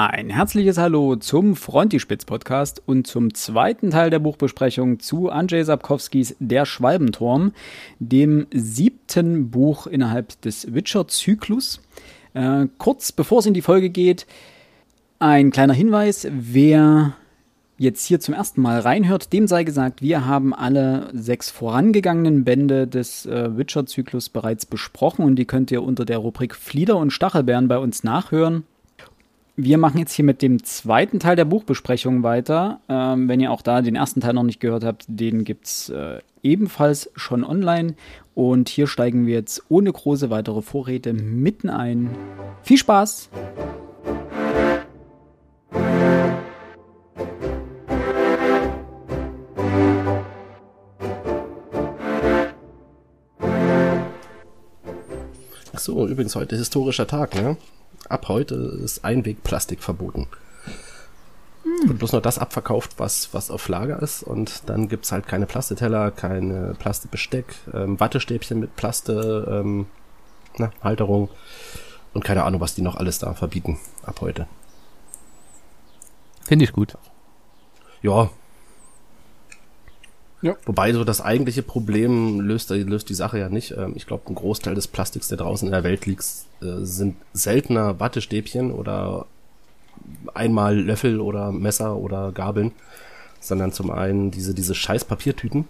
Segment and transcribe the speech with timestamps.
[0.00, 6.66] Ein herzliches Hallo zum Frontispitz-Podcast und zum zweiten Teil der Buchbesprechung zu Andrzej Sapkowskis Der
[6.66, 7.50] Schwalbenturm,
[7.98, 11.80] dem siebten Buch innerhalb des Witcher-Zyklus.
[12.32, 14.28] Äh, kurz bevor es in die Folge geht,
[15.18, 17.14] ein kleiner Hinweis, wer
[17.76, 22.86] jetzt hier zum ersten Mal reinhört, dem sei gesagt, wir haben alle sechs vorangegangenen Bände
[22.86, 27.66] des äh, Witcher-Zyklus bereits besprochen und die könnt ihr unter der Rubrik Flieder und Stachelbeeren
[27.66, 28.62] bei uns nachhören
[29.60, 32.80] wir machen jetzt hier mit dem zweiten Teil der Buchbesprechung weiter.
[32.88, 36.20] Ähm, wenn ihr auch da den ersten Teil noch nicht gehört habt, den gibt's äh,
[36.44, 37.96] ebenfalls schon online.
[38.34, 42.10] Und hier steigen wir jetzt ohne große weitere Vorräte mitten ein.
[42.62, 43.30] Viel Spaß!
[55.72, 57.56] Achso, übrigens heute historischer Tag, ne?
[58.08, 60.26] Ab heute ist Einwegplastik verboten.
[61.62, 61.90] Hm.
[61.90, 64.22] Und bloß noch das abverkauft, was, was auf Lager ist.
[64.22, 69.86] Und dann gibt's halt keine Plastikteller, keine Plastikbesteck, ähm, Wattestäbchen mit Plaste, ähm,
[70.56, 71.28] na, Halterung.
[72.14, 74.46] Und keine Ahnung, was die noch alles da verbieten ab heute.
[76.44, 76.96] Finde ich gut.
[78.02, 78.30] Ja.
[80.40, 80.56] Ja.
[80.66, 83.72] Wobei so das eigentliche Problem löst, löst die Sache ja nicht.
[83.72, 86.24] Ähm, ich glaube, ein Großteil des Plastiks, der draußen in der Welt liegt,
[86.62, 89.26] äh, sind seltener Wattestäbchen oder
[90.34, 92.72] einmal Löffel oder Messer oder Gabeln,
[93.40, 95.66] sondern zum einen diese, diese scheiß Papiertüten.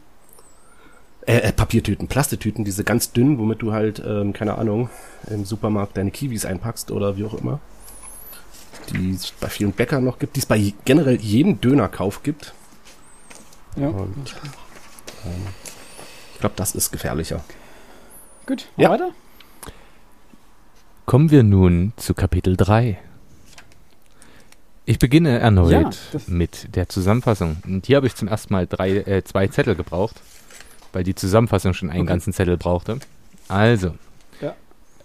[1.26, 4.90] Äh, äh, Papiertüten, Plastetüten, diese ganz dünnen, womit du halt, ähm, keine Ahnung,
[5.30, 7.60] im Supermarkt deine Kiwis einpackst oder wie auch immer.
[8.90, 12.54] Die es bei vielen Bäckern noch gibt, die es bei generell jedem Dönerkauf gibt.
[13.78, 13.88] Ja.
[13.88, 14.34] Und,
[15.24, 15.46] ähm,
[16.34, 17.44] ich glaube, das ist gefährlicher.
[18.46, 18.90] Gut, ja.
[18.90, 19.10] weiter.
[21.06, 22.98] Kommen wir nun zu Kapitel 3.
[24.84, 27.58] Ich beginne erneut ja, mit der Zusammenfassung.
[27.66, 30.16] Und hier habe ich zum ersten Mal drei, äh, zwei Zettel gebraucht,
[30.92, 32.08] weil die Zusammenfassung schon einen okay.
[32.08, 32.98] ganzen Zettel brauchte.
[33.48, 33.94] Also,
[34.40, 34.54] ja.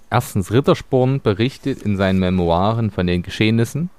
[0.09, 3.89] erstens, Rittersporn berichtet in seinen Memoiren von den Geschehnissen.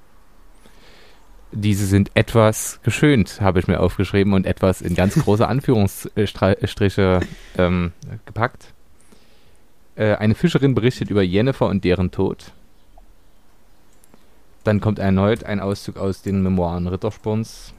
[1.51, 7.21] Diese sind etwas geschönt, habe ich mir aufgeschrieben, und etwas in ganz große Anführungsstriche
[7.57, 7.93] ähm,
[8.25, 8.73] gepackt.
[9.95, 12.51] Äh, eine Fischerin berichtet über Jennifer und deren Tod.
[14.63, 17.73] Dann kommt erneut ein Auszug aus den Memoiren Rittersporns.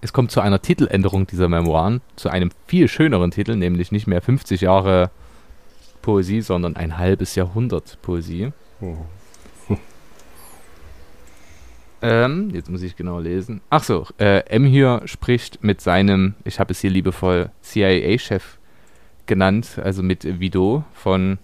[0.00, 4.20] Es kommt zu einer Titeländerung dieser Memoiren, zu einem viel schöneren Titel, nämlich nicht mehr
[4.20, 5.10] 50 Jahre
[6.02, 8.52] Poesie, sondern ein halbes Jahrhundert Poesie.
[8.80, 8.96] Oh.
[12.02, 13.60] Ähm, jetzt muss ich genau lesen.
[13.70, 18.58] Ach so, äh, M hier spricht mit seinem, ich habe es hier liebevoll CIA-Chef
[19.26, 21.38] genannt, also mit Vido von,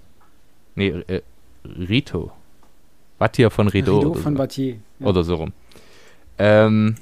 [0.75, 1.23] nee, äh,
[1.65, 2.33] Rito.
[3.19, 3.99] Wattier von Rideau.
[3.99, 4.39] Rideau von so.
[4.39, 4.77] Wattier.
[4.99, 5.07] Ja.
[5.07, 5.53] Oder so rum.
[6.39, 6.97] Ähm,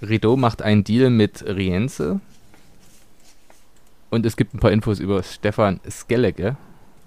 [0.00, 2.20] Rideau macht einen Deal mit Rienze.
[4.10, 6.56] Und es gibt ein paar Infos über Stefan Skellige.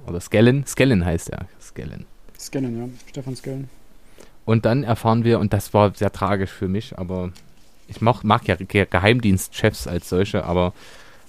[0.05, 0.65] Oder Skellen.
[0.67, 1.47] Skellen heißt er.
[1.59, 2.05] Skellen.
[2.37, 2.89] Skellen, ja.
[3.09, 3.69] Stefan Skellen.
[4.51, 7.31] Und dann erfahren wir, und das war sehr tragisch für mich, aber
[7.87, 10.73] ich mag, mag ja Geheimdienstchefs als solche, aber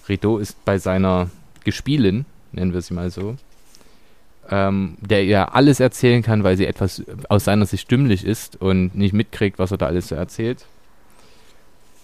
[0.09, 1.31] Rideau ist bei seiner
[1.63, 3.37] Gespielin, nennen wir sie mal so,
[4.51, 8.97] ähm, der ihr alles erzählen kann, weil sie etwas aus seiner Sicht dümmlich ist und
[8.97, 10.67] nicht mitkriegt, was er da alles so erzählt.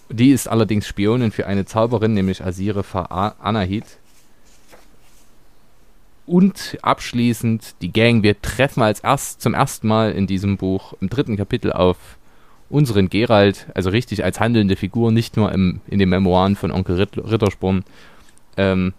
[0.07, 3.97] Die ist allerdings Spionin für eine Zauberin, nämlich Asire Anahit.
[6.29, 8.21] Und abschließend die Gang.
[8.21, 11.97] Wir treffen als erst zum ersten Mal in diesem Buch im dritten Kapitel auf
[12.69, 16.97] unseren Gerald, also richtig als handelnde Figur, nicht nur im, in den Memoiren von Onkel
[16.97, 17.83] Ritt Rittersporn.
[18.57, 18.93] Ähm,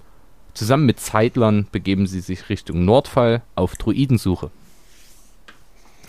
[0.54, 4.50] zusammen mit Zeitlern begeben sie sich Richtung Nordfall auf Druidensuche.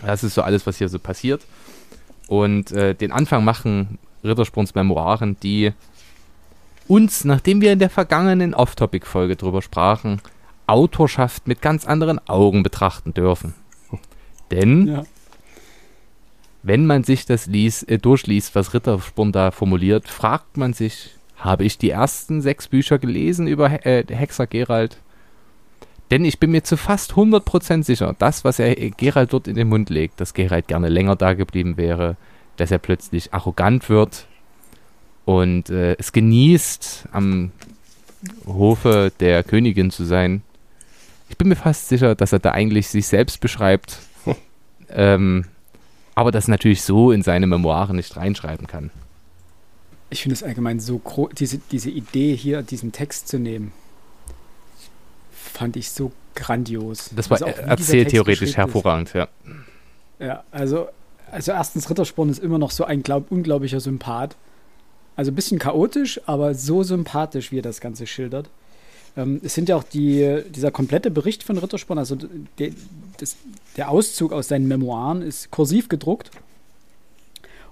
[0.04, 1.44] Das ist so alles, was hier so passiert.
[2.30, 5.74] Und äh, den Anfang machen Rittersporns Memoiren, die
[6.88, 10.20] uns, nachdem wir in der vergangenen Off-Topic-Folge drüber sprachen,
[10.72, 13.54] Autorschaft mit ganz anderen Augen betrachten dürfen.
[14.52, 15.04] Denn ja
[16.64, 21.64] wenn man sich das liest, äh, durchliest, was Rittersporn da formuliert, fragt man sich, habe
[21.64, 24.98] ich die ersten sechs Bücher gelesen über äh, Hexer Gerald?
[26.12, 29.56] Denn ich bin mir zu fast 100% sicher, das, was er äh, Gerald dort in
[29.56, 32.16] den Mund legt, dass Gerald gerne länger da geblieben wäre,
[32.58, 34.28] dass er plötzlich arrogant wird
[35.26, 37.52] und äh, es genießt, am
[38.46, 40.44] Hofe der Königin zu sein.
[41.32, 44.00] Ich bin mir fast sicher, dass er da eigentlich sich selbst beschreibt.
[44.90, 45.46] ähm,
[46.14, 48.92] aber das natürlich so in seine Memoiren nicht reinschreiben kann.
[50.10, 53.72] Ich finde es allgemein so groß, diese, diese Idee hier, diesen Text zu nehmen,
[55.32, 57.12] fand ich so grandios.
[57.16, 59.30] Das war also erzählt theoretisch hervorragend, ja.
[60.20, 60.90] Ja, also,
[61.32, 64.36] also erstens, Rittersporn ist immer noch so ein glaub, unglaublicher Sympath.
[65.16, 68.50] Also ein bisschen chaotisch, aber so sympathisch, wie er das Ganze schildert.
[69.18, 72.16] Ähm, es sind ja auch die, dieser komplette Bericht von Rittersporn, also
[72.60, 72.74] de,
[73.18, 73.36] das,
[73.78, 76.32] der Auszug aus seinen Memoiren ist kursiv gedruckt.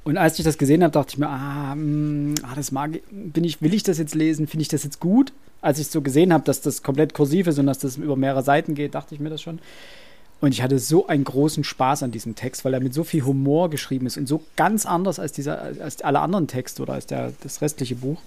[0.03, 3.00] Und als ich das gesehen habe, dachte ich mir, ah, mh, hm, ah das mag,
[3.12, 4.47] bin ich, will ich das jetzt lesen?
[4.47, 5.33] Finde ich das jetzt gut?
[5.62, 8.44] Als ich so gesehen habe, dass das komplett kursiv ist und dass das über mehrere
[8.44, 9.59] Seiten geht, dachte ich mir das schon.
[10.42, 13.25] Und ich hatte so einen großen Spaß an diesem Text, weil er mit so viel
[13.25, 17.07] Humor geschrieben ist und so ganz anders als, dieser, als alle anderen Texte oder als
[17.07, 18.21] der, das restliche Buch.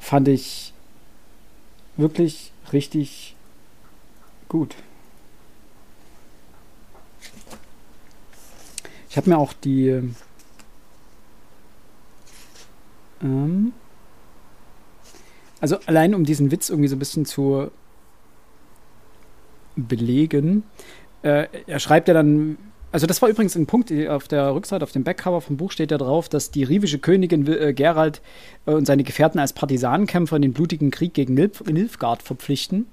[0.00, 0.72] Fand ich
[2.02, 3.34] wirklich richtig
[4.48, 4.76] gut.
[9.08, 10.02] Ich habe mir auch die
[13.22, 13.72] ähm,
[15.60, 17.70] also allein um diesen Witz irgendwie so ein bisschen zu
[19.76, 20.64] belegen.
[21.22, 22.58] Äh, er schreibt ja dann,
[22.92, 25.90] also das war übrigens ein Punkt auf der Rückseite, auf dem Backcover vom Buch steht
[25.90, 28.20] ja drauf, dass die rivische Königin äh, Gerald
[28.66, 32.86] äh, und seine Gefährten als Partisanenkämpfer in den blutigen Krieg gegen Nilf Nilfgaard verpflichten.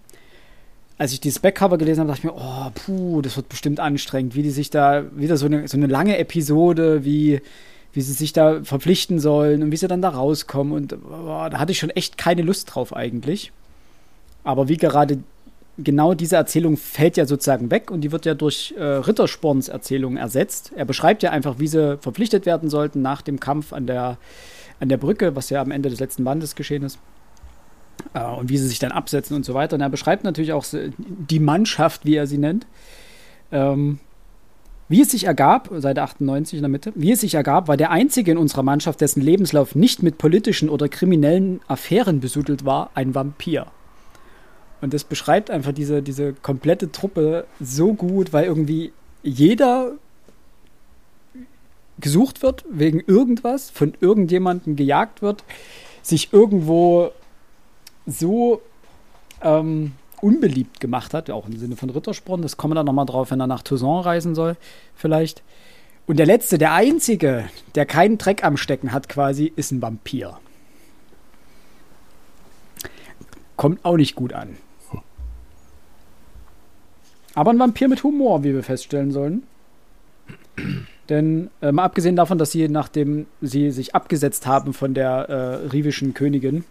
[0.98, 4.36] Als ich dieses Backcover gelesen habe, dachte ich mir, oh, puh, das wird bestimmt anstrengend,
[4.36, 7.42] wie die sich da, wieder so eine, so eine lange Episode, wie,
[7.94, 10.74] wie sie sich da verpflichten sollen und wie sie dann da rauskommen.
[10.74, 13.52] Und oh, da hatte ich schon echt keine Lust drauf eigentlich.
[14.44, 15.19] Aber wie gerade
[15.84, 20.18] genau diese Erzählung fällt ja sozusagen weg und die wird ja durch äh, Rittersporns Erzählung
[20.18, 20.72] ersetzt.
[20.76, 24.18] Er beschreibt ja einfach, wie sie verpflichtet werden sollten nach dem Kampf an der,
[24.80, 27.00] an der Brücke, was ja am Ende des letzten Bandes geschehen ist.
[28.14, 29.76] Äh, und wie sie sich dann absetzen und so weiter.
[29.76, 30.66] Und er beschreibt natürlich auch
[30.98, 32.66] die Mannschaft, wie er sie nennt.
[33.52, 34.00] Ähm,
[34.88, 37.92] wie es sich ergab, Seite 98 in der Mitte, wie es sich ergab, war der
[37.92, 43.14] einzige in unserer Mannschaft, dessen Lebenslauf nicht mit politischen oder kriminellen Affären besudelt war, ein
[43.14, 43.68] Vampir.
[44.81, 48.94] Und das beschreibt einfach diese, diese komplette Truppe so gut, weil irgendwie
[49.24, 49.94] jeder
[52.00, 55.44] gesucht wird wegen irgendwas, von irgendjemandem gejagt wird,
[56.02, 57.12] sich irgendwo
[58.06, 58.62] so
[59.42, 62.42] ähm, unbeliebt gemacht hat, auch im Sinne von Rittersporn.
[62.42, 64.56] Das kommen wir dann nochmal drauf, wenn er nach Toussaint reisen soll,
[64.96, 65.44] vielleicht.
[66.08, 70.40] Und der letzte, der einzige, der keinen Dreck am Stecken hat, quasi, ist ein Vampir.
[73.56, 74.58] Kommt auch nicht gut an.
[77.39, 79.44] Aber ein Vampir mit Humor, wie wir feststellen sollen.
[81.07, 85.68] Denn äh, mal abgesehen davon, dass sie, nachdem sie sich abgesetzt haben von der äh,
[85.68, 86.65] rivischen Königin,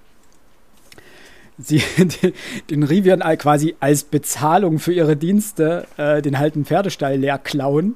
[1.56, 2.34] sie den,
[2.68, 7.94] den Rivieren quasi als Bezahlung für ihre Dienste äh, den halten Pferdestall leer klauen.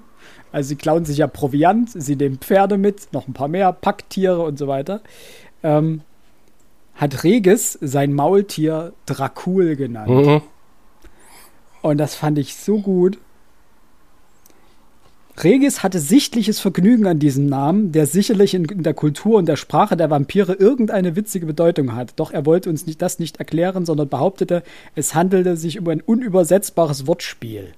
[0.50, 4.40] Also sie klauen sich ja Proviant, sie nehmen Pferde mit, noch ein paar mehr, Packtiere
[4.40, 5.02] und so weiter.
[5.62, 6.00] Ähm,
[6.94, 10.08] hat Regis sein Maultier Dracul genannt.
[10.08, 10.42] Mhm.
[11.82, 13.18] Und das fand ich so gut.
[15.38, 19.96] Regis hatte sichtliches Vergnügen an diesem Namen, der sicherlich in, der Kultur und der Sprache
[19.96, 22.12] der Vampire irgendeine witzige Bedeutung hat.
[22.16, 24.62] Doch er wollte uns nicht, das nicht erklären, sondern behauptete,
[24.94, 27.72] es handelte sich um ein unübersetzbares Wortspiel.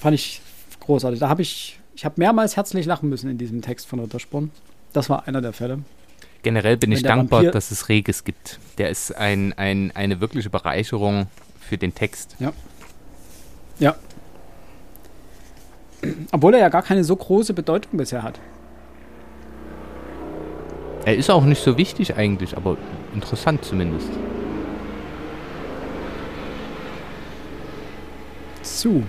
[0.00, 0.42] Fand ich
[0.80, 1.20] großartig.
[1.20, 4.50] Da habe ich, ich habe mehrmals herzlich lachen müssen in diesem Text von Rittersporn.
[4.92, 5.78] Das war einer der Fälle.
[6.44, 8.60] Generell bin ich dankbar, Vampir dass es Regis gibt.
[8.76, 11.26] Der ist ein, ein, eine wirkliche Bereicherung
[11.58, 12.36] für den Text.
[12.38, 12.52] Ja.
[13.78, 13.96] Ja.
[16.32, 18.38] Obwohl er ja gar keine so große Bedeutung bisher hat.
[21.06, 22.76] Er ist auch nicht so wichtig eigentlich, aber
[23.14, 24.10] interessant zumindest.
[28.62, 29.02] So.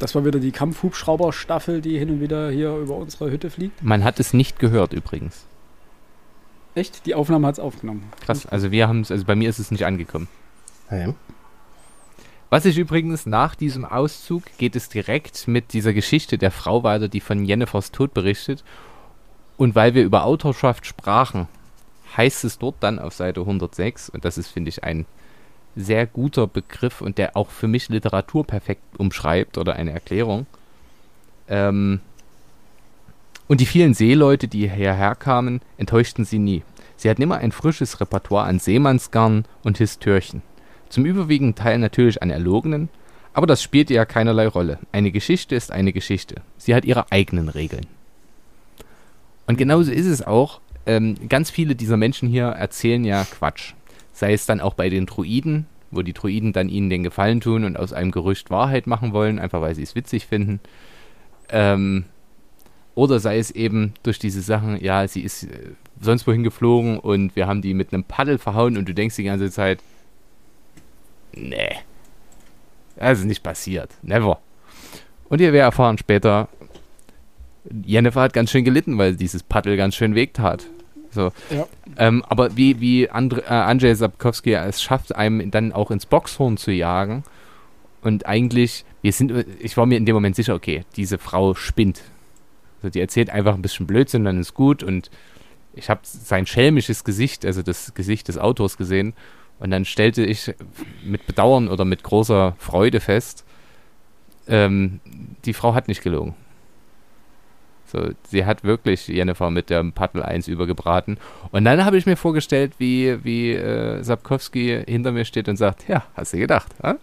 [0.00, 3.82] Das war wieder die Kampfhubschrauber-Staffel, die hin und wieder hier über unsere Hütte fliegt.
[3.82, 5.44] Man hat es nicht gehört übrigens.
[6.74, 7.06] Echt?
[7.06, 8.10] Die Aufnahme hat es aufgenommen.
[8.24, 10.28] Krass, also wir haben es, also bei mir ist es nicht angekommen.
[10.88, 11.14] Hey.
[12.50, 17.08] Was ich übrigens nach diesem Auszug geht es direkt mit dieser Geschichte der Frau weiter,
[17.08, 18.62] die von Jennefers Tod berichtet.
[19.56, 21.48] Und weil wir über Autorschaft sprachen,
[22.16, 25.06] heißt es dort dann auf Seite 106, und das ist, finde ich, ein
[25.76, 30.46] sehr guter Begriff und der auch für mich Literatur perfekt umschreibt oder eine Erklärung.
[31.48, 32.00] Ähm,
[33.52, 36.62] und die vielen Seeleute, die hierher kamen, enttäuschten sie nie.
[36.96, 40.40] Sie hatten immer ein frisches Repertoire an Seemannsgarn und Histörchen.
[40.88, 42.88] Zum überwiegenden Teil natürlich an erlogenen,
[43.34, 44.78] aber das spielte ja keinerlei Rolle.
[44.90, 46.36] Eine Geschichte ist eine Geschichte.
[46.56, 47.84] Sie hat ihre eigenen Regeln.
[49.46, 50.62] Und genauso ist es auch.
[50.86, 53.74] Ähm, ganz viele dieser Menschen hier erzählen ja Quatsch.
[54.14, 57.64] Sei es dann auch bei den Druiden, wo die Druiden dann ihnen den Gefallen tun
[57.64, 60.58] und aus einem Gerücht Wahrheit machen wollen, einfach weil sie es witzig finden.
[61.50, 62.06] Ähm,
[62.94, 65.70] oder sei es eben durch diese Sachen, ja, sie ist äh,
[66.00, 69.24] sonst wohin geflogen und wir haben die mit einem Paddel verhauen und du denkst die
[69.24, 69.80] ganze Zeit,
[71.32, 71.76] nee,
[72.96, 73.90] das ist nicht passiert.
[74.02, 74.38] Never.
[75.28, 76.48] Und wir erfahren später,
[77.84, 80.66] Jennifer hat ganz schön gelitten, weil dieses Paddel ganz schön wehtat.
[81.10, 81.30] So.
[81.50, 81.66] Ja.
[81.98, 86.56] Ähm, aber wie, wie Andre, äh, Andrzej Sapkowski es schafft, einem dann auch ins Boxhorn
[86.56, 87.24] zu jagen.
[88.02, 92.02] Und eigentlich, wir sind, ich war mir in dem Moment sicher, okay, diese Frau spinnt.
[92.82, 94.82] Also die erzählt einfach ein bisschen Blödsinn, dann ist gut.
[94.82, 95.10] Und
[95.74, 99.14] ich habe sein schelmisches Gesicht, also das Gesicht des Autors gesehen.
[99.58, 100.52] Und dann stellte ich
[101.04, 103.44] mit Bedauern oder mit großer Freude fest,
[104.48, 105.00] ähm,
[105.44, 106.34] die Frau hat nicht gelogen.
[107.86, 111.18] So, sie hat wirklich Jennifer mit dem Paddel 1 übergebraten.
[111.50, 115.86] Und dann habe ich mir vorgestellt, wie, wie äh, Sapkowski hinter mir steht und sagt,
[115.88, 116.72] ja, hast du gedacht.
[116.82, 116.94] Äh?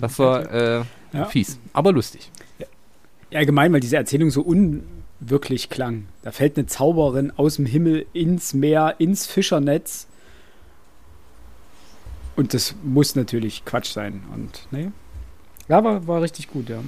[0.00, 0.82] Das war äh,
[1.12, 1.24] ja.
[1.26, 2.30] fies, aber lustig.
[2.58, 2.66] Ja.
[3.38, 4.40] Allgemein, weil diese Erzählung so
[5.20, 6.06] unwirklich klang.
[6.22, 10.06] Da fällt eine Zauberin aus dem Himmel ins Meer, ins Fischernetz.
[12.36, 14.22] Und das muss natürlich Quatsch sein.
[14.34, 14.92] Und ne?
[15.68, 16.82] Ja, war, war richtig gut, ja.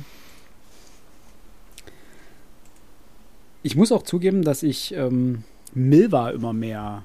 [3.62, 5.44] Ich muss auch zugeben, dass ich ähm,
[5.75, 7.04] Milva immer mehr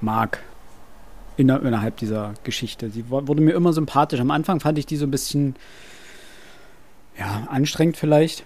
[0.00, 0.42] mag
[1.36, 2.90] inner, innerhalb dieser Geschichte.
[2.90, 4.20] Sie wurde mir immer sympathisch.
[4.20, 5.56] Am Anfang fand ich die so ein bisschen
[7.18, 8.44] ja, anstrengend vielleicht.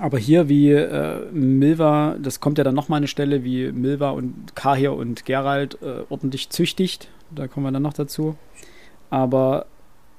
[0.00, 4.54] Aber hier, wie äh, Milva, das kommt ja dann nochmal eine Stelle, wie Milva und
[4.54, 7.08] Kahir und Gerald äh, ordentlich züchtigt.
[7.30, 8.36] Da kommen wir dann noch dazu.
[9.10, 9.66] Aber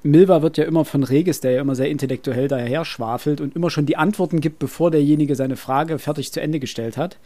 [0.04, 3.70] Milva wird ja immer von Regis, der ja immer sehr intellektuell daher schwafelt und immer
[3.70, 7.18] schon die Antworten gibt, bevor derjenige seine Frage fertig zu Ende gestellt hat.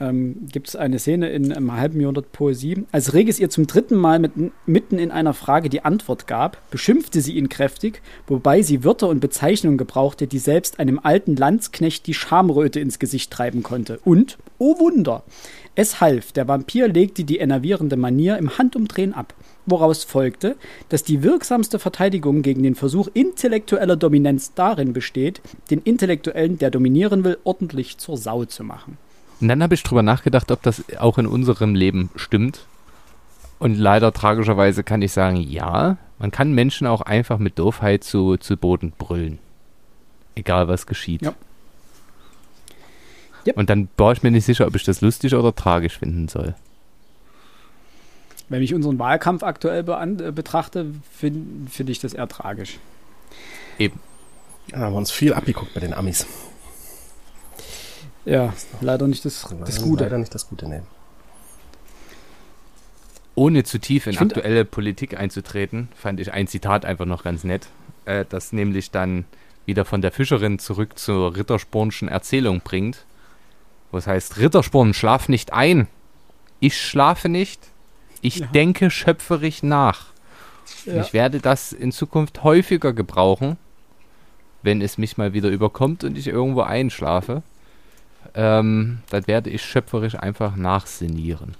[0.00, 2.84] Ähm, gibt es eine Szene in einem halben Jahrhundert Poesie.
[2.90, 4.32] Als Regis ihr zum dritten Mal mit,
[4.66, 9.20] mitten in einer Frage die Antwort gab, beschimpfte sie ihn kräftig, wobei sie Wörter und
[9.20, 14.00] Bezeichnungen gebrauchte, die selbst einem alten Landsknecht die Schamröte ins Gesicht treiben konnte.
[14.04, 15.22] Und, oh Wunder,
[15.74, 19.34] es half, der Vampir legte die enervierende Manier im Handumdrehen ab
[19.66, 20.56] woraus folgte,
[20.88, 25.40] dass die wirksamste Verteidigung gegen den Versuch intellektueller Dominanz darin besteht,
[25.70, 28.98] den Intellektuellen, der dominieren will, ordentlich zur Sau zu machen.
[29.40, 32.66] Und dann habe ich drüber nachgedacht, ob das auch in unserem Leben stimmt.
[33.58, 38.36] Und leider tragischerweise kann ich sagen, ja, man kann Menschen auch einfach mit Doofheit zu,
[38.36, 39.38] zu Boden brüllen.
[40.34, 41.22] Egal was geschieht.
[41.22, 41.34] Ja.
[43.46, 43.56] Yep.
[43.56, 46.54] Und dann war ich mir nicht sicher, ob ich das lustig oder tragisch finden soll.
[48.50, 52.78] Wenn ich unseren Wahlkampf aktuell äh, betrachte, finde find ich das eher tragisch.
[53.78, 54.00] Eben.
[54.72, 56.26] Ja, haben wir uns viel abgeguckt bei den Amis.
[58.24, 60.04] Ja, leider nicht das, das Gute.
[60.04, 60.82] Leider nicht das Gute, nee.
[63.34, 67.68] Ohne zu tief in aktuelle Politik einzutreten, fand ich ein Zitat einfach noch ganz nett,
[68.04, 69.24] äh, das nämlich dann
[69.64, 73.04] wieder von der Fischerin zurück zur Ritterspornschen Erzählung bringt,
[73.92, 75.86] wo es heißt, Rittersporn, schlaf nicht ein.
[76.58, 77.60] Ich schlafe nicht,
[78.20, 78.46] ich ja.
[78.48, 80.06] denke schöpferisch nach.
[80.84, 81.00] Ja.
[81.00, 83.56] Ich werde das in Zukunft häufiger gebrauchen,
[84.62, 87.42] wenn es mich mal wieder überkommt und ich irgendwo einschlafe.
[88.34, 91.54] Ähm, dann werde ich schöpferisch einfach nachsinieren.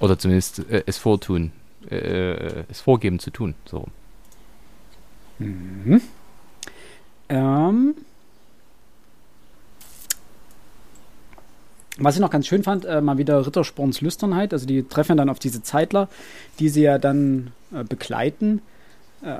[0.00, 1.52] Oder zumindest äh, es vortun,
[1.90, 3.54] äh, es vorgeben zu tun.
[3.64, 3.86] So.
[5.38, 6.00] Mhm.
[7.28, 7.94] Ähm,
[12.00, 14.52] Was ich noch ganz schön fand, äh, mal wieder Rittersporns Lüsternheit.
[14.52, 16.08] Also die treffen dann auf diese Zeitler,
[16.60, 18.62] die sie ja dann äh, begleiten.
[19.22, 19.38] Äh,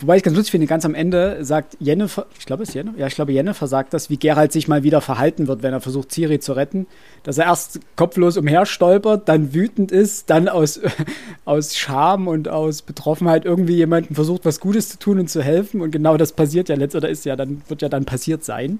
[0.00, 2.98] wobei ich ganz lustig finde, ganz am Ende sagt Jennifer, ich glaube es ist Jennifer,
[2.98, 5.80] ja, ich glaube Jennifer sagt das, wie Gerald sich mal wieder verhalten wird, wenn er
[5.80, 6.86] versucht, Ciri zu retten.
[7.22, 10.80] Dass er erst kopflos umherstolpert, dann wütend ist, dann aus,
[11.44, 15.80] aus Scham und aus Betroffenheit irgendwie jemandem versucht, was Gutes zu tun und zu helfen.
[15.80, 18.78] Und genau das passiert ja oder ist ja dann, wird ja dann passiert sein.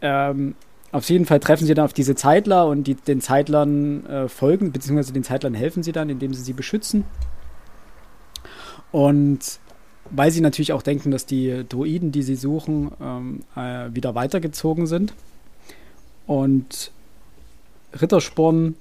[0.00, 0.54] Ähm,
[0.92, 4.70] auf jeden Fall treffen sie dann auf diese Zeitler und die, den Zeitlern äh, folgen,
[4.70, 7.04] beziehungsweise den Zeitlern helfen sie dann, indem sie sie beschützen.
[8.92, 9.58] Und
[10.10, 14.86] weil sie natürlich auch denken, dass die Druiden, die sie suchen, ähm, äh, wieder weitergezogen
[14.86, 15.14] sind.
[16.26, 16.92] Und
[18.00, 18.76] Rittersporn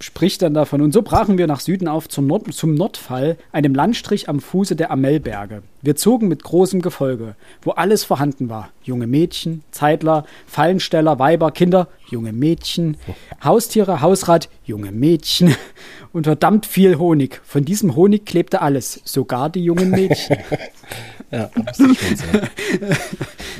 [0.00, 0.80] spricht dann davon.
[0.80, 4.76] Und so brachen wir nach Süden auf zum, Nord zum Nordfall, einem Landstrich am Fuße
[4.76, 5.62] der Amelberge.
[5.82, 8.70] Wir zogen mit großem Gefolge, wo alles vorhanden war.
[8.82, 12.96] Junge Mädchen, Zeitler, Fallensteller, Weiber, Kinder, junge Mädchen,
[13.42, 15.54] Haustiere, Hausrat, junge Mädchen
[16.12, 17.40] und verdammt viel Honig.
[17.44, 20.38] Von diesem Honig klebte alles, sogar die jungen Mädchen.
[21.30, 22.24] ja, das ist schon so.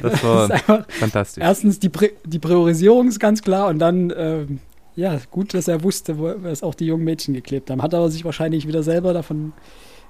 [0.02, 0.62] Das war das
[0.98, 1.44] fantastisch.
[1.44, 4.60] Erstens, die, Pri die Priorisierung ist ganz klar und dann ähm,
[5.00, 7.82] ja, gut, dass er wusste, wo es auch die jungen Mädchen geklebt haben.
[7.82, 9.54] Hat aber sich wahrscheinlich wieder selber davon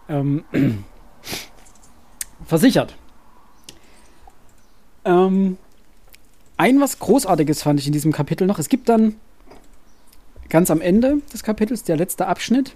[0.09, 0.45] ähm,
[2.45, 2.97] versichert.
[5.05, 5.59] Ähm,
[6.57, 8.59] ein was Großartiges fand ich in diesem Kapitel noch.
[8.59, 9.15] Es gibt dann
[10.49, 12.75] ganz am Ende des Kapitels, der letzte Abschnitt,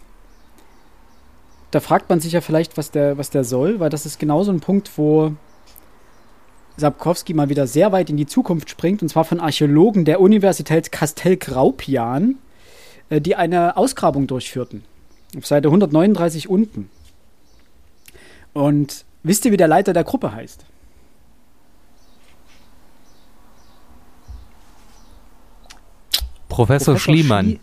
[1.73, 4.44] da fragt man sich ja vielleicht, was der, was der soll, weil das ist genau
[4.44, 5.33] so ein Punkt, wo
[6.76, 10.90] Sapkowski mal wieder sehr weit in die Zukunft springt, und zwar von Archäologen der Universität
[10.90, 12.36] Castel-Graupian,
[13.10, 14.84] äh, die eine Ausgrabung durchführten.
[15.36, 16.90] Auf Seite 139 unten.
[18.52, 20.64] Und wisst ihr, wie der Leiter der Gruppe heißt?
[26.48, 27.46] Professor, Professor Schliemann.
[27.46, 27.58] Schlie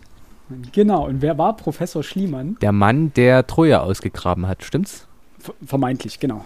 [0.72, 2.56] genau, und wer war Professor Schliemann?
[2.60, 5.06] Der Mann, der Troja ausgegraben hat, stimmt's?
[5.38, 6.44] V vermeintlich, genau.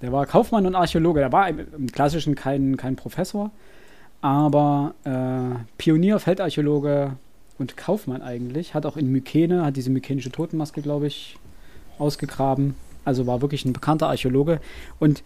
[0.00, 1.20] Der war Kaufmann und Archäologe.
[1.20, 3.50] Der war im, Klassischen kein, kein Professor,
[4.20, 7.16] aber äh, Pionier, Feldarchäologe
[7.58, 8.74] und Kaufmann eigentlich.
[8.74, 11.36] Hat auch in Mykene, hat diese mykenische Totenmaske, glaube ich,
[11.98, 12.74] ausgegraben.
[13.04, 14.60] Also war wirklich ein bekannter Archäologe.
[14.98, 15.22] Und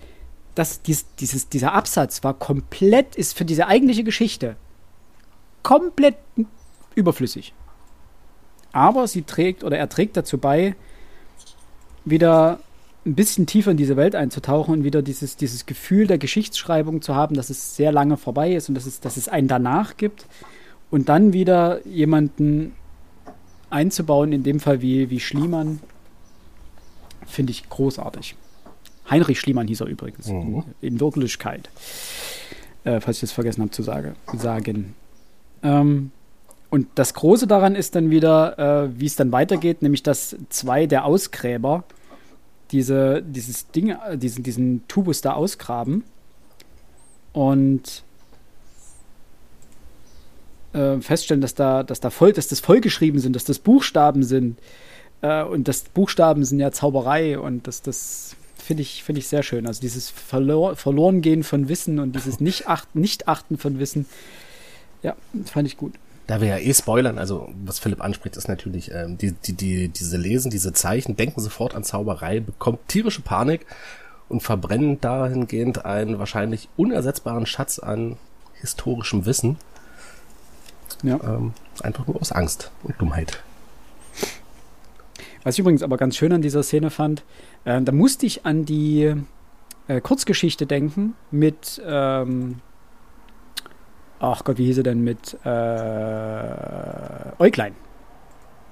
[0.55, 4.57] das, dies, dieses, dieser Absatz war komplett, ist für diese eigentliche Geschichte
[5.63, 6.17] komplett
[6.95, 7.55] überflüssig.
[8.73, 10.75] Aber sie trägt oder er trägt dazu bei,
[12.05, 12.59] wieder
[13.05, 17.15] ein bisschen tiefer in diese Welt einzutauchen und wieder dieses, dieses Gefühl der Geschichtsschreibung zu
[17.15, 20.27] haben, dass es sehr lange vorbei ist und dass es, dass es einen danach gibt.
[20.91, 22.73] Und dann wieder jemanden
[23.71, 25.81] einzubauen, in dem Fall wie, wie Schliemann,
[27.27, 28.37] finde ich großartig.
[29.11, 30.65] Heinrich Schliemann hieß er übrigens, mhm.
[30.81, 31.71] in, in, Wirklichkeit.
[32.85, 34.95] Äh, falls ich das vergessen habe zu sage, sagen.
[35.63, 36.11] Ähm,
[36.71, 40.87] und das Große daran ist dann wieder, äh, wie es dann weitergeht, nämlich dass zwei
[40.87, 41.85] der Ausgräber
[42.73, 46.05] diese, dieses Ding, diesen, diesen Tubus da ausgraben
[47.33, 48.03] und
[50.73, 54.59] äh, feststellen, dass da, dass da voll, dass das vollgeschrieben sind, dass das Buchstaben sind.
[55.21, 59.43] Äh, und das Buchstaben sind ja Zauberei und das, das finde ich, finde ich sehr
[59.43, 59.67] schön.
[59.67, 64.07] Also dieses Verlor Verlorengehen von Wissen und dieses Nicht-Achten nicht -Achten von Wissen,
[65.03, 65.95] ja, fand ich gut.
[66.33, 69.89] Da wir ja eh spoilern, also was Philipp anspricht, ist natürlich, ähm, die, die, die,
[69.91, 73.67] diese Lesen, diese Zeichen, denken sofort an Zauberei, bekommt tierische Panik
[74.31, 78.17] und verbrennen dahingehend einen wahrscheinlich unersetzbaren Schatz an
[78.55, 79.59] historischem Wissen.
[81.03, 81.21] Ja.
[81.23, 83.43] Ähm, einfach nur aus Angst und Dummheit.
[85.43, 87.25] Was ich übrigens aber ganz schön an dieser Szene fand,
[87.67, 89.17] äh, da musste ich an die
[89.87, 92.63] äh, Kurzgeschichte denken mit ähm,
[94.23, 97.75] ach Gott, wie hieß er denn mit äh, Äuglein?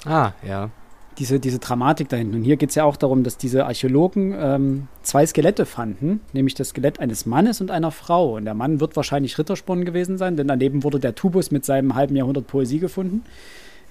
[0.07, 0.71] Ah, ja.
[1.19, 2.37] Diese, diese Dramatik da hinten.
[2.37, 6.55] Und hier geht es ja auch darum, dass diese Archäologen ähm, zwei Skelette fanden, nämlich
[6.55, 8.37] das Skelett eines Mannes und einer Frau.
[8.37, 11.95] Und der Mann wird wahrscheinlich Rittersporn gewesen sein, denn daneben wurde der Tubus mit seinem
[11.95, 13.25] halben Jahrhundert Poesie gefunden,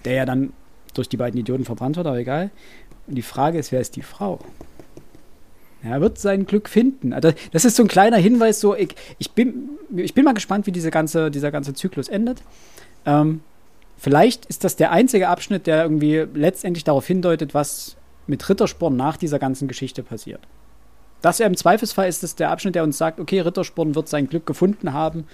[0.05, 0.53] der ja dann
[0.95, 2.49] durch die beiden Idioten verbrannt wird, aber egal.
[3.05, 4.39] Und die Frage ist, wer ist die Frau?
[5.81, 7.13] Er wird sein Glück finden.
[7.13, 10.67] Also das ist so ein kleiner Hinweis, so ich, ich, bin, ich bin mal gespannt,
[10.67, 12.43] wie diese ganze, dieser ganze Zyklus endet.
[13.05, 13.41] Ähm,
[13.97, 17.95] vielleicht ist das der einzige Abschnitt, der irgendwie letztendlich darauf hindeutet, was
[18.27, 20.41] mit Rittersporn nach dieser ganzen Geschichte passiert.
[21.21, 24.27] Das ja im Zweifelsfall ist es der Abschnitt, der uns sagt, okay, Rittersporn wird sein
[24.29, 25.25] Glück gefunden haben.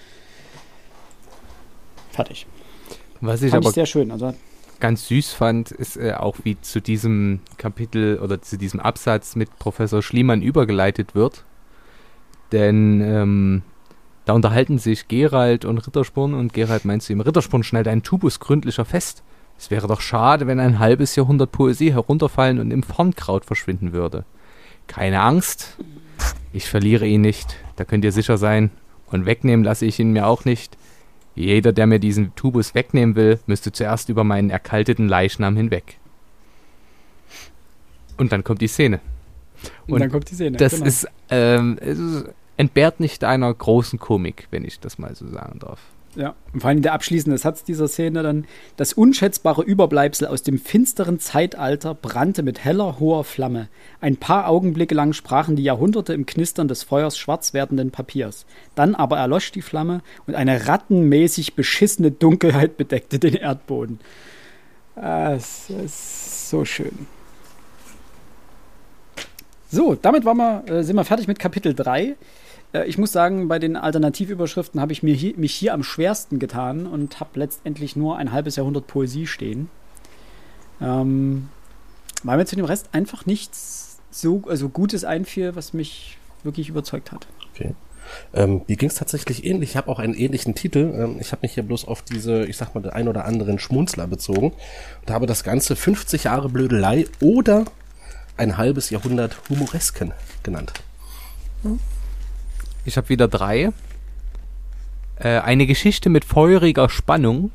[2.12, 2.48] Fertig.
[3.22, 4.12] Was ich Fand aber ich sehr schön.
[4.12, 4.34] Also
[4.80, 9.58] ganz süß fand, ist äh, auch wie zu diesem Kapitel oder zu diesem Absatz mit
[9.60, 11.44] Professor Schliemann übergeleitet wird.
[12.52, 13.62] Denn ähm,
[14.26, 18.40] da unterhalten sich Gerald und Rittersporn und Gerald meint zu ihm, Rittersporn schneidet einen Tubus
[18.40, 19.24] gründlicher fest.
[19.58, 24.26] Es wäre doch schade, wenn ein halbes Jahrhundert Poesie herunterfallen und im Farnkraut verschwinden würde.
[24.88, 25.78] Keine Angst,
[26.54, 28.72] ich verliere ihn nicht, da könnt ihr sicher sein.
[29.08, 30.78] Und wegnehmen lasse ich ihn mir auch nicht.
[31.36, 35.98] Jeder, der mir diesen Tubus wegnehmen will, müsste zuerst über meinen erkalteten Leichnam hinweg.
[38.18, 39.02] Und dann kommt die Szene.
[39.88, 40.58] Und, Und dann kommt die Szene.
[40.58, 40.86] Das genau.
[40.86, 42.26] ist, ähm, es
[42.58, 45.80] entbehrt nicht einer großen Komik, wenn ich das mal so sagen darf.
[46.16, 48.46] Ja, und vor allem der abschließende Satz dieser Szene dann:
[48.78, 53.68] Das unschätzbare Überbleibsel aus dem finsteren Zeitalter brannte mit heller, hoher Flamme.
[54.00, 58.46] Ein paar Augenblicke lang sprachen die Jahrhunderte im Knistern des Feuers schwarz werdenden Papiers.
[58.76, 64.00] Dann aber erlosch die Flamme und eine rattenmäßig beschissene Dunkelheit bedeckte den Erdboden.
[64.96, 67.08] Es ist so schön.
[69.70, 72.16] So, damit wir, äh, sind wir fertig mit Kapitel 3.
[72.76, 76.40] Äh, ich muss sagen, bei den Alternativüberschriften habe ich mir hier, mich hier am schwersten
[76.40, 79.70] getan und habe letztendlich nur ein halbes Jahrhundert Poesie stehen.
[80.82, 81.50] Ähm,
[82.24, 87.12] weil mir zu dem Rest einfach nichts so also Gutes einfiel, was mich wirklich überzeugt
[87.12, 87.28] hat.
[87.54, 87.74] Okay.
[88.34, 89.72] Ähm, mir ging es tatsächlich ähnlich.
[89.72, 90.94] Ich habe auch einen ähnlichen Titel.
[90.96, 93.58] Ähm, ich habe mich hier bloß auf diese, ich sag mal, den ein oder anderen
[93.58, 94.54] Schmunzler bezogen
[95.02, 97.66] und habe das Ganze 50 Jahre Blödelei oder
[98.38, 100.74] ein halbes Jahrhundert Humoresken genannt.
[101.64, 101.80] Hm.
[102.86, 103.72] Ich habe wieder drei.
[105.18, 107.52] Äh, eine Geschichte mit feuriger Spannung.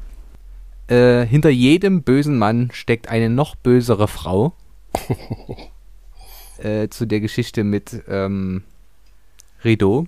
[0.89, 4.55] Äh, hinter jedem bösen Mann steckt eine noch bösere Frau.
[6.59, 8.65] äh, zu der Geschichte mit ähm,
[9.65, 10.07] Rideau.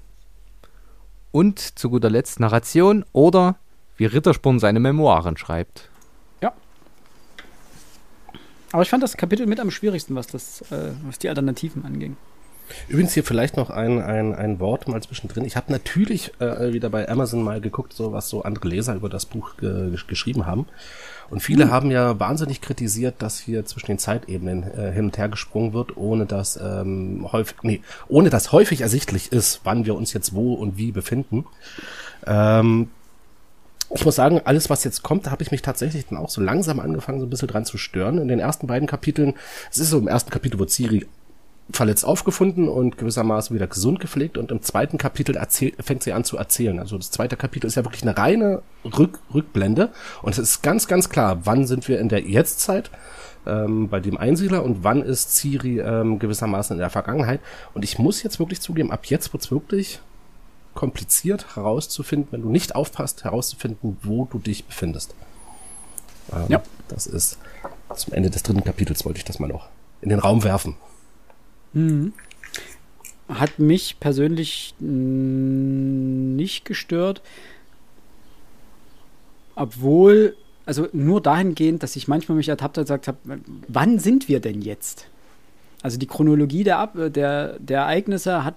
[1.30, 3.56] Und zu guter Letzt Narration oder
[3.96, 5.88] wie Rittersporn seine Memoiren schreibt.
[6.40, 6.52] Ja.
[8.72, 12.16] Aber ich fand das Kapitel mit am schwierigsten, was, das, äh, was die Alternativen anging.
[12.88, 15.44] Übrigens hier vielleicht noch ein, ein, ein Wort mal zwischendrin.
[15.44, 19.08] Ich habe natürlich äh, wieder bei Amazon mal geguckt, so was so andere Leser über
[19.08, 20.66] das Buch ge geschrieben haben.
[21.30, 21.70] Und viele hm.
[21.70, 25.96] haben ja wahnsinnig kritisiert, dass hier zwischen den Zeitebenen äh, hin und her gesprungen wird,
[25.96, 30.54] ohne dass ähm, häufig, nee, ohne dass häufig ersichtlich ist, wann wir uns jetzt wo
[30.54, 31.46] und wie befinden.
[32.26, 32.88] Ähm,
[33.94, 36.40] ich muss sagen, alles, was jetzt kommt, da habe ich mich tatsächlich dann auch so
[36.40, 38.18] langsam angefangen, so ein bisschen dran zu stören.
[38.18, 39.34] In den ersten beiden Kapiteln,
[39.70, 41.06] es ist so im ersten Kapitel, wo Ciri
[41.76, 46.24] verletzt aufgefunden und gewissermaßen wieder gesund gepflegt und im zweiten Kapitel erzählt, fängt sie an
[46.24, 46.78] zu erzählen.
[46.78, 49.90] Also das zweite Kapitel ist ja wirklich eine reine Rück, Rückblende
[50.22, 52.90] und es ist ganz, ganz klar, wann sind wir in der Jetztzeit
[53.46, 57.40] ähm, bei dem Einsiedler und wann ist Ciri ähm, gewissermaßen in der Vergangenheit.
[57.74, 60.00] Und ich muss jetzt wirklich zugeben, ab jetzt wird's wirklich
[60.74, 65.14] kompliziert herauszufinden, wenn du nicht aufpasst, herauszufinden, wo du dich befindest.
[66.32, 66.62] Ähm, ja.
[66.88, 67.38] Das ist
[67.94, 69.68] zum Ende des dritten Kapitels wollte ich das mal noch
[70.00, 70.76] in den Raum werfen.
[71.72, 72.12] Mhm.
[73.28, 77.22] Hat mich persönlich nicht gestört,
[79.54, 83.18] obwohl, also nur dahingehend, dass ich manchmal mich ertappt habe und gesagt habe,
[83.68, 85.06] wann sind wir denn jetzt?
[85.82, 88.56] Also die Chronologie der, Ab der, der Ereignisse hat,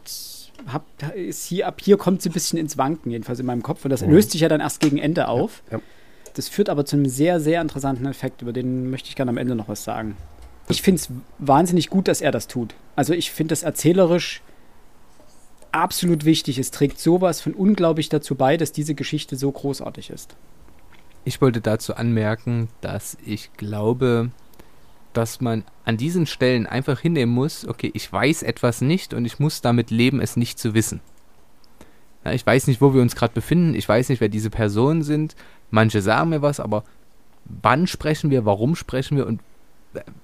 [0.68, 0.84] hat
[1.16, 3.84] ist hier, ab hier kommt sie ein bisschen ins Wanken, jedenfalls in meinem Kopf.
[3.84, 4.12] Und das mhm.
[4.12, 5.64] löst sich ja dann erst gegen Ende auf.
[5.72, 5.84] Ja, ja.
[6.36, 9.38] Das führt aber zu einem sehr, sehr interessanten Effekt, über den möchte ich gerne am
[9.38, 10.18] Ende noch was sagen.
[10.68, 12.74] Ich finde es wahnsinnig gut, dass er das tut.
[12.96, 14.42] Also ich finde das erzählerisch
[15.72, 16.58] absolut wichtig.
[16.58, 20.36] Es trägt sowas von unglaublich dazu bei, dass diese Geschichte so großartig ist.
[21.26, 24.32] Ich wollte dazu anmerken, dass ich glaube,
[25.14, 29.40] dass man an diesen Stellen einfach hinnehmen muss, okay, ich weiß etwas nicht und ich
[29.40, 31.00] muss damit leben, es nicht zu wissen.
[32.24, 35.04] Ja, ich weiß nicht, wo wir uns gerade befinden, ich weiß nicht, wer diese Personen
[35.04, 35.36] sind.
[35.72, 36.84] Manche sagen mir was, aber
[37.46, 39.42] wann sprechen wir, warum sprechen wir und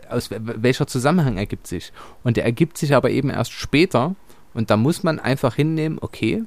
[0.10, 1.92] aus welcher Zusammenhang ergibt sich.
[2.24, 4.16] Und der ergibt sich aber eben erst später.
[4.54, 6.44] Und da muss man einfach hinnehmen, okay,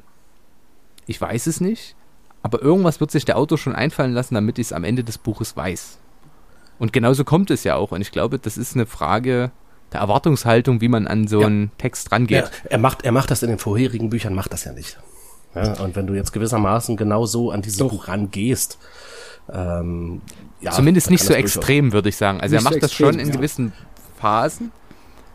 [1.07, 1.97] ich weiß es nicht,
[2.43, 5.19] aber irgendwas wird sich der Autor schon einfallen lassen, damit ich es am Ende des
[5.19, 5.99] Buches weiß.
[6.79, 7.93] Und genauso kommt es ja auch.
[7.93, 9.51] Und ich glaube, das ist eine Frage
[9.93, 11.47] der Erwartungshaltung, wie man an so ja.
[11.47, 12.45] einen Text rangeht.
[12.45, 14.99] Ja, er, macht, er macht das in den vorherigen Büchern, macht das ja nicht.
[15.55, 17.91] Ja, und wenn du jetzt gewissermaßen genau so an dieses Doch.
[17.91, 18.79] Buch rangehst,
[19.53, 20.21] ähm,
[20.65, 22.41] ja, Zumindest nicht so extrem, würde ich sagen.
[22.41, 23.35] Also er macht so das schon in ja.
[23.35, 23.73] gewissen
[24.17, 24.73] Phasen,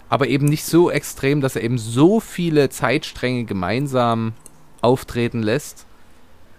[0.10, 4.34] aber eben nicht so extrem, dass er eben so viele Zeitstränge gemeinsam
[4.82, 5.86] auftreten lässt,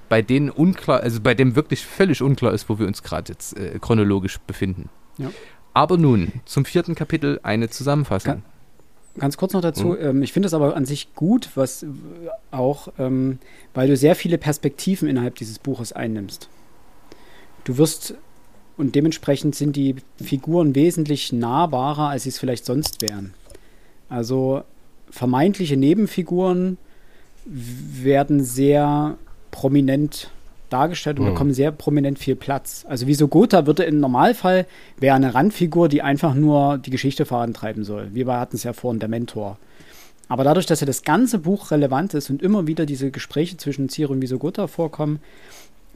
[0.08, 3.56] bei denen unklar, also bei dem wirklich völlig unklar ist, wo wir uns gerade jetzt
[3.56, 4.88] äh, chronologisch befinden.
[5.18, 5.30] Ja.
[5.74, 8.42] Aber nun zum vierten Kapitel eine Zusammenfassung.
[9.18, 9.98] Ganz kurz noch dazu, mhm.
[10.00, 11.84] ähm, ich finde es aber an sich gut, was
[12.52, 13.40] auch, ähm,
[13.74, 16.48] weil du sehr viele Perspektiven innerhalb dieses Buches einnimmst.
[17.64, 18.14] Du wirst
[18.80, 23.34] und dementsprechend sind die Figuren wesentlich nahbarer, als sie es vielleicht sonst wären.
[24.08, 24.62] Also
[25.10, 26.78] vermeintliche Nebenfiguren
[27.44, 29.16] werden sehr
[29.50, 30.30] prominent
[30.70, 31.30] dargestellt und mhm.
[31.30, 32.84] bekommen sehr prominent viel Platz.
[32.88, 34.66] Also wie so Gotha würde im Normalfall
[34.98, 38.08] wäre eine Randfigur, die einfach nur die Geschichte vorantreiben soll.
[38.12, 39.58] Wir hatten es ja vorhin, der Mentor.
[40.28, 43.88] Aber dadurch, dass ja das ganze Buch relevant ist und immer wieder diese Gespräche zwischen
[43.88, 45.18] Ciro und Visogota vorkommen,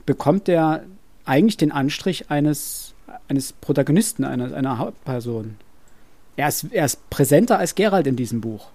[0.06, 0.82] bekommt er
[1.24, 2.94] eigentlich den Anstrich eines,
[3.28, 5.56] eines Protagonisten, einer, einer Hauptperson.
[6.36, 8.70] Er ist, er ist präsenter als Gerald in diesem Buch.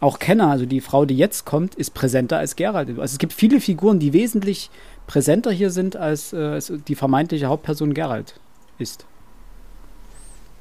[0.00, 2.88] Auch Kenner, also die Frau, die jetzt kommt, ist präsenter als Gerald.
[2.90, 4.70] Also es gibt viele Figuren, die wesentlich
[5.06, 8.38] präsenter hier sind, als, äh, als die vermeintliche Hauptperson Gerald
[8.78, 9.06] ist.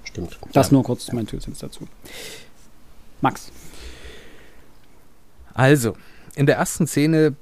[0.04, 0.38] Stimmt.
[0.54, 0.74] Das ja.
[0.74, 1.88] nur kurz mein Tütens dazu.
[3.22, 3.52] Max.
[5.54, 5.96] Also,
[6.36, 7.36] in der ersten Szene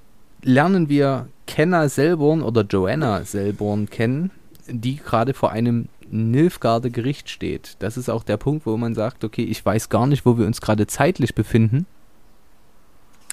[0.43, 4.31] lernen wir Kenner Selborn oder Joanna Selborn kennen,
[4.67, 7.75] die gerade vor einem Nilfgaarder Gericht steht.
[7.79, 10.45] Das ist auch der Punkt, wo man sagt, okay, ich weiß gar nicht, wo wir
[10.45, 11.85] uns gerade zeitlich befinden,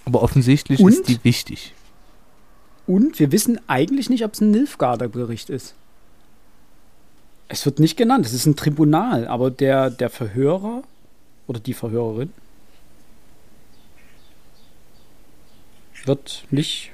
[0.05, 0.93] aber offensichtlich Und?
[0.93, 1.75] ist die wichtig.
[2.87, 5.75] Und wir wissen eigentlich nicht, ob es ein Nilfgaarder Gericht ist.
[7.49, 10.83] Es wird nicht genannt, es ist ein Tribunal, aber der, der Verhörer
[11.47, 12.33] oder die Verhörerin
[16.05, 16.93] wird nicht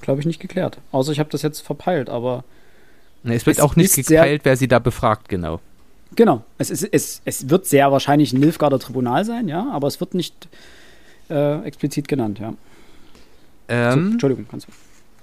[0.00, 0.78] glaube ich, nicht geklärt.
[0.92, 2.44] Außer ich habe das jetzt verpeilt, aber.
[3.22, 5.60] Nee, es wird es auch nicht geklärt, wer sie da befragt, genau.
[6.14, 6.44] Genau.
[6.56, 10.14] Es, ist, es, es wird sehr wahrscheinlich ein Nilfgaarder Tribunal sein, ja, aber es wird
[10.14, 10.48] nicht
[11.28, 12.54] äh, explizit genannt, ja.
[13.68, 14.72] Ähm, so, Entschuldigung, kannst du.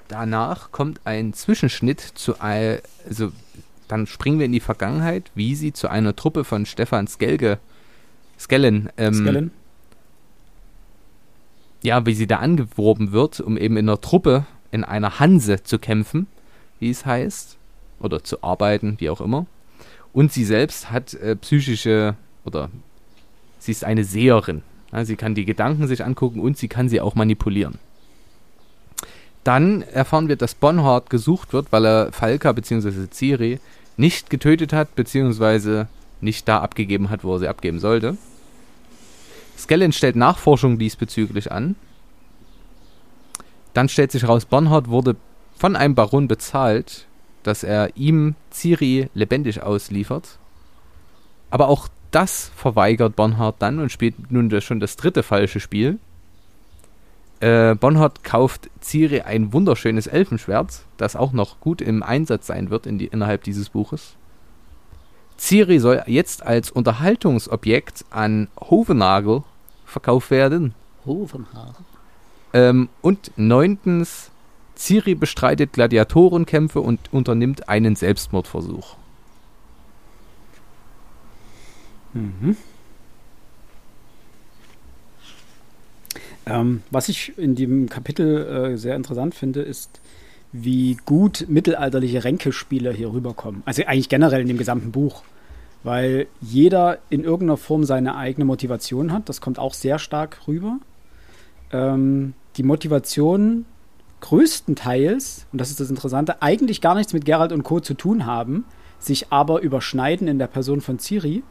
[0.07, 3.31] Danach kommt ein Zwischenschnitt zu, also
[3.87, 7.59] dann springen wir in die Vergangenheit, wie sie zu einer Truppe von Stefan Skelge
[8.37, 8.89] Skellen.
[8.97, 9.51] Ähm, Skellen?
[11.81, 15.79] Ja, wie sie da angeworben wird, um eben in einer Truppe, in einer Hanse zu
[15.79, 16.27] kämpfen,
[16.79, 17.57] wie es heißt.
[17.99, 19.47] Oder zu arbeiten, wie auch immer.
[20.13, 22.69] Und sie selbst hat äh, psychische oder
[23.57, 24.61] sie ist eine Seherin.
[24.91, 27.79] Ja, sie kann die Gedanken sich angucken und sie kann sie auch manipulieren.
[29.45, 33.07] Dann erfahren wir, dass Bonhart gesucht wird, weil er Falka bzw.
[33.11, 33.59] Ciri
[33.97, 35.85] nicht getötet hat bzw.
[36.19, 38.17] nicht da abgegeben hat, wo er sie abgeben sollte.
[39.57, 41.75] Skellen stellt Nachforschungen diesbezüglich an.
[43.75, 45.17] Dann stellt sich heraus, Bonhart wurde
[45.57, 47.07] von einem Baron bezahlt,
[47.43, 50.39] dass er ihm Ciri lebendig ausliefert.
[51.49, 55.99] Aber auch das verweigert Bonhart dann und spielt nun schon das dritte falsche Spiel.
[57.41, 62.85] Äh, Bonhart kauft Ciri ein wunderschönes Elfenschwert, das auch noch gut im Einsatz sein wird
[62.85, 64.15] in die, innerhalb dieses Buches.
[65.37, 69.43] Ciri soll jetzt als Unterhaltungsobjekt an Hovenagel
[69.85, 70.73] verkauft werden.
[71.05, 71.83] Hovenagel.
[72.55, 74.31] Ähm, und neuntens,
[74.77, 78.95] Ciri bestreitet Gladiatorenkämpfe und unternimmt einen Selbstmordversuch.
[82.13, 82.55] Mhm.
[86.45, 89.99] Ähm, was ich in dem Kapitel äh, sehr interessant finde, ist,
[90.53, 93.63] wie gut mittelalterliche Ränkespiele hier rüberkommen.
[93.65, 95.23] Also eigentlich generell in dem gesamten Buch.
[95.83, 99.27] Weil jeder in irgendeiner Form seine eigene Motivation hat.
[99.27, 100.79] Das kommt auch sehr stark rüber.
[101.73, 103.65] Ähm, die Motivation
[104.21, 107.79] größtenteils, und das ist das Interessante, eigentlich gar nichts mit Geralt und Co.
[107.79, 108.65] zu tun haben,
[108.99, 111.43] sich aber überschneiden in der Person von Ciri.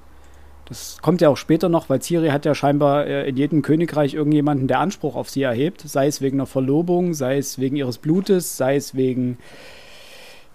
[0.67, 4.15] Das kommt ja auch später noch, weil Ciri hat ja scheinbar äh, in jedem Königreich
[4.15, 7.99] irgendjemanden, der Anspruch auf sie erhebt, sei es wegen einer Verlobung, sei es wegen ihres
[7.99, 9.37] Blutes, sei es wegen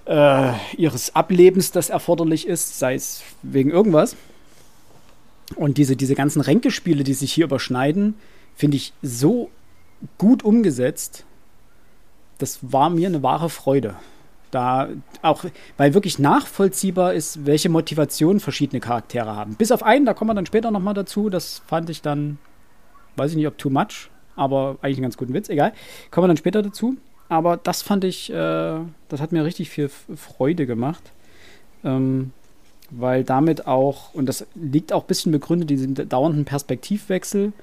[0.06, 4.16] äh, ihres Ablebens, das erforderlich ist, sei es wegen irgendwas.
[5.56, 8.16] Und diese, diese ganzen Ränkespiele, die sich hier überschneiden,
[8.56, 9.50] finde ich so
[10.18, 11.26] gut umgesetzt.
[12.38, 13.96] Das war mir eine wahre Freude.
[14.52, 14.90] Da
[15.22, 15.46] auch,
[15.78, 19.56] weil wirklich nachvollziehbar ist, welche Motivation verschiedene Charaktere haben.
[19.56, 21.30] Bis auf einen, da kommen wir dann später nochmal dazu.
[21.30, 22.40] Das fand ich dann,
[23.16, 25.74] weiß ich nicht, ob too much, aber eigentlich einen ganz guten Witz, egal.
[26.10, 26.98] Kommen wir dann später dazu.
[27.28, 31.12] Aber das fand ich, äh, das hat mir richtig viel Freude gemacht.
[31.84, 32.32] Ähm,
[32.92, 37.54] weil damit auch, und das liegt auch ein bisschen begründet, diesen dauernden Perspektivwechsel,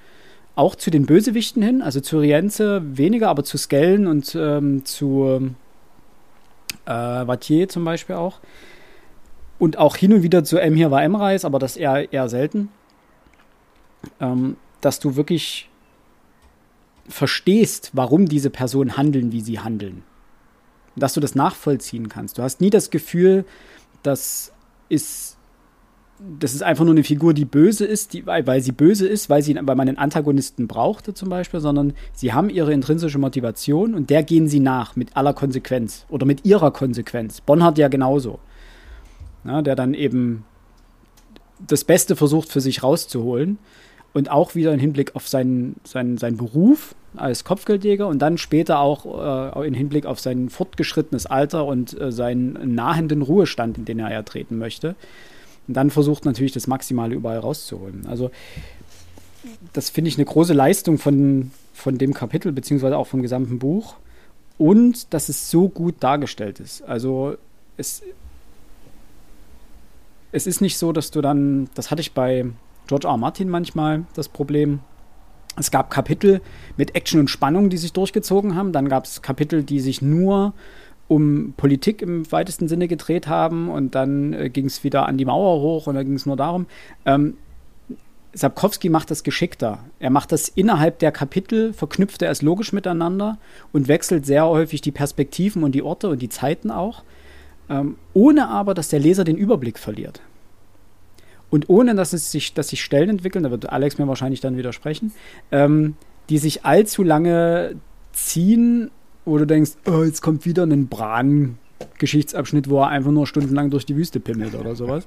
[0.56, 5.54] auch zu den Bösewichten hin, also zu Rienze weniger, aber zu Skellen und ähm, zu
[6.86, 6.90] äh,
[7.26, 8.40] Vatier zum Beispiel auch.
[9.58, 12.70] Und auch hin und wieder zu M hier war M-Reis, aber das eher, eher selten.
[14.20, 15.68] Ähm, dass du wirklich
[17.08, 20.02] verstehst, warum diese Personen handeln, wie sie handeln.
[20.96, 22.38] Dass du das nachvollziehen kannst.
[22.38, 23.44] Du hast nie das Gefühl,
[24.02, 24.52] das
[24.88, 25.35] ist,
[26.18, 29.42] das ist einfach nur eine Figur, die böse ist, die, weil sie böse ist, weil,
[29.42, 34.08] sie, weil man einen Antagonisten brauchte zum Beispiel, sondern sie haben ihre intrinsische Motivation und
[34.08, 37.40] der gehen sie nach mit aller Konsequenz oder mit ihrer Konsequenz.
[37.40, 38.38] Bonhard ja genauso.
[39.44, 40.44] Ja, der dann eben
[41.64, 43.58] das Beste versucht für sich rauszuholen
[44.12, 48.78] und auch wieder im Hinblick auf seinen, seinen, seinen Beruf als Kopfgeldjäger und dann später
[48.80, 53.98] auch äh, im Hinblick auf sein fortgeschrittenes Alter und äh, seinen nahenden Ruhestand, in den
[53.98, 54.96] er ja treten möchte.
[55.68, 58.06] Und dann versucht natürlich das Maximale überall rauszuholen.
[58.06, 58.30] Also
[59.72, 63.96] das finde ich eine große Leistung von, von dem Kapitel, beziehungsweise auch vom gesamten Buch.
[64.58, 66.82] Und dass es so gut dargestellt ist.
[66.82, 67.36] Also
[67.76, 68.02] es,
[70.32, 72.46] es ist nicht so, dass du dann, das hatte ich bei
[72.86, 73.12] George R.
[73.12, 73.16] R.
[73.18, 74.80] Martin manchmal das Problem.
[75.58, 76.40] Es gab Kapitel
[76.76, 78.72] mit Action und Spannung, die sich durchgezogen haben.
[78.72, 80.54] Dann gab es Kapitel, die sich nur
[81.08, 83.68] um Politik im weitesten Sinne gedreht haben.
[83.68, 86.36] Und dann äh, ging es wieder an die Mauer hoch und da ging es nur
[86.36, 86.66] darum.
[87.04, 87.34] Ähm,
[88.36, 89.78] Sapkowski macht das geschickter.
[89.98, 93.38] Er macht das innerhalb der Kapitel, verknüpft er es logisch miteinander
[93.72, 97.02] und wechselt sehr häufig die Perspektiven und die Orte und die Zeiten auch,
[97.70, 100.20] ähm, ohne aber, dass der Leser den Überblick verliert.
[101.48, 104.58] Und ohne, dass es sich, dass sich Stellen entwickeln, da wird Alex mir wahrscheinlich dann
[104.58, 105.12] widersprechen,
[105.50, 105.94] ähm,
[106.28, 107.76] die sich allzu lange
[108.12, 108.90] ziehen,
[109.26, 113.84] wo du denkst, oh, jetzt kommt wieder ein Bran-Geschichtsabschnitt, wo er einfach nur stundenlang durch
[113.84, 115.06] die Wüste pimmelt oder sowas.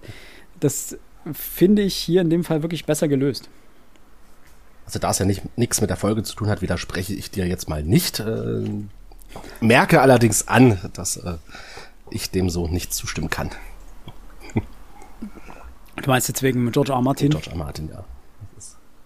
[0.59, 0.97] Das
[1.33, 3.49] finde ich hier in dem Fall wirklich besser gelöst.
[4.85, 7.69] Also da es ja nichts mit der Folge zu tun hat, widerspreche ich dir jetzt
[7.69, 8.19] mal nicht.
[8.19, 8.67] Äh,
[9.61, 11.35] merke allerdings an, dass äh,
[12.09, 13.51] ich dem so nicht zustimmen kann.
[16.01, 17.01] Du meinst jetzt wegen George R.
[17.01, 17.29] Martin?
[17.29, 17.57] George R.
[17.57, 18.05] Martin, ja.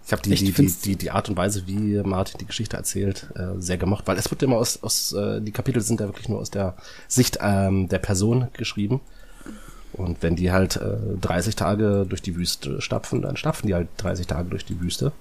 [0.06, 3.58] Ich habe die, die, die, die, Art und Weise, wie Martin die Geschichte erzählt, äh,
[3.58, 6.40] sehr gemocht, weil es wird immer aus, aus äh, die Kapitel sind ja wirklich nur
[6.40, 6.74] aus der
[7.08, 9.00] Sicht ähm, der Person geschrieben.
[9.94, 13.88] Und wenn die halt äh, 30 Tage durch die Wüste stapfen, dann stapfen die halt
[13.96, 15.12] 30 Tage durch die Wüste.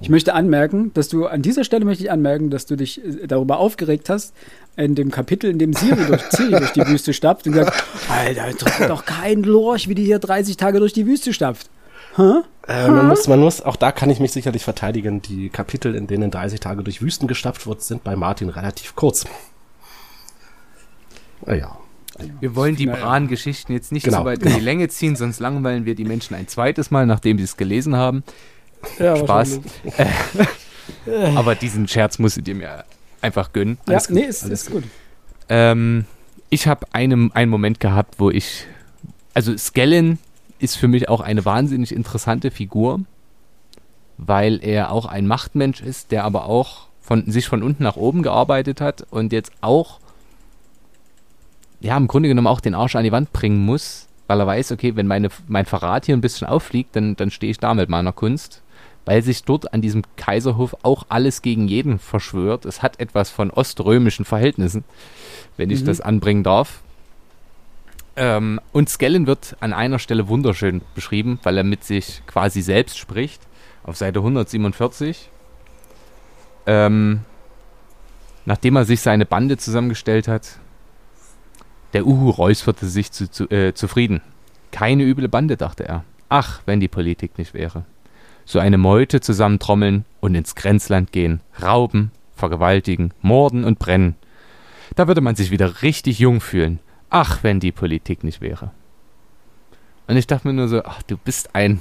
[0.00, 3.26] Ich möchte anmerken, dass du an dieser Stelle möchte ich anmerken, dass du dich äh,
[3.26, 4.34] darüber aufgeregt hast,
[4.76, 8.48] in dem Kapitel, in dem Siri durch, Siri durch die Wüste stapft und gesagt, Alter,
[8.48, 11.70] interessiert doch kein Lorch, wie die hier 30 Tage durch die Wüste stapft.
[12.16, 12.42] Hä?
[12.66, 16.06] Äh, man, muss, man muss, auch da kann ich mich sicherlich verteidigen, die Kapitel, in
[16.06, 19.24] denen 30 Tage durch Wüsten gestapft wird, sind bei Martin relativ kurz.
[21.44, 21.78] Naja.
[22.40, 24.20] Wir wollen die Bran-Geschichten jetzt nicht genau.
[24.20, 27.36] so weit in die Länge ziehen, sonst langweilen wir die Menschen ein zweites Mal, nachdem
[27.36, 28.24] sie es gelesen haben.
[28.98, 29.60] Ja, Spaß.
[31.36, 32.84] Aber diesen Scherz musstet ihr mir
[33.20, 33.76] einfach gönnen.
[33.86, 34.84] Ja, alles nee, ist, ist gut.
[35.50, 36.06] Ähm,
[36.48, 38.66] ich habe einen, einen Moment gehabt, wo ich,
[39.34, 40.18] also Skellen
[40.58, 43.00] ist für mich auch eine wahnsinnig interessante Figur,
[44.18, 48.22] weil er auch ein Machtmensch ist, der aber auch von sich von unten nach oben
[48.22, 50.00] gearbeitet hat und jetzt auch
[51.80, 54.72] ja, im Grunde genommen auch den Arsch an die Wand bringen muss, weil er weiß,
[54.72, 57.88] okay, wenn meine, mein Verrat hier ein bisschen auffliegt, dann, dann stehe ich da mit
[57.88, 58.62] meiner Kunst.
[59.04, 62.64] Weil sich dort an diesem Kaiserhof auch alles gegen jeden verschwört.
[62.64, 64.82] Es hat etwas von oströmischen Verhältnissen,
[65.56, 65.86] wenn ich mhm.
[65.86, 66.82] das anbringen darf.
[68.16, 72.98] Ähm, und Skellen wird an einer Stelle wunderschön beschrieben, weil er mit sich quasi selbst
[72.98, 73.42] spricht.
[73.84, 75.30] Auf Seite 147.
[76.66, 77.20] Ähm,
[78.46, 80.58] nachdem er sich seine Bande zusammengestellt hat,
[81.92, 84.20] der Uhu räusperte sich zu, zu, äh, zufrieden.
[84.72, 86.04] Keine üble Bande, dachte er.
[86.28, 87.84] Ach, wenn die Politik nicht wäre.
[88.44, 94.16] So eine Meute zusammentrommeln und ins Grenzland gehen, rauben, vergewaltigen, morden und brennen.
[94.94, 96.78] Da würde man sich wieder richtig jung fühlen.
[97.10, 98.70] Ach, wenn die Politik nicht wäre.
[100.06, 101.80] Und ich dachte mir nur so, ach, du bist ein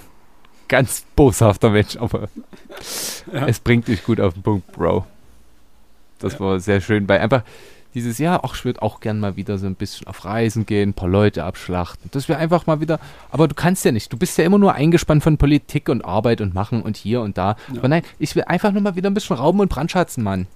[0.67, 2.29] ganz boshafter Mensch, aber
[3.31, 3.47] ja.
[3.47, 5.05] es bringt dich gut auf den Punkt, Bro.
[6.19, 6.39] Das ja.
[6.39, 7.43] war sehr schön, weil einfach
[7.93, 10.89] dieses Jahr, ach, ich würde auch gern mal wieder so ein bisschen auf Reisen gehen,
[10.89, 12.09] ein paar Leute abschlachten.
[12.11, 12.99] Das wäre einfach mal wieder,
[13.31, 14.11] aber du kannst ja nicht.
[14.11, 17.37] Du bist ja immer nur eingespannt von Politik und Arbeit und Machen und hier und
[17.37, 17.55] da.
[17.71, 17.79] Ja.
[17.79, 20.47] Aber nein, ich will einfach nur mal wieder ein bisschen rauben und brandschatzen, Mann.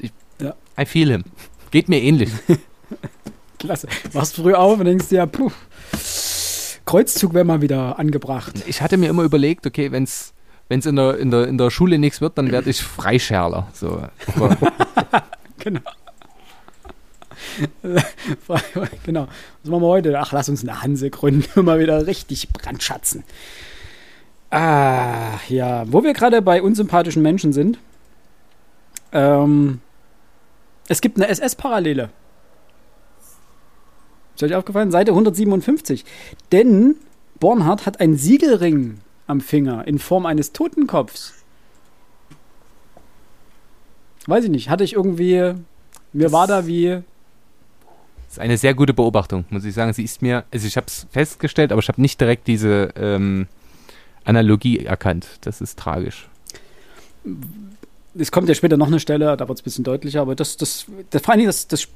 [0.00, 0.54] Ich, ja.
[0.78, 1.24] I feel him.
[1.70, 2.30] Geht mir ähnlich.
[3.62, 3.86] Klasse.
[4.12, 5.52] Machst früh auf und denkst dir, puh,
[6.84, 8.54] Kreuzzug wäre mal wieder angebracht.
[8.66, 10.32] Ich hatte mir immer überlegt, okay, wenn es
[10.68, 13.68] in der, in, der, in der Schule nichts wird, dann werde ich Freischärler.
[13.72, 14.02] So.
[15.58, 15.80] genau.
[19.04, 19.28] genau.
[19.62, 20.18] Was machen wir heute?
[20.18, 23.22] Ach, lass uns eine Hanse gründen mal wieder richtig brandschatzen.
[24.50, 25.84] Ah, ja.
[25.86, 27.78] Wo wir gerade bei unsympathischen Menschen sind.
[29.12, 29.80] Ähm,
[30.88, 32.10] es gibt eine SS-Parallele.
[34.42, 34.90] Ist euch aufgefallen?
[34.90, 36.04] Seite 157.
[36.50, 36.96] Denn
[37.38, 41.34] Bornhardt hat einen Siegelring am Finger in Form eines Totenkopfs.
[44.26, 44.68] Weiß ich nicht.
[44.68, 45.54] Hatte ich irgendwie.
[46.12, 47.02] Mir war da wie
[48.26, 49.92] das ist eine sehr gute Beobachtung, muss ich sagen.
[49.92, 53.46] Sie ist mir, also ich habe es festgestellt, aber ich habe nicht direkt diese ähm,
[54.24, 55.26] Analogie erkannt.
[55.42, 56.30] Das ist tragisch.
[58.18, 60.56] Es kommt ja später noch eine Stelle, da wird es ein bisschen deutlicher, aber das,
[60.56, 61.88] das, das vor allem das, das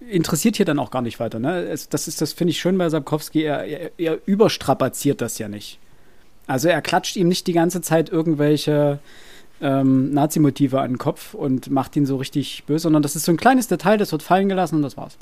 [0.00, 1.38] interessiert hier dann auch gar nicht weiter.
[1.38, 1.62] Ne?
[1.62, 5.48] Es, das ist, das finde ich schön bei Sapkowski, er, er, er überstrapaziert das ja
[5.48, 5.78] nicht.
[6.46, 9.00] Also er klatscht ihm nicht die ganze Zeit irgendwelche
[9.60, 13.32] ähm, Nazi-Motive an den Kopf und macht ihn so richtig böse, sondern das ist so
[13.32, 15.16] ein kleines Detail, das wird fallen gelassen und das war's.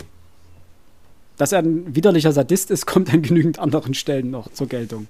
[1.37, 5.09] Dass er ein widerlicher Sadist ist, kommt an genügend anderen Stellen noch zur Geltung.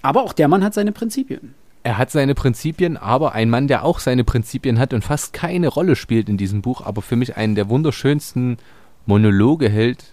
[0.00, 1.54] Aber auch der Mann hat seine Prinzipien.
[1.88, 5.68] Er hat seine Prinzipien, aber ein Mann, der auch seine Prinzipien hat und fast keine
[5.68, 8.58] Rolle spielt in diesem Buch, aber für mich einen der wunderschönsten
[9.06, 10.12] Monologe hält,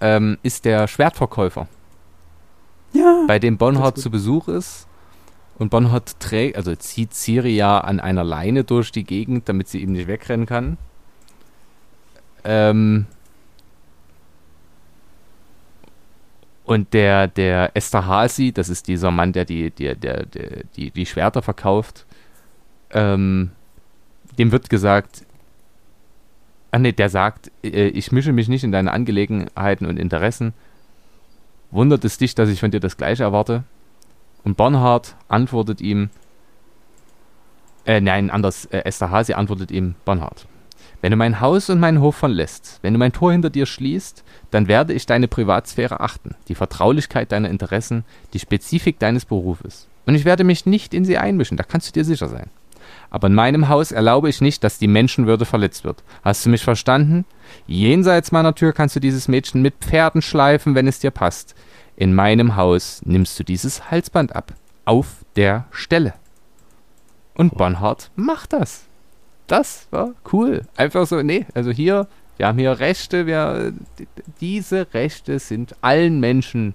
[0.00, 1.68] ähm, ist der Schwertverkäufer.
[2.94, 3.24] Ja.
[3.26, 4.86] Bei dem Bonhard zu Besuch ist
[5.58, 9.82] und Bonhart trägt, also zieht Ciri ja an einer Leine durch die Gegend, damit sie
[9.82, 10.78] ihm nicht wegrennen kann.
[12.42, 13.04] Ähm
[16.66, 21.06] und der, der Esterhazy, das ist dieser Mann, der die, der, der, der, die, die
[21.06, 22.06] Schwerter verkauft,
[22.90, 23.52] ähm,
[24.36, 25.24] dem wird gesagt,
[26.72, 30.54] ah ne, der sagt, äh, ich mische mich nicht in deine Angelegenheiten und Interessen.
[31.70, 33.62] Wundert es dich, dass ich von dir das Gleiche erwarte?
[34.42, 36.10] Und Bernhard antwortet ihm,
[37.84, 40.48] äh, nein, anders, äh, Esterhazy antwortet ihm, Bernhard,
[41.00, 44.24] wenn du mein Haus und meinen Hof verlässt, wenn du mein Tor hinter dir schließt,
[44.50, 49.88] dann werde ich deine Privatsphäre achten, die Vertraulichkeit deiner Interessen, die Spezifik deines Berufes.
[50.06, 52.50] Und ich werde mich nicht in sie einmischen, da kannst du dir sicher sein.
[53.10, 56.02] Aber in meinem Haus erlaube ich nicht, dass die Menschenwürde verletzt wird.
[56.24, 57.24] Hast du mich verstanden?
[57.66, 61.54] Jenseits meiner Tür kannst du dieses Mädchen mit Pferden schleifen, wenn es dir passt.
[61.96, 64.54] In meinem Haus nimmst du dieses Halsband ab.
[64.84, 66.14] Auf der Stelle.
[67.34, 68.85] Und Bonhart macht das.
[69.46, 70.62] Das war cool.
[70.76, 73.72] Einfach so, nee, also hier Wir haben hier Rechte, wir,
[74.40, 76.74] diese Rechte sind allen Menschen,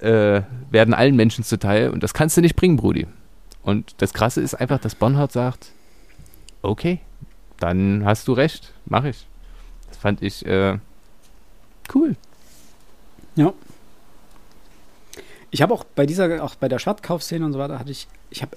[0.00, 3.06] äh, werden allen Menschen zuteil und das kannst du nicht bringen, Brudi.
[3.62, 5.72] Und das Krasse ist einfach, dass Bonhard sagt,
[6.62, 7.00] okay,
[7.58, 9.26] dann hast du recht, mach ich.
[9.88, 10.78] Das fand ich äh,
[11.94, 12.16] cool.
[13.34, 13.52] Ja.
[15.50, 18.40] Ich habe auch bei dieser, auch bei der Schwertkaufszene und so weiter, hatte ich, ich
[18.40, 18.56] habe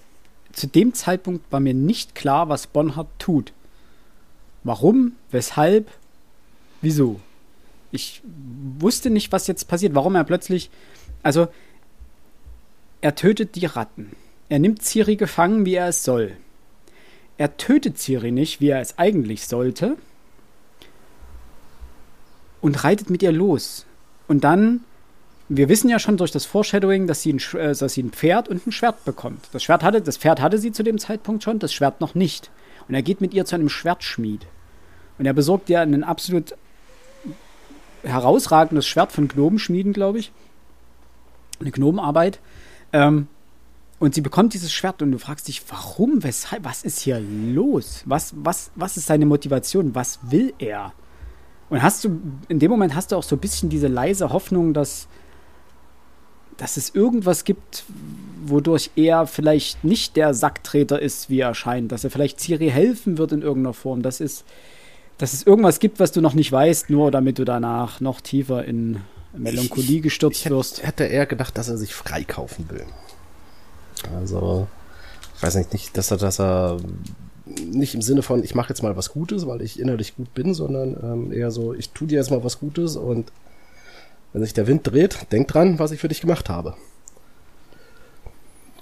[0.54, 3.52] zu dem Zeitpunkt war mir nicht klar, was Bonhard tut.
[4.64, 5.90] Warum, weshalb,
[6.82, 7.20] wieso.
[7.92, 8.22] Ich
[8.80, 10.70] wusste nicht, was jetzt passiert, warum er plötzlich,
[11.22, 11.48] also
[13.02, 14.12] er tötet die Ratten.
[14.48, 16.38] Er nimmt Ciri gefangen, wie er es soll.
[17.38, 19.98] Er tötet Ciri nicht, wie er es eigentlich sollte.
[22.62, 23.86] Und reitet mit ihr los.
[24.28, 24.86] Und dann,
[25.50, 28.48] wir wissen ja schon durch das Foreshadowing, dass sie ein, äh, dass sie ein Pferd
[28.48, 29.50] und ein Schwert bekommt.
[29.52, 32.50] Das, Schwert hatte, das Pferd hatte sie zu dem Zeitpunkt schon, das Schwert noch nicht.
[32.88, 34.46] Und er geht mit ihr zu einem Schwertschmied.
[35.18, 36.56] Und er besorgt ihr ein absolut
[38.04, 40.32] herausragendes Schwert von Gnomenschmieden, glaube ich.
[41.60, 42.40] Eine Gnomenarbeit.
[42.92, 43.28] Ähm,
[44.00, 48.04] und sie bekommt dieses Schwert und du fragst dich, warum, weshalb, was ist hier los?
[48.06, 49.96] Was, was, was ist seine Motivation?
[49.96, 50.94] Was will er?
[51.70, 52.20] Und hast du,
[52.50, 55.08] in dem Moment hast du auch so ein bisschen diese leise Hoffnung, dass,
[56.58, 57.84] dass es irgendwas gibt,
[58.46, 63.18] wodurch er vielleicht nicht der Sacktreter ist, wie er scheint, dass er vielleicht Ciri helfen
[63.18, 64.02] wird in irgendeiner Form.
[64.02, 64.44] Das ist,
[65.18, 68.66] dass es irgendwas gibt, was du noch nicht weißt, nur damit du danach noch tiefer
[68.66, 69.02] in
[69.36, 70.80] Melancholie gestürzt ich, ich wirst.
[70.80, 72.86] Ich hätte eher gedacht, dass er sich freikaufen will.
[74.16, 74.68] Also,
[75.36, 76.78] ich weiß nicht, nicht, dass er, dass er
[77.46, 80.54] nicht im Sinne von, ich mache jetzt mal was Gutes, weil ich innerlich gut bin,
[80.54, 83.32] sondern ähm, eher so, ich tu dir jetzt mal was Gutes und
[84.34, 86.76] wenn sich der Wind dreht, denk dran, was ich für dich gemacht habe.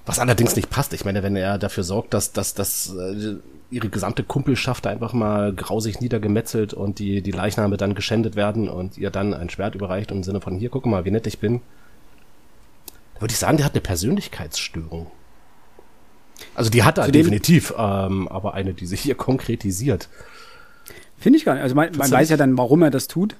[0.05, 0.93] Was allerdings nicht passt.
[0.93, 3.35] Ich meine, wenn er dafür sorgt, dass, dass, dass äh,
[3.69, 8.97] ihre gesamte Kumpelschaft einfach mal grausig niedergemetzelt und die, die Leichname dann geschändet werden und
[8.97, 11.61] ihr dann ein Schwert überreicht im Sinne von, hier, guck mal, wie nett ich bin,
[13.19, 15.11] würde ich sagen, der hat eine Persönlichkeitsstörung.
[16.55, 20.09] Also die hat er definitiv, ähm, aber eine, die sich hier konkretisiert.
[21.17, 21.63] Finde ich gar nicht.
[21.63, 23.35] Also man, man weiß ja dann, warum er das tut.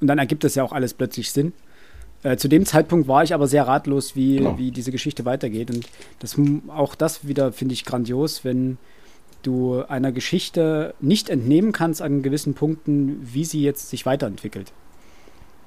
[0.00, 1.52] Und dann ergibt das ja auch alles plötzlich Sinn.
[2.22, 4.58] Äh, zu dem Zeitpunkt war ich aber sehr ratlos, wie, genau.
[4.58, 5.70] wie diese Geschichte weitergeht.
[5.70, 5.88] Und
[6.18, 6.36] das,
[6.68, 8.78] auch das wieder finde ich grandios, wenn
[9.42, 14.72] du einer Geschichte nicht entnehmen kannst an gewissen Punkten, wie sie jetzt sich weiterentwickelt.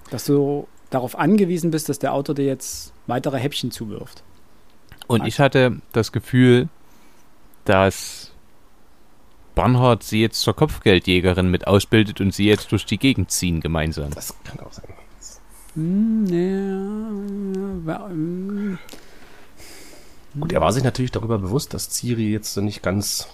[0.10, 4.24] Dass du darauf angewiesen bist, dass der Autor dir jetzt weitere Häppchen zuwirft.
[5.08, 6.68] Und ich hatte das Gefühl,
[7.64, 8.21] dass
[9.62, 14.10] Bernhard sie jetzt zur Kopfgeldjägerin mit ausbildet und sie jetzt durch die Gegend ziehen gemeinsam.
[14.10, 14.86] Das kann auch sein.
[15.76, 16.26] Hm,
[17.86, 18.80] ja, hm.
[20.40, 23.28] Gut, er war sich natürlich darüber bewusst, dass Ciri jetzt nicht ganz,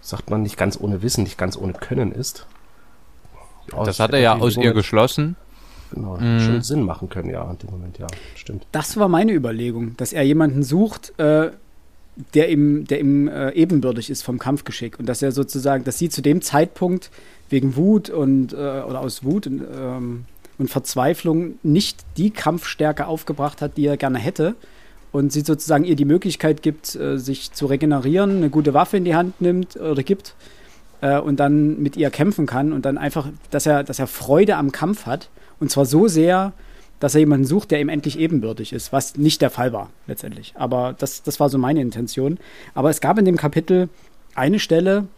[0.00, 2.46] sagt man, nicht ganz ohne Wissen, nicht ganz ohne Können ist.
[3.70, 5.36] Ja, das hat er ja aus ihr geschlossen
[5.94, 6.16] genau.
[6.16, 6.40] Mhm.
[6.40, 8.66] Schon Sinn machen können, ja, in dem Moment, ja, stimmt.
[8.72, 11.50] Das war meine Überlegung, dass er jemanden sucht, äh,
[12.34, 14.98] der ihm, der ihm äh, ebenbürtig ist vom Kampfgeschick.
[14.98, 17.10] Und dass er sozusagen, dass sie zu dem Zeitpunkt
[17.48, 20.24] wegen Wut und äh, oder aus Wut und, ähm,
[20.58, 24.54] und Verzweiflung nicht die Kampfstärke aufgebracht hat, die er gerne hätte.
[25.10, 29.04] Und sie sozusagen ihr die Möglichkeit gibt, äh, sich zu regenerieren, eine gute Waffe in
[29.04, 30.34] die Hand nimmt oder gibt
[31.00, 34.56] äh, und dann mit ihr kämpfen kann und dann einfach, dass er, dass er Freude
[34.56, 35.28] am Kampf hat.
[35.60, 36.52] Und zwar so sehr,
[37.02, 40.52] dass er jemanden sucht, der ihm endlich ebenbürtig ist, was nicht der Fall war letztendlich.
[40.54, 42.38] Aber das, das war so meine Intention.
[42.74, 43.88] Aber es gab in dem Kapitel
[44.36, 45.08] eine Stelle,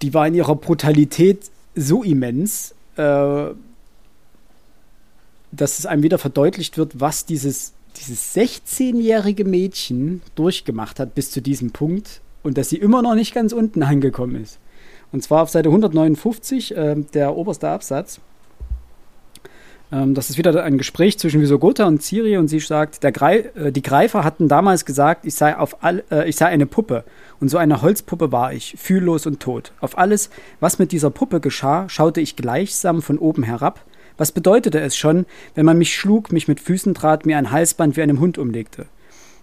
[0.00, 3.48] die war in ihrer Brutalität so immens, äh,
[5.52, 11.42] dass es einem wieder verdeutlicht wird, was dieses, dieses 16-jährige Mädchen durchgemacht hat bis zu
[11.42, 14.58] diesem Punkt und dass sie immer noch nicht ganz unten angekommen ist.
[15.12, 18.20] Und zwar auf Seite 159, äh, der oberste Absatz.
[19.90, 23.72] Ähm, das ist wieder ein Gespräch zwischen Visogota und Ciri und sie sagt, Greif, äh,
[23.72, 27.04] die Greifer hatten damals gesagt, ich sei, auf all, äh, ich sei eine Puppe.
[27.40, 29.72] Und so eine Holzpuppe war ich, fühllos und tot.
[29.80, 30.30] Auf alles,
[30.60, 33.84] was mit dieser Puppe geschah, schaute ich gleichsam von oben herab.
[34.16, 37.96] Was bedeutete es schon, wenn man mich schlug, mich mit Füßen trat, mir ein Halsband
[37.96, 38.86] wie einem Hund umlegte?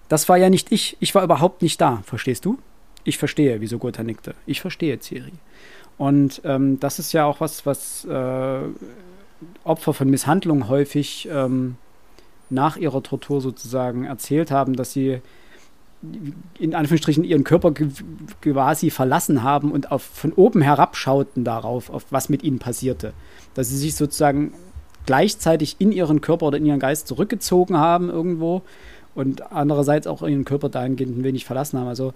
[0.10, 2.60] Das war ja nicht ich, ich war überhaupt nicht da, verstehst du?
[3.06, 4.36] Ich verstehe, wieso Gotha nickte.
[4.46, 5.32] Ich verstehe, Ciri.
[5.98, 8.60] Und ähm, das ist ja auch was, was äh,
[9.64, 11.78] Opfer von Misshandlung häufig ähm,
[12.50, 15.22] nach ihrer Tortur sozusagen erzählt haben, dass sie
[16.60, 17.74] in Anführungsstrichen ihren Körper
[18.42, 23.14] quasi verlassen haben und auf, von oben herabschauten darauf, auf was mit ihnen passierte.
[23.56, 24.54] Dass sie sich sozusagen
[25.06, 28.62] gleichzeitig in ihren Körper oder in ihren Geist zurückgezogen haben irgendwo
[29.16, 31.88] und andererseits auch ihren Körper dahingehend ein wenig verlassen haben.
[31.88, 32.14] Also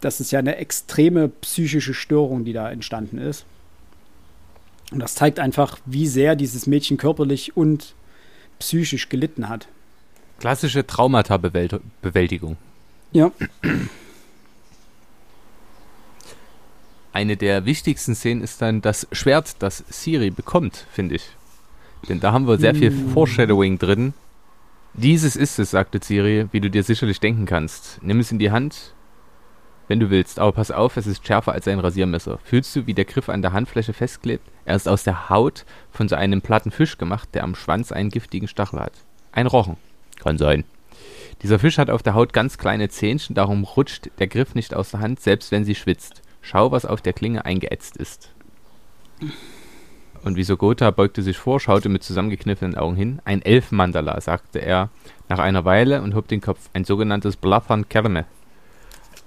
[0.00, 3.44] das ist ja eine extreme psychische Störung, die da entstanden ist.
[4.92, 7.94] Und das zeigt einfach, wie sehr dieses Mädchen körperlich und
[8.58, 9.68] psychisch gelitten hat.
[10.38, 12.56] Klassische Traumata-Bewältigung.
[13.12, 13.32] Ja.
[17.12, 21.24] Eine der wichtigsten Szenen ist dann das Schwert, das Siri bekommt, finde ich.
[22.08, 24.12] Denn da haben wir sehr viel Foreshadowing drin.
[24.92, 27.98] Dieses ist es, sagte Siri, wie du dir sicherlich denken kannst.
[28.02, 28.94] Nimm es in die Hand,
[29.88, 32.38] wenn du willst, aber pass auf, es ist schärfer als ein Rasiermesser.
[32.44, 34.44] Fühlst du, wie der Griff an der Handfläche festklebt?
[34.64, 38.10] Er ist aus der Haut von so einem platten Fisch gemacht, der am Schwanz einen
[38.10, 38.92] giftigen Stachel hat.
[39.32, 39.76] Ein Rochen.
[40.18, 40.64] Kann sein.
[41.42, 44.90] Dieser Fisch hat auf der Haut ganz kleine Zähnchen, darum rutscht der Griff nicht aus
[44.90, 46.22] der Hand, selbst wenn sie schwitzt.
[46.40, 48.30] Schau, was auf der Klinge eingeätzt ist.
[50.24, 53.20] Und Visogota beugte sich vor, schaute mit zusammengekniffenen Augen hin.
[53.24, 54.90] Ein Elfenmandala, sagte er
[55.28, 56.70] nach einer Weile und hob den Kopf.
[56.72, 58.24] Ein sogenanntes Blaffern Kerme.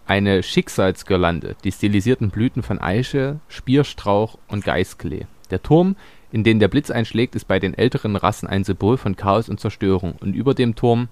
[0.09, 5.27] Eine Schicksalsgirlande, die stilisierten Blüten von Eiche, Spierstrauch und Geißklee.
[5.51, 5.95] Der Turm,
[6.31, 9.59] in den der Blitz einschlägt, ist bei den älteren Rassen ein Symbol von Chaos und
[9.59, 10.15] Zerstörung.
[10.19, 11.09] Und über dem Turm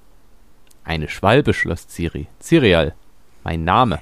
[0.83, 2.25] eine Schwalbe, schloss Ciri.
[2.41, 2.95] Cirial,
[3.43, 3.99] mein Name.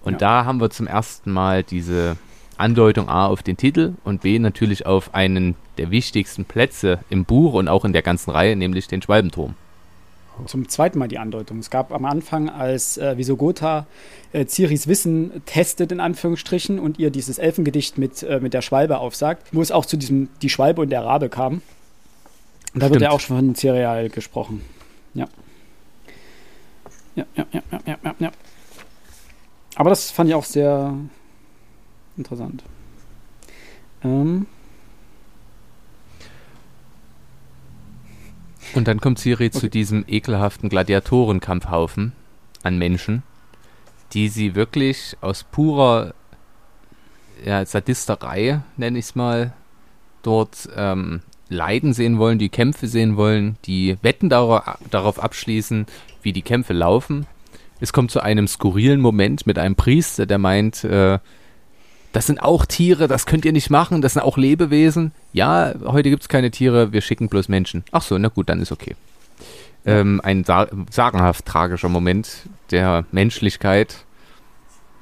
[0.00, 0.18] Und Ja.
[0.18, 2.16] da haben wir zum ersten Mal diese
[2.56, 7.52] Andeutung A auf den Titel und B natürlich auf einen der wichtigsten Plätze im Buch
[7.52, 9.54] und auch in der ganzen Reihe, nämlich den Schwalbenturm.
[10.46, 11.58] Zum zweiten Mal die Andeutung.
[11.58, 13.86] Es gab am Anfang, als äh, Visogota
[14.32, 18.98] äh, Ciris Wissen testet, in Anführungsstrichen, und ihr dieses Elfengedicht mit, äh, mit der Schwalbe
[18.98, 21.62] aufsagt, wo es auch zu diesem Die Schwalbe und der Rabe kam.
[22.74, 23.02] Und da wird Stimmt.
[23.02, 24.62] ja auch schon von Cereal gesprochen.
[25.14, 25.26] Ja.
[27.14, 28.32] Ja, ja, ja, ja, ja, ja, ja.
[29.74, 30.94] Aber das fand ich auch sehr
[32.16, 32.62] interessant.
[34.04, 34.46] Ähm,
[38.74, 39.70] Und dann kommt Ciri zu Okay.
[39.70, 42.12] diesem ekelhaften Gladiatorenkampfhaufen
[42.62, 43.22] an Menschen,
[44.12, 46.14] die sie wirklich aus purer
[47.44, 49.52] ja, Sadisterei, nenne ich es mal,
[50.22, 55.86] dort ähm, leiden sehen wollen, die Kämpfe sehen wollen, die Wetten darauf, darauf abschließen,
[56.22, 57.26] wie die Kämpfe laufen.
[57.80, 61.18] Es kommt zu einem skurrilen Moment mit einem Priester, der meint, äh,
[62.12, 65.12] das sind auch Tiere, das könnt ihr nicht machen, das sind auch Lebewesen.
[65.32, 67.84] Ja, heute gibt es keine Tiere, wir schicken bloß Menschen.
[67.90, 68.94] Ach so, na gut, dann ist okay.
[69.84, 74.04] Ähm, ein sa sagenhaft tragischer Moment der Menschlichkeit.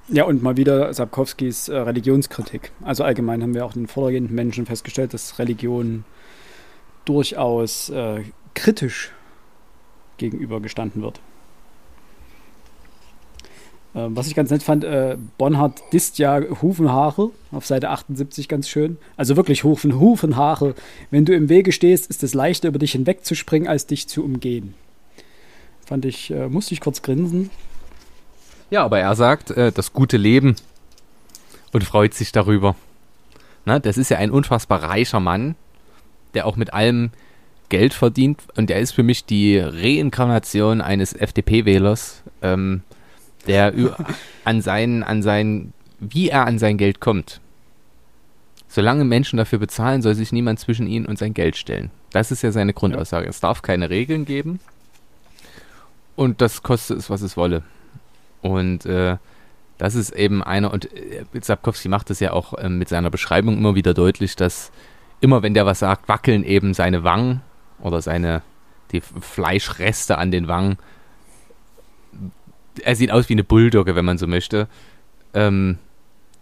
[0.09, 2.73] Ja, und mal wieder Sapkowskis äh, Religionskritik.
[2.83, 6.05] Also allgemein haben wir auch in den vorhergehenden Menschen festgestellt, dass Religion
[7.05, 8.23] durchaus äh,
[8.55, 9.13] kritisch
[10.17, 11.21] gegenübergestanden wird.
[13.95, 18.69] Äh, was ich ganz nett fand, äh, Bonhard disst ja Hufenhaare auf Seite 78 ganz
[18.69, 18.99] schön.
[19.17, 20.75] Also wirklich Hufen, Hufenhaare.
[21.11, 24.75] Wenn du im Wege stehst, ist es leichter, über dich hinwegzuspringen, als dich zu umgehen.
[25.87, 27.51] Fand ich, äh, musste ich kurz grinsen.
[28.71, 30.55] Ja, aber er sagt, äh, das gute Leben
[31.73, 32.77] und freut sich darüber.
[33.65, 35.57] Na, das ist ja ein unfassbar reicher Mann,
[36.35, 37.11] der auch mit allem
[37.69, 42.83] Geld verdient und der ist für mich die Reinkarnation eines FDP-Wählers, ähm,
[43.47, 43.73] der
[44.45, 47.41] an sein, an sein, wie er an sein Geld kommt.
[48.69, 51.91] Solange Menschen dafür bezahlen, soll sich niemand zwischen ihn und sein Geld stellen.
[52.13, 53.29] Das ist ja seine Grundaussage.
[53.29, 54.61] Es darf keine Regeln geben
[56.17, 57.63] und das koste es, was es wolle.
[58.43, 59.17] Und äh,
[59.79, 63.57] das ist eben einer, und äh, Sapkowski macht es ja auch ähm, mit seiner Beschreibung
[63.57, 64.71] immer wieder deutlich, dass
[65.21, 67.41] immer wenn der was sagt, wackeln eben seine Wangen
[67.81, 68.43] oder seine
[68.93, 70.77] die Fleischreste an den Wangen.
[72.81, 74.69] Er sieht aus wie eine Bulldogge, wenn man so möchte.
[75.35, 75.79] Ähm,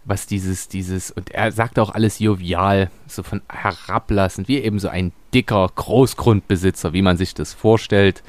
[0.05, 4.87] was dieses, dieses, und er sagt auch alles jovial, so von herablassend, wie eben so
[4.87, 8.23] ein dicker Großgrundbesitzer, wie man sich das vorstellt.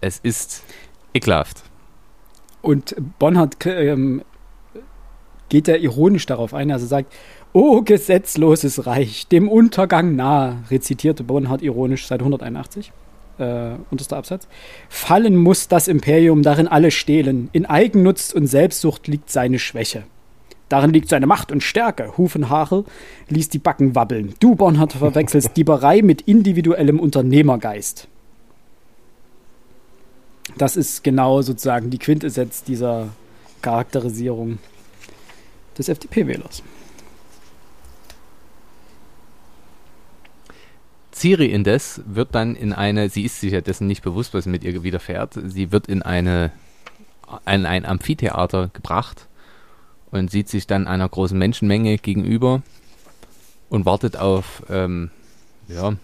[0.00, 0.64] Es ist
[1.12, 1.62] ekelhaft.
[2.62, 4.22] Und Bonhard ähm,
[5.48, 7.12] geht er ironisch darauf ein, also sagt,
[7.52, 12.92] O gesetzloses Reich, dem Untergang nahe, rezitierte Bonhard ironisch seit 181,
[13.38, 14.48] äh, unterster Absatz.
[14.88, 17.48] Fallen muss das Imperium, darin alle stehlen.
[17.52, 20.04] In Eigennutz und Selbstsucht liegt seine Schwäche.
[20.68, 22.16] Darin liegt seine Macht und Stärke.
[22.16, 22.84] Hufenhaare
[23.28, 24.34] ließ die Backen wabbeln.
[24.40, 28.08] Du, Bonhard, verwechselst Dieberei mit individuellem Unternehmergeist.
[30.56, 33.08] Das ist genau sozusagen die Quintessenz dieser
[33.62, 34.58] Charakterisierung
[35.76, 36.62] des FDP-Wählers.
[41.14, 44.64] Ciri indes wird dann in eine, sie ist sich ja dessen nicht bewusst, was mit
[44.64, 46.50] ihr widerfährt, sie wird in eine,
[47.46, 49.28] in ein Amphitheater gebracht
[50.10, 52.62] und sieht sich dann einer großen Menschenmenge gegenüber
[53.68, 55.10] und wartet auf ähm,
[55.68, 55.94] ja,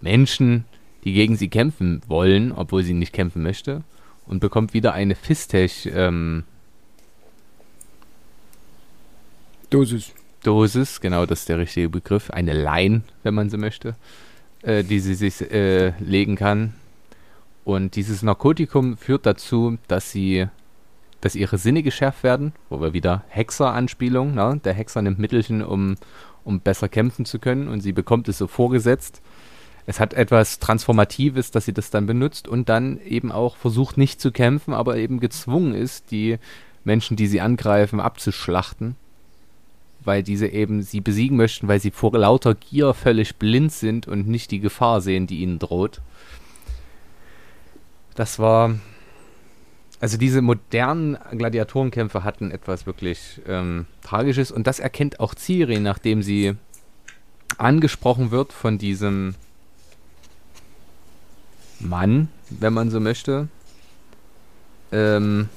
[0.00, 0.64] Menschen,
[1.04, 3.82] die gegen sie kämpfen wollen, obwohl sie nicht kämpfen möchte
[4.26, 6.44] und bekommt wieder eine Fistech ähm,
[9.70, 10.12] Dosis.
[10.44, 13.96] Dosis, genau das ist der richtige Begriff, eine Line, wenn man so möchte,
[14.62, 16.74] äh, die sie sich äh, legen kann.
[17.64, 20.46] Und dieses Narkotikum führt dazu, dass sie,
[21.20, 24.60] dass ihre Sinne geschärft werden, wo wir wieder Hexer-Anspielung, ne?
[24.64, 25.96] der Hexer nimmt Mittelchen, um,
[26.44, 29.20] um besser kämpfen zu können und sie bekommt es so vorgesetzt.
[29.86, 34.20] Es hat etwas Transformatives, dass sie das dann benutzt und dann eben auch versucht nicht
[34.20, 36.38] zu kämpfen, aber eben gezwungen ist, die
[36.84, 38.96] Menschen, die sie angreifen, abzuschlachten
[40.08, 44.26] weil diese eben sie besiegen möchten, weil sie vor lauter Gier völlig blind sind und
[44.26, 46.00] nicht die Gefahr sehen, die ihnen droht.
[48.14, 48.74] Das war.
[50.00, 56.22] Also diese modernen Gladiatorenkämpfe hatten etwas wirklich ähm, Tragisches und das erkennt auch Ciri, nachdem
[56.22, 56.54] sie
[57.58, 59.34] angesprochen wird von diesem
[61.80, 63.48] Mann, wenn man so möchte.
[64.90, 65.48] Ähm,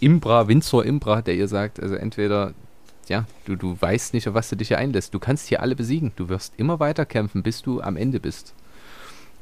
[0.00, 2.54] Imbra, Windsor Imbra, der ihr sagt, also entweder,
[3.08, 5.12] ja, du, du weißt nicht, auf was du dich hier einlässt.
[5.14, 6.12] Du kannst hier alle besiegen.
[6.16, 8.54] Du wirst immer weiter kämpfen, bis du am Ende bist.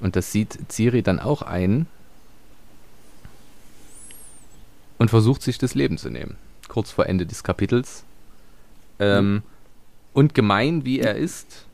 [0.00, 1.86] Und das sieht Ciri dann auch ein
[4.98, 6.36] und versucht sich das Leben zu nehmen.
[6.68, 8.04] Kurz vor Ende des Kapitels.
[8.98, 9.42] Ähm, mhm.
[10.12, 11.64] Und gemein wie er ist,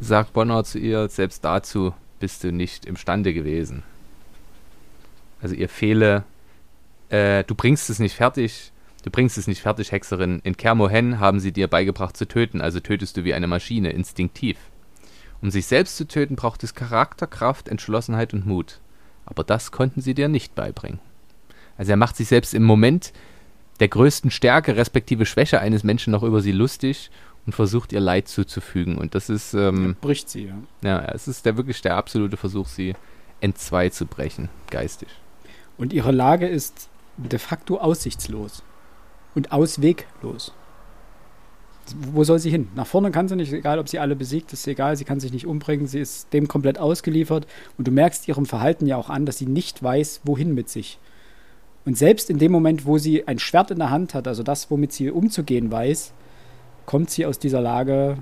[0.00, 3.82] sagt Bonner zu ihr, selbst dazu bist du nicht imstande gewesen.
[5.40, 6.24] Also ihr fehle
[7.12, 8.72] äh, du bringst es nicht fertig,
[9.04, 10.40] du bringst es nicht fertig, Hexerin.
[10.44, 14.56] In Kermohen haben sie dir beigebracht zu töten, also tötest du wie eine Maschine, instinktiv.
[15.42, 18.80] Um sich selbst zu töten, braucht es Charakter, Kraft, Entschlossenheit und Mut.
[19.26, 21.00] Aber das konnten sie dir nicht beibringen.
[21.76, 23.12] Also er macht sich selbst im Moment
[23.80, 27.10] der größten Stärke respektive Schwäche eines Menschen noch über sie lustig
[27.44, 28.96] und versucht ihr Leid zuzufügen.
[28.96, 29.52] Und das ist.
[29.52, 30.54] Ähm, bricht sie, ja.
[30.82, 32.94] Ja, es ist der wirklich der absolute Versuch, sie
[33.40, 35.08] entzwei zu brechen, geistig.
[35.76, 38.62] Und ihre Lage ist de facto aussichtslos
[39.34, 40.52] und ausweglos.
[42.12, 42.68] Wo soll sie hin?
[42.76, 45.32] Nach vorne kann sie nicht, egal ob sie alle besiegt, ist egal, sie kann sich
[45.32, 47.46] nicht umbringen, sie ist dem komplett ausgeliefert
[47.76, 50.98] und du merkst ihrem Verhalten ja auch an, dass sie nicht weiß, wohin mit sich.
[51.84, 54.70] Und selbst in dem Moment, wo sie ein Schwert in der Hand hat, also das,
[54.70, 56.12] womit sie umzugehen weiß,
[56.86, 58.18] kommt sie aus dieser Lage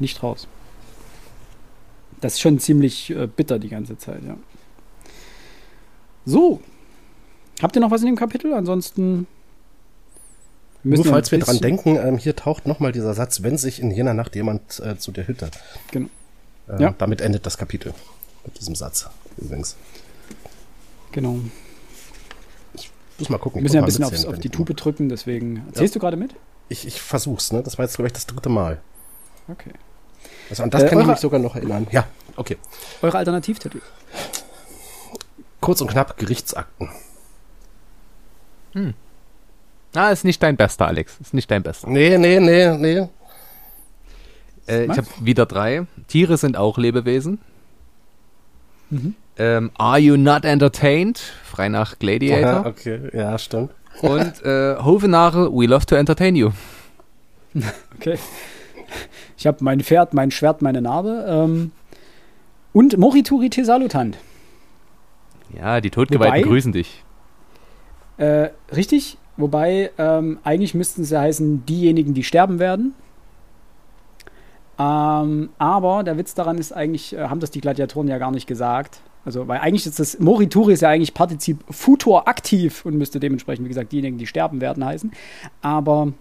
[0.00, 0.48] nicht raus.
[2.20, 4.36] Das ist schon ziemlich äh, bitter die ganze Zeit, ja.
[6.24, 6.60] So,
[7.62, 8.54] Habt ihr noch was in dem Kapitel?
[8.54, 9.26] Ansonsten.
[10.84, 14.14] Nur falls wir dran denken, ähm, hier taucht nochmal dieser Satz, wenn sich in jener
[14.14, 15.50] Nacht jemand äh, zu der Hütte.
[15.90, 16.08] Genau.
[16.68, 16.94] Äh, ja.
[16.96, 17.94] Damit endet das Kapitel.
[18.44, 19.76] Mit diesem Satz übrigens.
[21.12, 21.40] Genau.
[22.74, 23.58] Ich muss mal gucken.
[23.58, 25.64] Wir müssen ja ein bisschen aufs, auf die Tube drücken, deswegen.
[25.68, 25.98] Erzählst ja.
[25.98, 26.34] du gerade mit?
[26.68, 27.62] Ich, ich versuch's, ne?
[27.62, 28.80] Das war jetzt, glaube ich, das dritte Mal.
[29.48, 29.72] Okay.
[30.50, 31.86] Also an das äh, kann ich mich sogar noch erinnern.
[31.90, 32.06] Ja,
[32.36, 32.56] okay.
[33.02, 33.80] Eure Alternativtitel?
[35.60, 36.88] Kurz und knapp Gerichtsakten.
[38.78, 38.94] Hm.
[39.94, 41.18] Ah, ist nicht dein bester, Alex.
[41.20, 41.88] Ist nicht dein bester.
[41.88, 43.08] Nee, nee, nee, nee.
[44.68, 45.86] Äh, ich habe wieder drei.
[46.08, 47.40] Tiere sind auch Lebewesen.
[48.90, 49.14] Mhm.
[49.38, 51.18] Ähm, Are You Not Entertained?
[51.44, 52.60] Frei nach Gladiator.
[52.60, 53.70] Aha, okay, ja, stimmt.
[54.02, 56.50] Und äh, Hovenare, We Love to Entertain You.
[57.96, 58.16] Okay.
[59.36, 61.24] Ich habe mein Pferd, mein Schwert, meine Narbe.
[61.28, 61.72] Ähm,
[62.72, 64.16] und Morituri Tesalutant.
[65.56, 67.02] Ja, die Todgeweihten grüßen dich.
[68.18, 72.94] Äh, richtig, wobei ähm, eigentlich müssten sie heißen, diejenigen, die sterben werden.
[74.78, 78.46] Ähm, aber der Witz daran ist eigentlich, äh, haben das die Gladiatoren ja gar nicht
[78.46, 79.00] gesagt.
[79.24, 83.64] Also, weil eigentlich ist das Morituri ist ja eigentlich Partizip Futur aktiv und müsste dementsprechend,
[83.64, 85.12] wie gesagt, diejenigen, die sterben werden, heißen.
[85.60, 86.12] Aber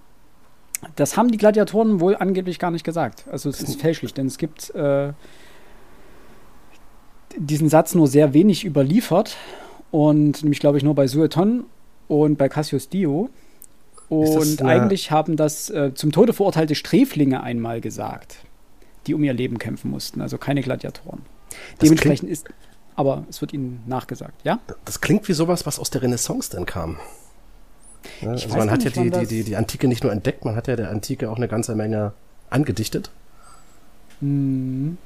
[0.95, 3.25] das haben die Gladiatoren wohl angeblich gar nicht gesagt.
[3.31, 5.13] Also es ist fälschlich, denn es gibt äh,
[7.37, 9.37] diesen Satz nur sehr wenig überliefert
[9.91, 11.65] und nämlich glaube ich nur bei Sueton
[12.07, 13.29] und bei Cassius Dio.
[14.09, 18.37] Und eigentlich haben das äh, zum Tode verurteilte Sträflinge einmal gesagt,
[19.05, 21.23] die um ihr Leben kämpfen mussten, also keine Gladiatoren.
[21.49, 22.47] Das Dementsprechend ist,
[22.95, 24.59] aber es wird ihnen nachgesagt, ja?
[24.85, 26.97] Das klingt wie sowas, was aus der Renaissance denn kam.
[28.21, 30.67] Ja, also man hat ja die, die, die, die Antike nicht nur entdeckt, man hat
[30.67, 32.13] ja der Antike auch eine ganze Menge
[32.49, 33.11] angedichtet.
[34.21, 34.97] Hm.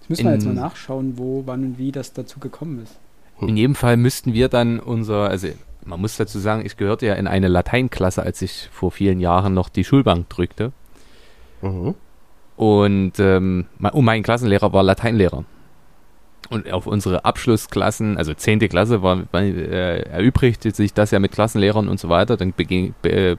[0.00, 2.96] Das müssen wir jetzt mal nachschauen, wo, wann und wie das dazu gekommen ist.
[3.40, 5.48] In jedem Fall müssten wir dann unser, also
[5.88, 9.54] man muss dazu sagen, ich gehörte ja in eine Lateinklasse, als ich vor vielen Jahren
[9.54, 10.72] noch die Schulbank drückte.
[11.62, 11.94] Mhm.
[12.56, 15.44] Und, ähm, und mein Klassenlehrer war Lateinlehrer.
[16.50, 18.60] Und auf unsere Abschlussklassen, also 10.
[18.68, 22.36] Klasse, war, äh, erübrigte sich das ja mit Klassenlehrern und so weiter.
[22.36, 23.38] Dann beging, be,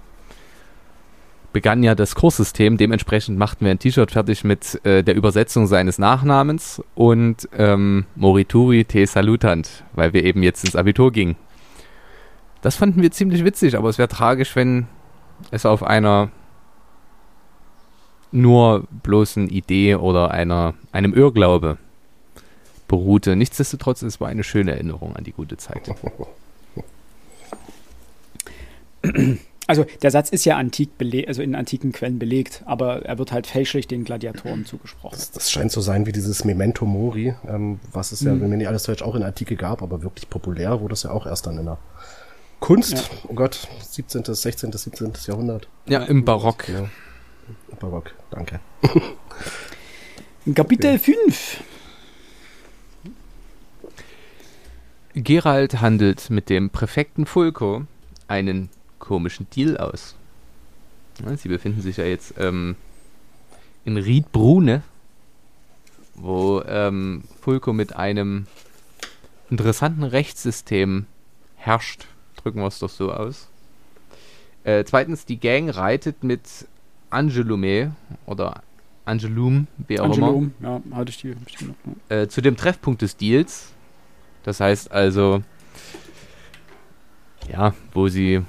[1.53, 2.77] begann ja das Kurssystem.
[2.77, 8.85] Dementsprechend machten wir ein T-Shirt fertig mit äh, der Übersetzung seines Nachnamens und ähm, Morituri
[8.85, 11.35] te salutant, weil wir eben jetzt ins Abitur gingen.
[12.61, 14.87] Das fanden wir ziemlich witzig, aber es wäre tragisch, wenn
[15.51, 16.29] es auf einer
[18.31, 21.77] nur bloßen Idee oder einer, einem Irrglaube
[22.87, 23.35] beruhte.
[23.35, 25.89] Nichtsdestotrotz, es war eine schöne Erinnerung an die gute Zeit.
[29.67, 30.89] Also der Satz ist ja antik
[31.27, 35.15] also in antiken Quellen belegt, aber er wird halt fälschlich den Gladiatoren zugesprochen.
[35.15, 38.41] Das, das scheint so sein wie dieses Memento Mori, ähm, was es ja, mhm.
[38.41, 41.03] wenn mir nicht alles falsch, auch in der Antike gab, aber wirklich populär wurde es
[41.03, 41.77] ja auch erst dann in der
[42.59, 43.03] Kunst, ja.
[43.27, 45.13] oh Gott, 17., 16., 17.
[45.25, 45.67] Jahrhundert.
[45.87, 46.67] Ja, im Barock.
[46.67, 46.89] Ja,
[47.71, 48.59] Im Barock, danke.
[50.53, 51.15] Kapitel okay.
[51.15, 51.63] 5.
[55.15, 57.85] Gerald handelt mit dem Präfekten Fulko
[58.27, 60.15] einen komischen Deal aus.
[61.35, 62.75] Sie befinden sich ja jetzt ähm,
[63.83, 64.83] in Riedbrune,
[66.15, 68.47] wo ähm, Fulco mit einem
[69.49, 71.05] interessanten Rechtssystem
[71.55, 72.05] herrscht.
[72.41, 73.49] Drücken wir es doch so aus.
[74.63, 76.41] Äh, zweitens, die Gang reitet mit
[77.09, 78.61] Angelume oder
[79.05, 80.81] Angelum, wie auch Angelum, immer.
[80.91, 81.35] ja, hatte ich die.
[82.09, 83.71] Äh, zu dem Treffpunkt des Deals.
[84.43, 85.43] Das heißt also,
[87.51, 88.43] ja, wo sie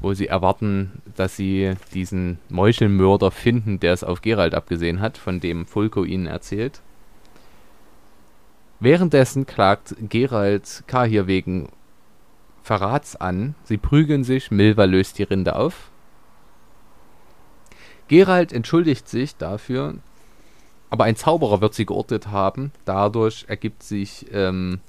[0.00, 5.38] wo sie erwarten, dass sie diesen Meuchelmörder finden, der es auf Gerald abgesehen hat, von
[5.40, 6.80] dem Fulko ihnen erzählt.
[8.80, 11.68] Währenddessen klagt Gerald Kahir wegen
[12.62, 13.54] Verrats an.
[13.64, 15.90] Sie prügeln sich, Milva löst die Rinde auf.
[18.08, 19.94] Gerald entschuldigt sich dafür,
[20.90, 22.72] aber ein Zauberer wird sie geortet haben.
[22.84, 24.80] Dadurch ergibt sich ähm,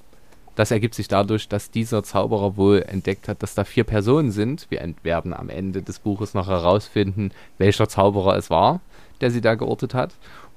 [0.55, 4.67] das ergibt sich dadurch, dass dieser Zauberer wohl entdeckt hat, dass da vier Personen sind.
[4.69, 8.79] Wir werden am Ende des Buches noch herausfinden, welcher Zauberer es war,
[9.19, 10.13] der sie da geortet hat.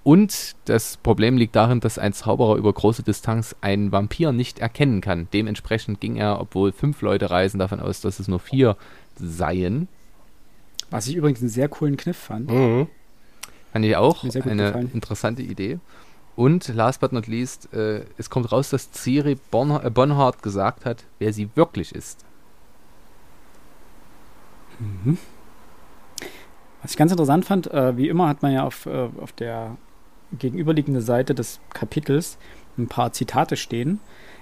[0.07, 5.01] Und das Problem liegt darin, dass ein Zauberer über große Distanz einen Vampir nicht erkennen
[5.01, 5.27] kann.
[5.33, 8.77] Dementsprechend ging er, obwohl fünf Leute reisen, davon aus, dass es nur vier
[9.17, 9.89] seien.
[10.91, 12.49] Was ich übrigens einen sehr coolen Kniff fand.
[12.49, 12.87] Mhm.
[13.73, 14.93] Fand ich auch eine gefallen.
[14.95, 15.81] interessante Idee.
[16.37, 20.85] Und last but not least, äh, es kommt raus, dass Ciri bon äh, Bonhart gesagt
[20.85, 22.25] hat, wer sie wirklich ist.
[24.79, 25.19] Mhm.
[26.83, 29.77] Was ich ganz interessant fand, äh, wie immer hat man ja auf, äh, auf der
[30.33, 32.39] gegenüberliegenden Seite des Kapitels
[32.79, 34.01] ein paar Zitate stehen.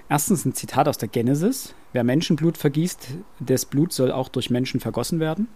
[0.09, 1.75] Erstens ein Zitat aus der Genesis.
[1.93, 3.09] Wer Menschenblut vergießt,
[3.41, 5.49] des Blut soll auch durch Menschen vergossen werden.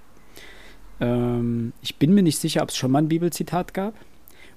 [1.00, 3.94] Ähm, ich bin mir nicht sicher, ob es schon mal ein Bibelzitat gab.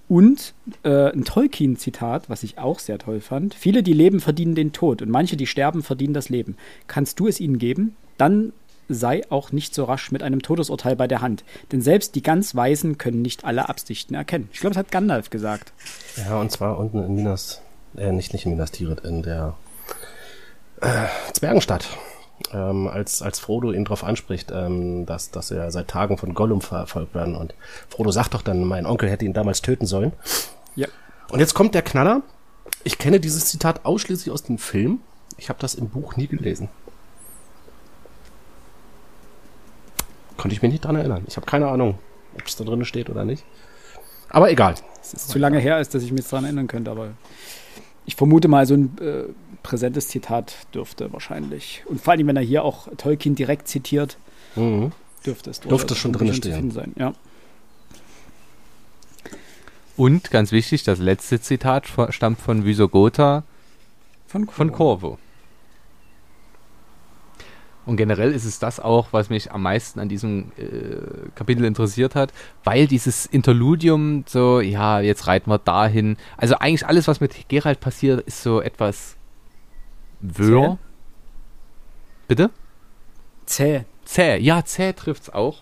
[0.08, 0.54] Und
[0.84, 3.54] äh, ein Tolkien-Zitat, was ich auch sehr toll fand.
[3.54, 6.58] Viele, die leben, verdienen den Tod und manche, die sterben, verdienen das Leben.
[6.88, 7.96] Kannst du es ihnen geben?
[8.18, 8.52] Dann
[8.90, 11.44] sei auch nicht so rasch mit einem Todesurteil bei der Hand.
[11.72, 14.50] Denn selbst die ganz Weisen können nicht alle Absichten erkennen.
[14.52, 15.74] Ich glaube, das hat Gandalf gesagt.
[16.18, 17.62] Ja, und zwar unten in Minas,
[17.96, 19.56] äh, nicht, nicht in Minas Tirith, in der
[20.82, 21.88] äh, Zwergenstadt
[22.54, 26.62] ähm, als, als Frodo ihn darauf anspricht, ähm, dass, dass er seit Tagen von Gollum
[26.62, 27.36] verfolgt werden.
[27.36, 27.54] Und
[27.90, 30.14] Frodo sagt doch dann, mein Onkel hätte ihn damals töten sollen.
[30.76, 30.88] Ja.
[31.30, 32.22] Und jetzt kommt der Knaller.
[32.84, 35.00] Ich kenne dieses Zitat ausschließlich aus dem Film.
[35.38, 36.70] Ich habe das im Buch nie gelesen.
[40.42, 41.24] Konnte ich mich nicht dran erinnern.
[41.28, 42.00] Ich habe keine Ahnung,
[42.34, 43.44] ob es da drin steht oder nicht.
[44.28, 44.74] Aber egal.
[45.00, 47.10] Es ist zu lange her, ist, dass ich mich dran erinnern könnte, aber
[48.08, 49.26] ich vermute mal, so ein äh,
[49.62, 51.84] präsentes Zitat dürfte wahrscheinlich.
[51.86, 54.18] Und vor allem, wenn er hier auch Tolkien direkt zitiert,
[54.56, 54.94] mhm.
[55.24, 56.72] dürfte es dürfte schon drin stehen.
[56.72, 56.94] Sein.
[56.98, 57.14] Ja.
[59.96, 63.44] Und ganz wichtig, das letzte Zitat stammt von Visogota
[64.26, 64.58] von Corvo.
[64.58, 65.18] Von Corvo.
[67.92, 72.16] Und generell ist es das auch, was mich am meisten an diesem äh, Kapitel interessiert
[72.16, 72.32] hat,
[72.64, 76.16] weil dieses Interludium so, ja, jetzt reiten wir dahin.
[76.38, 79.18] Also eigentlich alles, was mit Gerald passiert, ist so etwas
[80.22, 80.78] wirr.
[82.30, 82.50] Bitte?
[83.46, 83.84] Zäh.
[84.06, 85.62] Zäh, ja, zäh trifft's auch.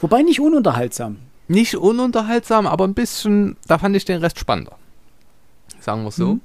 [0.00, 1.16] Wobei nicht ununterhaltsam.
[1.48, 4.76] Nicht ununterhaltsam, aber ein bisschen, da fand ich den Rest spannender.
[5.80, 6.34] Sagen wir es so.
[6.34, 6.40] Mhm.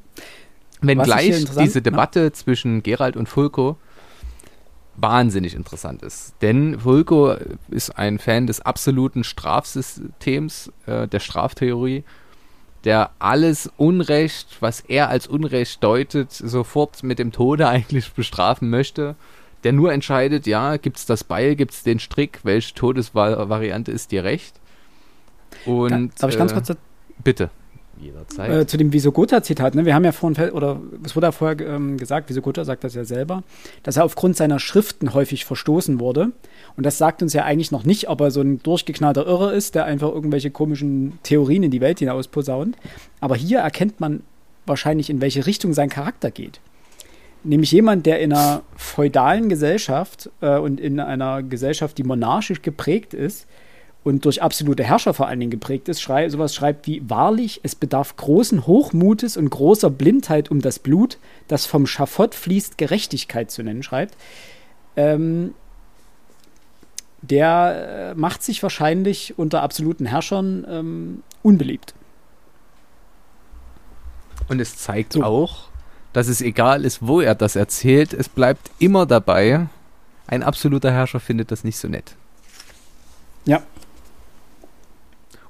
[0.82, 2.34] Wenn gleich diese Debatte ja.
[2.34, 3.78] zwischen Gerald und Fulko
[4.96, 6.36] wahnsinnig interessant ist.
[6.42, 7.36] Denn Fulko
[7.70, 12.04] ist ein Fan des absoluten Strafsystems, äh, der Straftheorie,
[12.84, 19.16] der alles Unrecht, was er als Unrecht deutet, sofort mit dem Tode eigentlich bestrafen möchte.
[19.64, 24.12] Der nur entscheidet, ja, gibt es das Beil, gibt es den Strick, welche Todesvariante ist
[24.12, 24.60] dir recht?
[25.66, 26.74] Und, Darf ich ganz äh, kurz
[27.24, 27.50] bitte.
[28.00, 28.52] Jederzeit.
[28.52, 29.86] Äh, zu dem Visogota-Zitat, ne?
[29.86, 33.06] wir haben ja vorhin, oder es wurde ja vorher ähm, gesagt, Visogota sagt das ja
[33.06, 33.44] selber,
[33.84, 36.32] dass er aufgrund seiner Schriften häufig verstoßen wurde.
[36.76, 39.76] Und das sagt uns ja eigentlich noch nicht, ob er so ein durchgeknallter Irre ist,
[39.76, 42.78] der einfach irgendwelche komischen Theorien in die Welt hinaus posaunt.
[43.20, 44.24] Aber hier erkennt man
[44.66, 46.60] wahrscheinlich, in welche Richtung sein Charakter geht.
[47.44, 53.14] nämlich jemand, der in einer feudalen Gesellschaft äh, und in einer Gesellschaft, die monarchisch geprägt
[53.14, 53.48] ist
[54.04, 57.76] und durch absolute Herrscher vor allen Dingen geprägt ist, schrei sowas schreibt wie wahrlich, es
[57.76, 63.64] bedarf großen Hochmutes und großer Blindheit um das Blut, das vom Schafott fließt, Gerechtigkeit zu
[63.64, 64.16] nennen, schreibt.
[64.96, 65.54] Ähm,
[67.22, 71.94] der äh, macht sich wahrscheinlich unter absoluten Herrschern ähm, unbeliebt.
[74.50, 75.24] Und es zeigt so.
[75.24, 75.70] auch,
[76.12, 79.68] dass es egal ist, wo er das erzählt, es bleibt immer dabei.
[80.28, 82.16] Ein absoluter Herrscher findet das nicht so nett.
[83.46, 83.62] Ja.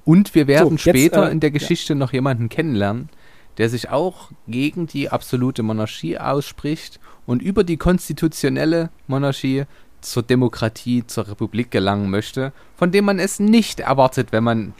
[0.05, 1.99] Und wir werden so, später jetzt, äh, in der Geschichte ja.
[1.99, 3.09] noch jemanden kennenlernen,
[3.57, 9.63] der sich auch gegen die absolute Monarchie ausspricht und über die konstitutionelle Monarchie
[10.01, 14.73] zur Demokratie, zur Republik gelangen möchte, von dem man es nicht erwartet, wenn man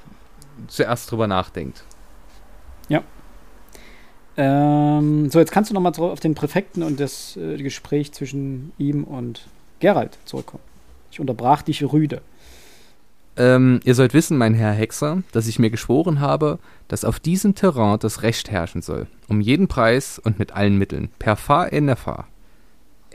[0.68, 1.84] zuerst drüber nachdenkt.
[2.90, 3.04] Ja.
[4.36, 9.04] Ähm, so, jetzt kannst du nochmal auf den Präfekten und das äh, Gespräch zwischen ihm
[9.04, 9.48] und
[9.80, 10.64] Gerald zurückkommen.
[11.12, 12.22] Ich unterbrach dich rüde.
[13.36, 17.56] Ähm, ihr sollt wissen, mein Herr Hexer, dass ich mir geschworen habe, dass auf diesem
[17.56, 19.08] Terrain das Recht herrschen soll.
[19.28, 21.10] Um jeden Preis und mit allen Mitteln.
[21.18, 22.28] Per fa et nefa.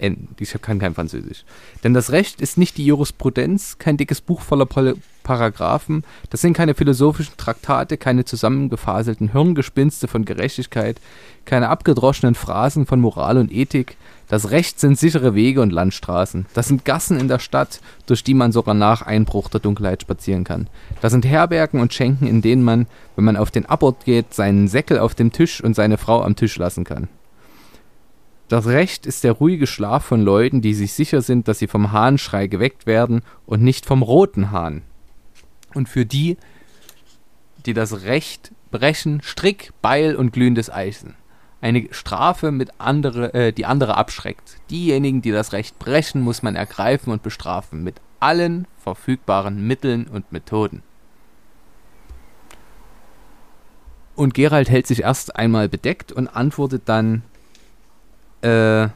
[0.01, 0.29] N.
[0.39, 1.45] Ich kann kein Französisch.
[1.85, 4.97] Denn das Recht ist nicht die Jurisprudenz, kein dickes Buch voller Pol
[5.29, 6.05] Paragraphen.
[6.31, 10.99] Das sind keine philosophischen Traktate, keine zusammengefaselten Hirngespinste von Gerechtigkeit,
[11.45, 13.99] keine abgedroschenen Phrasen von Moral und Ethik.
[14.29, 16.47] Das Recht sind sichere Wege und Landstraßen.
[16.55, 20.45] Das sind Gassen in der Stadt, durch die man sogar nach Einbruch der Dunkelheit spazieren
[20.45, 20.71] kann.
[21.03, 24.67] Das sind Herbergen und Schenken, in denen man, wenn man auf den Abort geht, seinen
[24.67, 27.09] Säckel auf dem Tisch und seine Frau am Tisch lassen kann.
[28.49, 31.93] Das Recht ist der ruhige Schlaf von Leuten, die sich sicher sind, dass sie vom
[31.93, 34.83] Hahnschrei geweckt werden und nicht vom roten Hahn.
[35.75, 36.39] Und für die,
[37.67, 41.15] die das Recht brechen, Strick, Beil und glühendes Eisen.
[41.61, 44.57] Eine Strafe, mit andere, äh, die andere abschreckt.
[44.71, 50.33] Diejenigen, die das Recht brechen, muss man ergreifen und bestrafen mit allen verfügbaren Mitteln und
[50.33, 50.83] Methoden.
[54.15, 57.23] Und Gerald hält sich erst einmal bedeckt und antwortet dann
[58.43, 58.89] äh,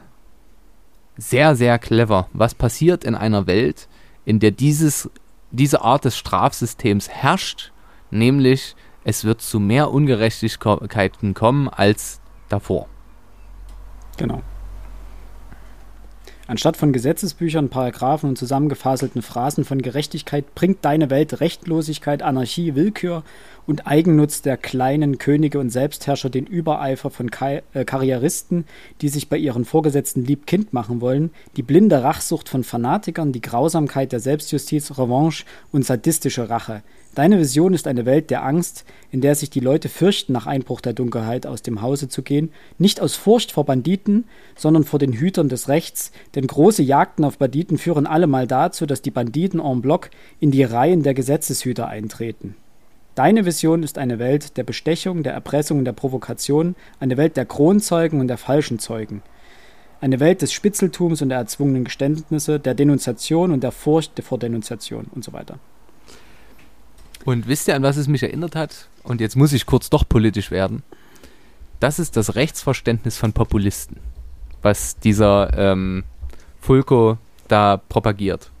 [1.17, 2.27] sehr, sehr clever.
[2.33, 3.87] Was passiert in einer Welt,
[4.25, 5.09] in der dieses,
[5.51, 7.71] diese Art des Strafsystems herrscht,
[8.09, 12.87] nämlich es wird zu mehr Ungerechtigkeiten kommen als davor.
[14.17, 14.41] Genau.
[16.45, 23.23] Anstatt von Gesetzesbüchern, Paragraphen und zusammengefaselten Phrasen von Gerechtigkeit bringt deine Welt Rechtlosigkeit, Anarchie, Willkür
[23.65, 28.65] und Eigennutz der kleinen Könige und Selbstherrscher den Übereifer von Ka äh, Karrieristen,
[28.99, 33.41] die sich bei ihren Vorgesetzten lieb Kind machen wollen, die blinde Rachsucht von Fanatikern, die
[33.41, 36.83] Grausamkeit der Selbstjustiz, Revanche und sadistische Rache.
[37.15, 40.81] Deine Vision ist eine Welt der Angst, in der sich die Leute fürchten, nach Einbruch
[40.81, 45.13] der Dunkelheit aus dem Hause zu gehen, nicht aus Furcht vor Banditen, sondern vor den
[45.13, 49.81] Hütern des Rechts, denn große Jagden auf Banditen führen allemal dazu, dass die Banditen en
[49.81, 50.09] bloc
[50.39, 52.55] in die Reihen der Gesetzeshüter eintreten.
[53.13, 57.45] Deine Vision ist eine Welt der Bestechung, der Erpressung und der Provokation, eine Welt der
[57.45, 59.21] Kronzeugen und der falschen Zeugen.
[60.01, 65.05] Eine Welt des Spitzeltums und der erzwungenen Geständnisse, der Denunziation und der Furcht vor Denunziation
[65.13, 65.59] und so weiter.
[67.25, 68.89] Und wisst ihr, an was es mich erinnert hat?
[69.03, 70.83] Und jetzt muss ich kurz doch politisch werden.
[71.79, 73.97] Das ist das Rechtsverständnis von Populisten,
[74.61, 76.03] was dieser ähm,
[76.59, 77.17] Fulco
[77.47, 78.51] da propagiert.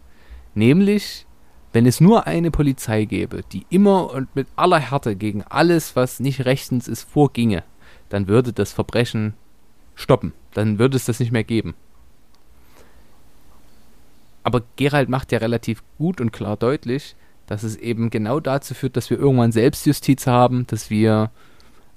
[0.55, 1.25] Nämlich,
[1.71, 6.19] wenn es nur eine Polizei gäbe, die immer und mit aller Härte gegen alles, was
[6.19, 7.63] nicht rechtens ist, vorginge,
[8.09, 9.33] dann würde das Verbrechen
[9.95, 10.33] stoppen.
[10.53, 11.75] Dann würde es das nicht mehr geben.
[14.43, 17.15] Aber Gerald macht ja relativ gut und klar deutlich,
[17.47, 21.31] dass es eben genau dazu führt, dass wir irgendwann Selbstjustiz haben, dass wir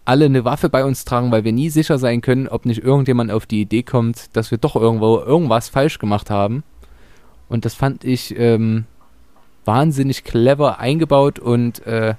[0.04, 3.30] alle eine Waffe bei uns tragen, weil wir nie sicher sein können, ob nicht irgendjemand
[3.30, 6.62] auf die Idee kommt, dass wir doch irgendwo irgendwas falsch gemacht haben.
[7.48, 8.84] Und das fand ich ähm,
[9.64, 12.14] wahnsinnig clever eingebaut und äh,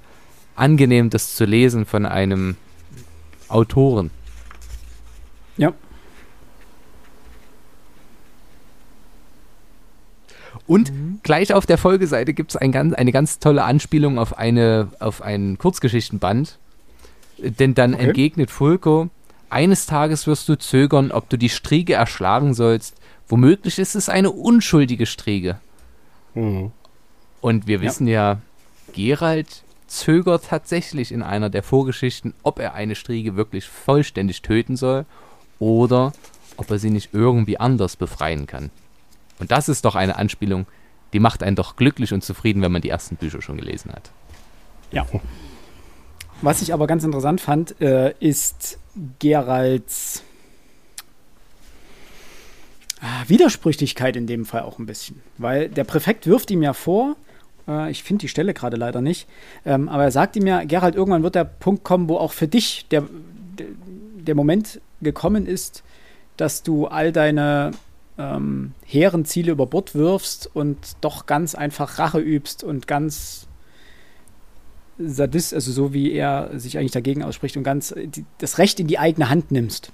[0.54, 2.56] angenehm, das zu lesen von einem
[3.48, 4.10] Autoren.
[5.56, 5.72] Ja,
[10.68, 11.18] Und mhm.
[11.22, 15.22] gleich auf der Folgeseite gibt es ein ganz, eine ganz tolle Anspielung auf, eine, auf
[15.22, 16.58] einen Kurzgeschichtenband.
[17.38, 18.04] Denn dann okay.
[18.04, 19.08] entgegnet Fulko,
[19.48, 22.96] eines Tages wirst du zögern, ob du die Striege erschlagen sollst.
[23.28, 25.58] Womöglich ist es eine unschuldige Striege.
[26.34, 26.70] Mhm.
[27.40, 28.38] Und wir wissen ja, ja
[28.92, 35.06] Gerald zögert tatsächlich in einer der Vorgeschichten, ob er eine Striege wirklich vollständig töten soll
[35.58, 36.12] oder
[36.58, 38.70] ob er sie nicht irgendwie anders befreien kann.
[39.40, 40.66] Und das ist doch eine Anspielung,
[41.12, 44.10] die macht einen doch glücklich und zufrieden, wenn man die ersten Bücher schon gelesen hat.
[44.90, 45.06] Ja.
[46.42, 48.78] Was ich aber ganz interessant fand, äh, ist
[49.18, 50.22] Geralds
[53.26, 55.20] Widersprüchlichkeit in dem Fall auch ein bisschen.
[55.36, 57.16] Weil der Präfekt wirft ihm ja vor,
[57.68, 59.28] äh, ich finde die Stelle gerade leider nicht,
[59.64, 62.48] ähm, aber er sagt ihm ja, Gerald, irgendwann wird der Punkt kommen, wo auch für
[62.48, 63.04] dich der,
[63.58, 63.66] der,
[64.14, 65.84] der Moment gekommen ist,
[66.36, 67.72] dass du all deine
[68.18, 73.46] ähm, hehren Ziele über Bord wirfst und doch ganz einfach Rache übst und ganz
[74.98, 78.88] Sadist, also so wie er sich eigentlich dagegen ausspricht und ganz die, das Recht in
[78.88, 79.92] die eigene Hand nimmst.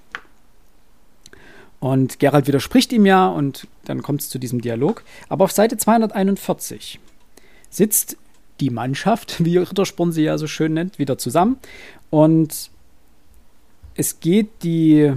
[1.79, 5.05] Und Gerald widerspricht ihm ja und dann kommt es zu diesem Dialog.
[5.29, 6.99] Aber auf Seite 241
[7.69, 8.17] sitzt
[8.61, 11.59] die Mannschaft, wie Rittersporn sie ja so schön nennt, wieder zusammen.
[12.09, 12.71] Und
[13.95, 15.13] es geht die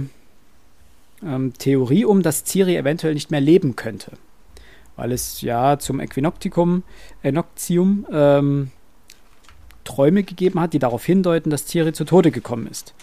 [1.24, 4.12] ähm, Theorie um, dass Ciri eventuell nicht mehr leben könnte.
[4.96, 6.82] Weil es ja zum Äquinoktikum,
[7.22, 8.70] Enoktium, ähm,
[9.84, 12.94] Träume gegeben hat, die darauf hindeuten, dass Ciri zu Tode gekommen ist.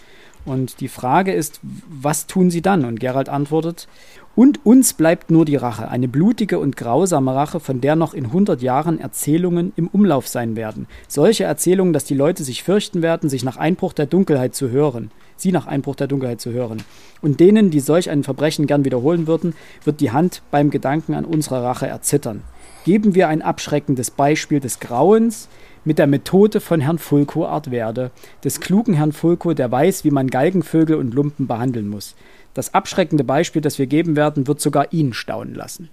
[0.45, 2.85] Und die Frage ist, was tun sie dann?
[2.85, 3.87] Und Gerald antwortet,
[4.35, 8.25] und uns bleibt nur die Rache, eine blutige und grausame Rache, von der noch in
[8.25, 10.87] 100 Jahren Erzählungen im Umlauf sein werden.
[11.07, 15.09] Solche Erzählungen, dass die Leute sich fürchten werden, sich nach Einbruch der Dunkelheit zu hören,
[15.37, 16.83] sie nach Einbruch der Dunkelheit zu hören.
[17.21, 21.23] Und denen, die solch ein Verbrechen gern wiederholen würden, wird die Hand beim Gedanken an
[21.23, 22.41] unsere Rache erzittern.
[22.83, 25.47] Geben wir ein abschreckendes Beispiel des Grauens,
[25.85, 28.11] mit der Methode von Herrn Fulko Art werde,
[28.43, 32.15] des klugen Herrn Fulko, der weiß, wie man Galgenvögel und Lumpen behandeln muss.
[32.53, 35.89] Das abschreckende Beispiel, das wir geben werden, wird sogar ihn staunen lassen.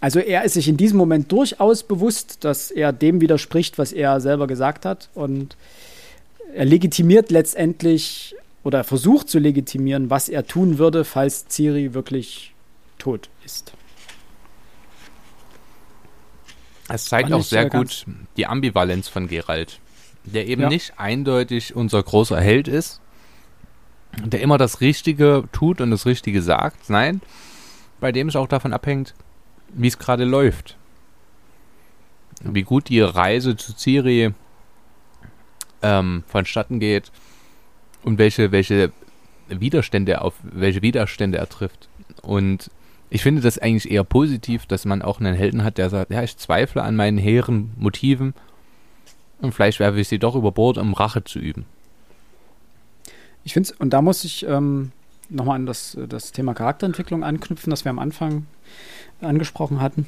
[0.00, 4.20] Also er ist sich in diesem Moment durchaus bewusst, dass er dem widerspricht, was er
[4.20, 5.08] selber gesagt hat.
[5.14, 5.56] Und
[6.54, 12.52] er legitimiert letztendlich oder versucht zu legitimieren, was er tun würde, falls Ciri wirklich
[12.98, 13.72] tot ist.
[16.92, 18.04] Es zeigt auch sehr gut
[18.36, 19.80] die Ambivalenz von Geralt,
[20.24, 20.68] der eben ja.
[20.68, 23.00] nicht eindeutig unser großer Held ist,
[24.22, 26.90] der immer das Richtige tut und das Richtige sagt.
[26.90, 27.22] Nein,
[27.98, 29.14] bei dem es auch davon abhängt,
[29.72, 30.76] wie es gerade läuft.
[32.42, 34.34] Wie gut die Reise zu Ciri
[35.80, 37.10] ähm, vonstatten geht
[38.02, 38.92] und welche, welche
[39.48, 41.88] Widerstände auf welche Widerstände er trifft.
[42.20, 42.70] Und
[43.14, 46.22] ich finde das eigentlich eher positiv, dass man auch einen Helden hat, der sagt, ja,
[46.22, 48.32] ich zweifle an meinen hehren Motiven
[49.42, 51.66] und vielleicht werfe ich sie doch über Bord, um Rache zu üben.
[53.44, 54.92] Ich finde es, und da muss ich ähm,
[55.28, 58.46] nochmal an das, das Thema Charakterentwicklung anknüpfen, das wir am Anfang
[59.20, 60.06] angesprochen hatten.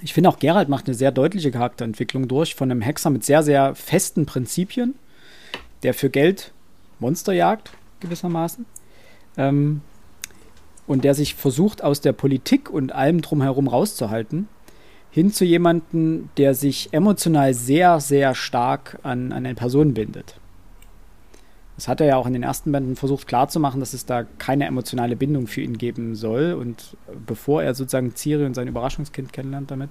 [0.00, 3.42] Ich finde auch Gerald macht eine sehr deutliche Charakterentwicklung durch von einem Hexer mit sehr,
[3.42, 4.94] sehr festen Prinzipien,
[5.82, 6.52] der für Geld
[7.00, 8.66] Monster jagt, gewissermaßen.
[9.36, 9.80] Ähm,
[10.86, 14.48] und der sich versucht, aus der Politik und allem drumherum rauszuhalten,
[15.10, 20.36] hin zu jemandem, der sich emotional sehr, sehr stark an, an eine Person bindet.
[21.76, 24.66] Das hat er ja auch in den ersten Bänden versucht klarzumachen, dass es da keine
[24.66, 26.52] emotionale Bindung für ihn geben soll.
[26.52, 29.90] Und bevor er sozusagen Ciri und sein Überraschungskind kennenlernt damit.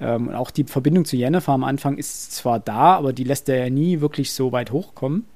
[0.00, 3.56] Ähm, auch die Verbindung zu Jennifer am Anfang ist zwar da, aber die lässt er
[3.56, 5.26] ja nie wirklich so weit hochkommen.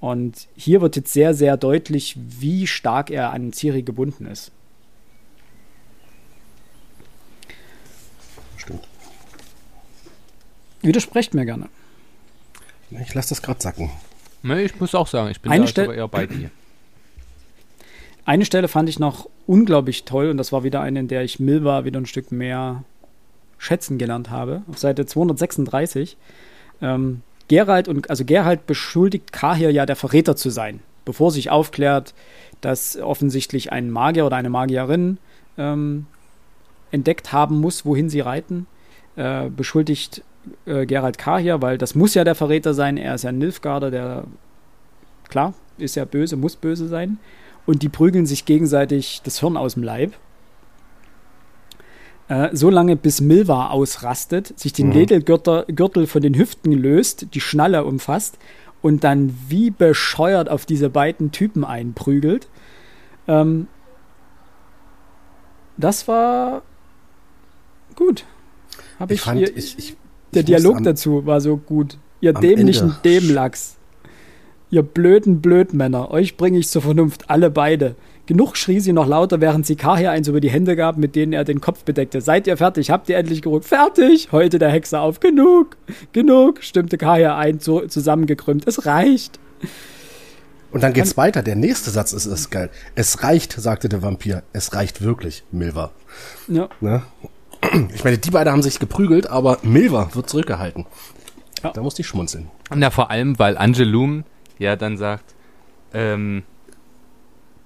[0.00, 4.52] Und hier wird jetzt sehr, sehr deutlich, wie stark er an Ciri gebunden ist.
[8.56, 8.86] Stimmt.
[10.82, 11.68] Widersprecht mir gerne.
[12.90, 13.90] Ich lasse das gerade sacken.
[14.42, 16.50] Nee, ich muss auch sagen, ich bin Eine da Stelle, eher bei dir.
[18.24, 21.38] Eine Stelle fand ich noch unglaublich toll und das war wieder eine, in der ich
[21.38, 22.82] Milva wieder ein Stück mehr
[23.56, 24.62] schätzen gelernt habe.
[24.68, 26.16] Auf Seite 236.
[26.82, 32.14] Ähm, Gerald und also Gerald beschuldigt Kahir ja der Verräter zu sein, bevor sich aufklärt,
[32.60, 35.18] dass offensichtlich ein Magier oder eine Magierin
[35.58, 36.06] ähm,
[36.90, 38.66] entdeckt haben muss, wohin sie reiten.
[39.16, 40.22] Äh, beschuldigt
[40.66, 42.96] äh, Gerald Kahir, weil das muss ja der Verräter sein.
[42.96, 44.24] Er ist ja ein Nilfgaarder, der
[45.28, 47.18] klar ist ja böse, muss böse sein.
[47.66, 50.12] Und die prügeln sich gegenseitig das Hirn aus dem Leib.
[52.28, 54.92] Äh, so lange bis Milva ausrastet, sich den mhm.
[54.94, 58.38] Ledergürtel von den Hüften löst, die Schnalle umfasst
[58.82, 62.48] und dann wie bescheuert auf diese beiden Typen einprügelt.
[63.28, 63.68] Ähm,
[65.76, 66.62] das war
[67.94, 68.24] gut.
[68.98, 69.96] Hab ich, ich, fand, ihr, ich, ich,
[70.34, 71.98] der Dialog am, dazu war so gut.
[72.20, 73.76] Ihr dämlichen Dämlachs.
[74.70, 76.10] Ihr blöden Blödmänner.
[76.10, 77.94] Euch bringe ich zur Vernunft, alle beide.
[78.26, 81.32] Genug schrie sie noch lauter, während sie Kahir eins über die Hände gab, mit denen
[81.32, 82.20] er den Kopf bedeckte.
[82.20, 82.90] Seid ihr fertig?
[82.90, 83.64] Habt ihr endlich geruht?
[83.64, 84.32] Fertig!
[84.32, 85.20] heulte der Hexer auf.
[85.20, 85.76] Genug!
[86.12, 86.62] Genug!
[86.62, 88.66] stimmte Kahir ein, so zusammengekrümmt.
[88.66, 89.38] Es reicht!
[90.72, 91.42] Und dann geht's weiter.
[91.42, 92.68] Der nächste Satz ist, ist geil.
[92.96, 94.42] Es reicht, sagte der Vampir.
[94.52, 95.92] Es reicht wirklich, Milva.
[96.48, 96.68] Ja.
[96.80, 97.02] Ne?
[97.94, 100.84] Ich meine, die beiden haben sich geprügelt, aber Milva wird zurückgehalten.
[101.62, 101.70] Ja.
[101.70, 102.50] Da muss ich schmunzeln.
[102.74, 104.24] Na, vor allem, weil Angelum
[104.58, 105.34] ja dann sagt,
[105.94, 106.42] ähm,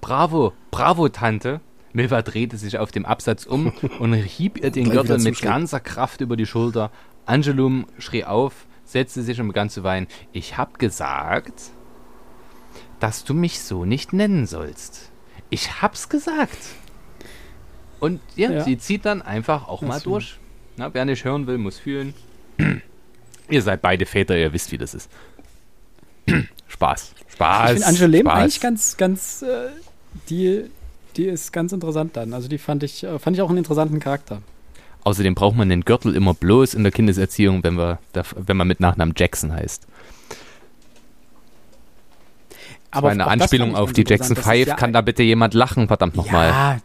[0.01, 1.61] Bravo, bravo, Tante.
[1.93, 5.41] Milva drehte sich auf dem Absatz um und hieb ihr den Gürtel mit zuschlägt.
[5.41, 6.91] ganzer Kraft über die Schulter.
[7.25, 10.07] Angelum schrie auf, setzte sich und begann zu weinen.
[10.31, 11.71] Ich hab gesagt,
[12.99, 15.11] dass du mich so nicht nennen sollst.
[15.49, 16.57] Ich hab's gesagt.
[17.99, 18.63] Und ja, Ja.
[18.63, 20.39] sie zieht dann einfach auch mal Das- durch.
[20.77, 22.13] Na, wer nicht hören will, muss fühlen.
[23.49, 25.11] ihr seid beide Väter, ihr wisst, wie das ist.
[26.67, 27.13] Spaß.
[27.27, 27.69] Spaß.
[27.71, 28.39] Ich finde Angelem Spaß.
[28.39, 29.67] eigentlich ganz, ganz, äh,
[30.29, 30.65] die,
[31.15, 32.33] die ist ganz interessant dann.
[32.33, 34.41] Also die fand ich, äh, fand ich auch einen interessanten Charakter.
[35.03, 37.99] Außerdem braucht man den Gürtel immer bloß in der Kindeserziehung, wenn, wir,
[38.35, 39.87] wenn man mit Nachnamen Jackson heißt.
[42.91, 44.37] Aber eine Anspielung auf die Jackson interessant.
[44.37, 44.67] Das ist 5.
[44.67, 45.87] ja Kann da bitte jemand lachen?
[45.87, 46.49] Verdammt nochmal.
[46.49, 46.77] Ja,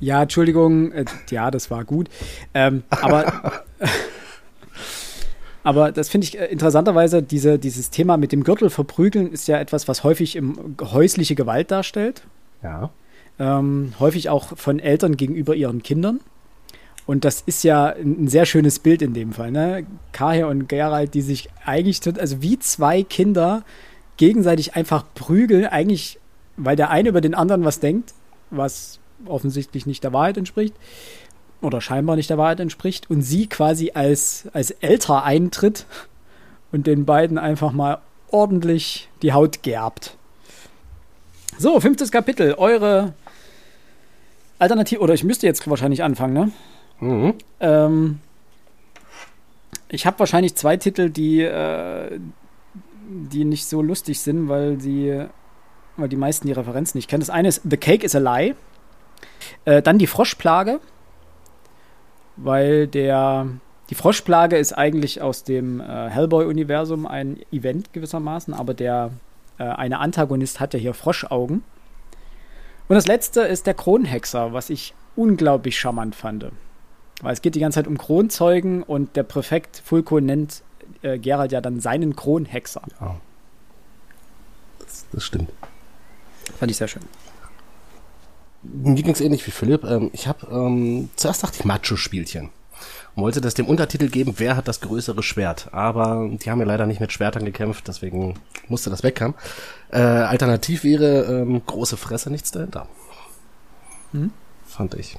[0.00, 2.08] ja, Entschuldigung, äh, ja, das war gut.
[2.54, 3.64] Ähm, aber,
[5.62, 9.58] aber das finde ich äh, interessanterweise, diese, dieses Thema mit dem Gürtel verprügeln ist ja
[9.58, 12.22] etwas, was häufig im häusliche Gewalt darstellt.
[12.62, 12.90] Ja.
[13.38, 16.20] Ähm, häufig auch von Eltern gegenüber ihren Kindern.
[17.06, 19.50] Und das ist ja ein sehr schönes Bild in dem Fall.
[19.50, 19.86] Ne?
[20.12, 23.64] Kahir und Gerald, die sich eigentlich, also wie zwei Kinder
[24.16, 26.20] gegenseitig einfach prügeln, eigentlich,
[26.56, 28.14] weil der eine über den anderen was denkt,
[28.50, 30.74] was offensichtlich nicht der Wahrheit entspricht
[31.60, 35.86] oder scheinbar nicht der Wahrheit entspricht und sie quasi als, als älter eintritt
[36.72, 37.98] und den beiden einfach mal
[38.30, 40.16] ordentlich die Haut gerbt.
[41.60, 43.12] So, fünftes Kapitel, eure
[44.58, 46.52] Alternative, oder ich müsste jetzt wahrscheinlich anfangen, ne?
[47.00, 47.34] Mhm.
[47.60, 48.20] Ähm,
[49.90, 52.18] ich habe wahrscheinlich zwei Titel, die, äh,
[53.10, 55.26] die nicht so lustig sind, weil die,
[55.98, 57.20] weil die meisten die Referenzen nicht kennen.
[57.20, 58.54] Das eine ist The Cake is a Lie.
[59.66, 60.80] Äh, dann die Froschplage,
[62.36, 63.48] weil der
[63.90, 69.10] die Froschplage ist eigentlich aus dem äh, Hellboy-Universum ein Event gewissermaßen, aber der
[69.60, 71.62] äh, eine Antagonist hat ja hier Froschaugen.
[72.88, 76.46] Und das letzte ist der Kronhexer, was ich unglaublich charmant fand.
[77.20, 80.62] Weil es geht die ganze Zeit um Kronzeugen und der Präfekt Fulko nennt
[81.02, 82.82] äh, Gerald ja dann seinen Kronhexer.
[83.00, 83.20] ja.
[84.78, 85.52] Das, das stimmt.
[86.58, 87.02] Fand ich sehr schön.
[88.62, 89.84] Mir ging es ähnlich wie Philipp.
[89.84, 92.50] Ähm, ich habe ähm, zuerst dachte ich Macho-Spielchen
[93.14, 95.68] und wollte das dem Untertitel geben, wer hat das größere Schwert.
[95.72, 98.34] Aber die haben ja leider nicht mit Schwertern gekämpft, deswegen
[98.68, 99.34] musste das wegkommen.
[99.90, 102.86] Äh, alternativ wäre ähm, große Fresse, nichts dahinter.
[104.12, 104.30] Hm?
[104.66, 105.16] Fand ich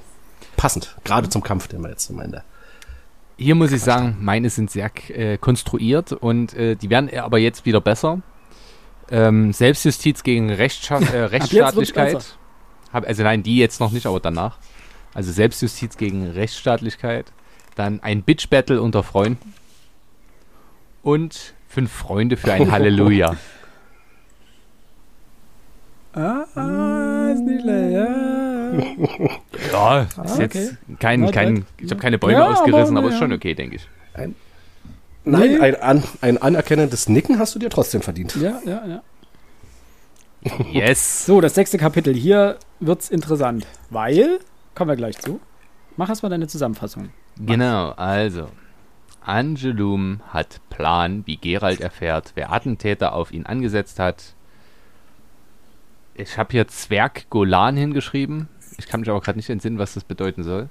[0.56, 2.44] passend, gerade zum Kampf, den wir jetzt am Ende.
[3.36, 7.66] Hier muss ich sagen, meine sind sehr äh, konstruiert und äh, die werden aber jetzt
[7.66, 8.20] wieder besser.
[9.10, 12.38] Ähm, Selbstjustiz gegen Rechtscha äh, Rechtsstaatlichkeit.
[12.92, 14.58] Hab, also nein, die jetzt noch nicht, aber danach.
[15.14, 17.32] Also Selbstjustiz gegen Rechtsstaatlichkeit.
[17.74, 19.54] Dann ein Bitch-Battle unter Freunden.
[21.02, 23.36] Und fünf Freunde für ein Halleluja.
[26.14, 28.72] Ah, ist nicht schlecht, ja.
[29.72, 31.64] ja, ist Ah, jetzt kein, Not kein, bad.
[31.78, 33.88] ich habe keine Bäume Ja, aber, ausgerissen, aber, ist schon okay, denke ich.
[34.14, 34.34] Nein,
[35.24, 35.58] Nee.
[35.58, 38.36] ein, an, ein anerkennendes Nicken hast du dir trotzdem verdient.
[38.36, 39.02] Ja, ja, ja.
[40.70, 41.24] Yes.
[41.24, 42.12] So, das sechste Kapitel.
[42.14, 44.40] Hier wird's interessant, weil,
[44.74, 45.40] kommen wir gleich zu.
[45.96, 47.08] Mach erstmal deine Zusammenfassung.
[47.36, 48.48] Genau, also.
[49.24, 54.34] Angelum hat Plan, wie Gerald erfährt, wer Attentäter auf ihn angesetzt hat.
[56.14, 58.48] Ich habe hier Zwerg Golan hingeschrieben.
[58.78, 60.68] Ich kann mich aber gerade nicht entsinnen, was das bedeuten soll.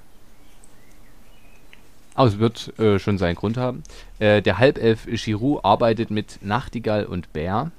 [2.14, 3.82] Aber es wird äh, schon seinen Grund haben.
[4.18, 7.70] Äh, der Halbelf Shiru arbeitet mit Nachtigall und Bär.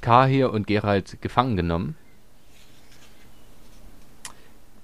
[0.00, 1.96] Kahir und Gerald gefangen genommen.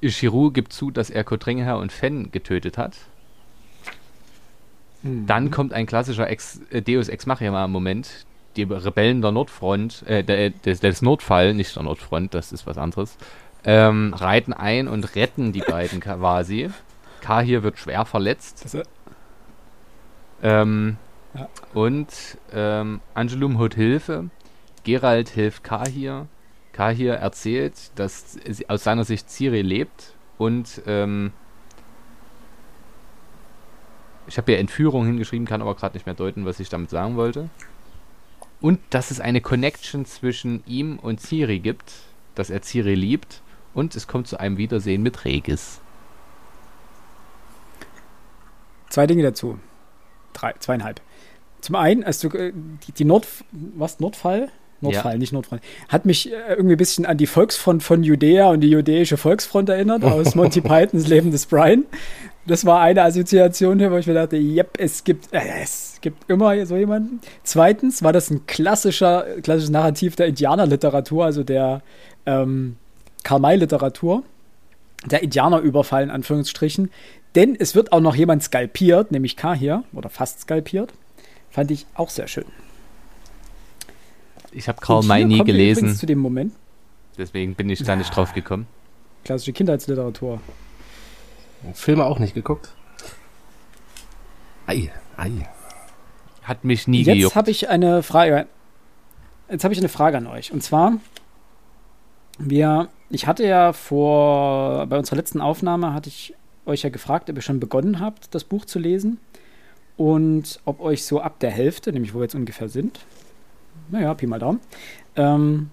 [0.03, 2.97] Shiru gibt zu, dass er Kodringherr und Fen getötet hat.
[5.03, 8.27] Dann kommt ein klassischer Ex, äh, Deus Ex Machina Moment.
[8.57, 12.79] Die Rebellen der Nordfront, äh, der, des, des Nordfall, nicht der Nordfront, das ist was
[12.79, 13.17] anderes,
[13.65, 16.71] ähm, reiten ein und retten die beiden quasi.
[17.21, 18.75] Kahir wird schwer verletzt.
[18.75, 18.83] Äh,
[20.43, 20.97] Ähm,
[21.35, 21.49] Ja.
[21.75, 22.09] Und
[22.53, 24.31] ähm, Angelum holt Hilfe.
[24.85, 26.27] Gerald hilft Kahir.
[26.81, 28.39] Kahir erzählt, dass
[28.69, 31.31] aus seiner Sicht Ciri lebt und ähm,
[34.27, 37.17] ich habe hier Entführung hingeschrieben, kann aber gerade nicht mehr deuten, was ich damit sagen
[37.17, 37.51] wollte.
[38.63, 41.93] Und dass es eine Connection zwischen ihm und Ciri gibt,
[42.35, 43.43] dass er Ciri liebt
[43.75, 45.83] und es kommt zu einem Wiedersehen mit Regis.
[48.89, 49.59] Zwei Dinge dazu.
[50.33, 51.03] Drei, zweieinhalb.
[51.61, 52.55] Zum einen, also äh,
[52.87, 54.51] die, die Nord, was, Nordfall?
[54.81, 55.19] Nordfall, Ja.
[55.19, 55.61] nicht Nordfall.
[55.89, 59.69] Hat mich äh, irgendwie ein bisschen an die Volksfront von Judäa und die judäische Volksfront
[59.69, 61.85] erinnert, aus Monty Pythons Leben des Brian.
[62.47, 66.29] Das war eine Assoziation hier, wo ich mir dachte, yep, es gibt, äh, es gibt
[66.31, 67.21] immer so jemanden.
[67.45, 71.83] Zweitens war das ein klassischer, klassisches Narrativ der Indianerliteratur, also der
[72.27, 72.77] ähm,
[73.23, 74.23] Karl-May-Literatur.
[75.07, 76.91] der Indianerüberfall in Anführungsstrichen.
[77.35, 80.93] Denn es wird auch noch jemand skalpiert, nämlich K hier, oder fast skalpiert.
[81.51, 82.45] Fand ich auch sehr schön.
[84.53, 85.95] Ich habe Karl May nie gelesen.
[85.95, 86.53] zu dem Moment.
[87.17, 88.67] Deswegen bin ich da nicht drauf gekommen.
[89.25, 90.41] Klassische Kindheitsliteratur.
[91.75, 92.71] Filme auch nicht geguckt.
[94.67, 95.31] Ei, ei.
[96.43, 97.37] Hat mich nie Jetzt gejuckt.
[97.37, 98.47] habe ich eine Frage.
[99.51, 100.53] Jetzt habe ich eine Frage an euch.
[100.53, 100.95] Und zwar,
[102.39, 106.35] wir, ich hatte ja vor, bei unserer letzten Aufnahme hatte ich
[106.67, 109.19] euch ja gefragt, ob ihr schon begonnen habt, das Buch zu lesen.
[109.97, 113.01] Und ob euch so ab der Hälfte, nämlich wo wir jetzt ungefähr sind,
[113.91, 114.61] naja, Pi mal Daumen,
[115.17, 115.71] ähm,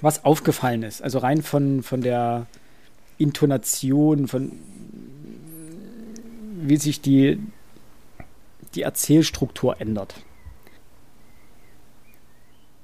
[0.00, 1.02] was aufgefallen ist.
[1.02, 2.46] Also rein von, von der
[3.18, 4.52] Intonation, von
[6.62, 7.40] wie sich die,
[8.74, 10.14] die Erzählstruktur ändert.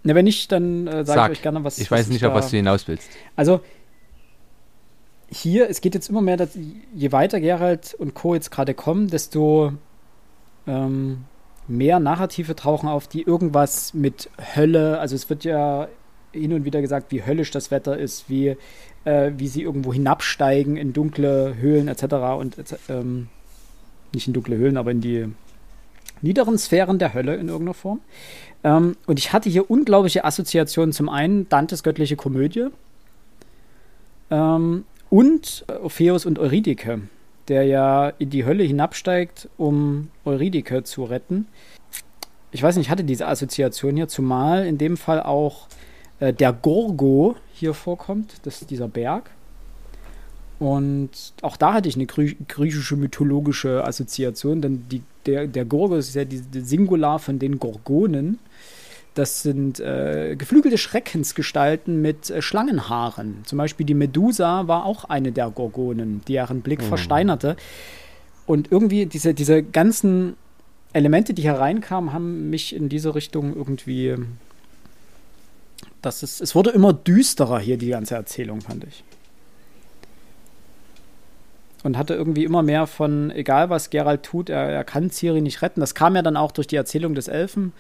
[0.05, 1.33] Na, wenn nicht, dann äh, sage Sag.
[1.33, 3.09] ich euch gerne, was ich weiß was nicht, da, auf was du hinaus willst.
[3.37, 3.61] Also,
[5.31, 6.59] hier, es geht jetzt immer mehr, dass,
[6.95, 8.35] je weiter Gerald und Co.
[8.35, 9.73] jetzt gerade kommen, desto
[10.67, 11.25] ähm,
[11.69, 15.89] mehr Narrative tauchen auf, die irgendwas mit Hölle, also es wird ja
[16.33, 18.57] hin und wieder gesagt, wie höllisch das Wetter ist, wie,
[19.05, 22.05] äh, wie sie irgendwo hinabsteigen in dunkle Höhlen etc.
[22.39, 22.57] und
[22.89, 23.29] ähm,
[24.15, 25.29] nicht in dunkle Höhlen, aber in die
[26.21, 28.01] niederen Sphären der Hölle in irgendeiner Form.
[28.65, 30.93] Ähm, und ich hatte hier unglaubliche Assoziationen.
[30.93, 32.69] Zum einen Dantes göttliche Komödie
[34.31, 37.01] ähm, und Orpheus und Eurydike,
[37.49, 41.47] der ja in die Hölle hinabsteigt, um Eurydike zu retten.
[42.51, 45.69] Ich weiß nicht, ich hatte diese Assoziation hier, zumal in dem Fall auch
[46.21, 49.31] äh, der Gorgo hier vorkommt, das ist dieser Berg.
[50.59, 51.11] Und
[51.43, 56.15] auch da hatte ich eine griech griechische mythologische Assoziation, denn die, der, der Gorgos ist
[56.15, 58.39] ja die, die Singular von den Gorgonen.
[59.15, 63.43] Das sind äh, geflügelte Schreckensgestalten mit äh, Schlangenhaaren.
[63.45, 66.87] Zum Beispiel die Medusa war auch eine der Gorgonen, die ihren Blick mhm.
[66.87, 67.57] versteinerte.
[68.47, 70.37] Und irgendwie diese, diese ganzen
[70.93, 74.17] Elemente, die hereinkamen, haben mich in diese Richtung irgendwie.
[76.01, 79.05] Das ist, es wurde immer düsterer hier, die ganze Erzählung, fand ich
[81.83, 85.63] und hatte irgendwie immer mehr von, egal was Gerald tut, er, er kann Ciri nicht
[85.63, 85.81] retten.
[85.81, 87.73] Das kam ja dann auch durch die Erzählung des Elfen,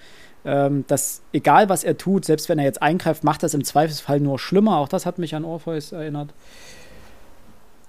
[0.45, 4.21] ähm, dass egal was er tut, selbst wenn er jetzt eingreift, macht das im Zweifelsfall
[4.21, 4.79] nur schlimmer.
[4.79, 6.31] Auch das hat mich an Orpheus erinnert.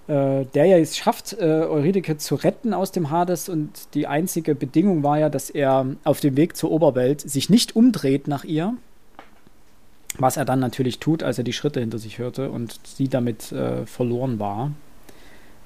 [0.08, 4.54] Äh, der ja jetzt schafft, äh, Eurydike zu retten aus dem Hades und die einzige
[4.54, 8.74] Bedingung war ja, dass er auf dem Weg zur Oberwelt sich nicht umdreht nach ihr,
[10.18, 13.52] was er dann natürlich tut, als er die Schritte hinter sich hörte und sie damit
[13.54, 14.72] äh, verloren war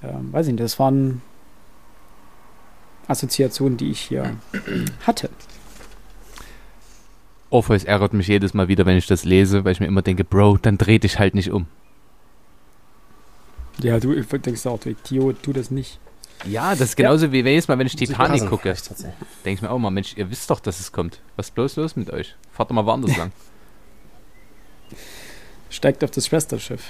[0.04, 1.22] ähm, weiß ich nicht, das waren
[3.08, 4.38] Assoziationen, die ich hier
[5.06, 5.30] hatte.
[7.50, 10.24] Orpheus ärgert mich jedes Mal wieder, wenn ich das lese, weil ich mir immer denke,
[10.24, 11.68] Bro, dann dreh dich halt nicht um.
[13.80, 16.00] Ja, du denkst auch, Tio, tu das nicht.
[16.46, 17.32] Ja, das ist genauso ja.
[17.32, 18.76] wie jedes Mal, wenn ich Titanic gucke.
[19.46, 21.20] Denke ich mir auch mal, Mensch, ihr wisst doch, dass es kommt.
[21.36, 22.36] Was ist bloß los mit euch?
[22.52, 23.32] Fahrt doch mal woanders lang.
[25.70, 26.84] Steigt auf das Schwesterschiff.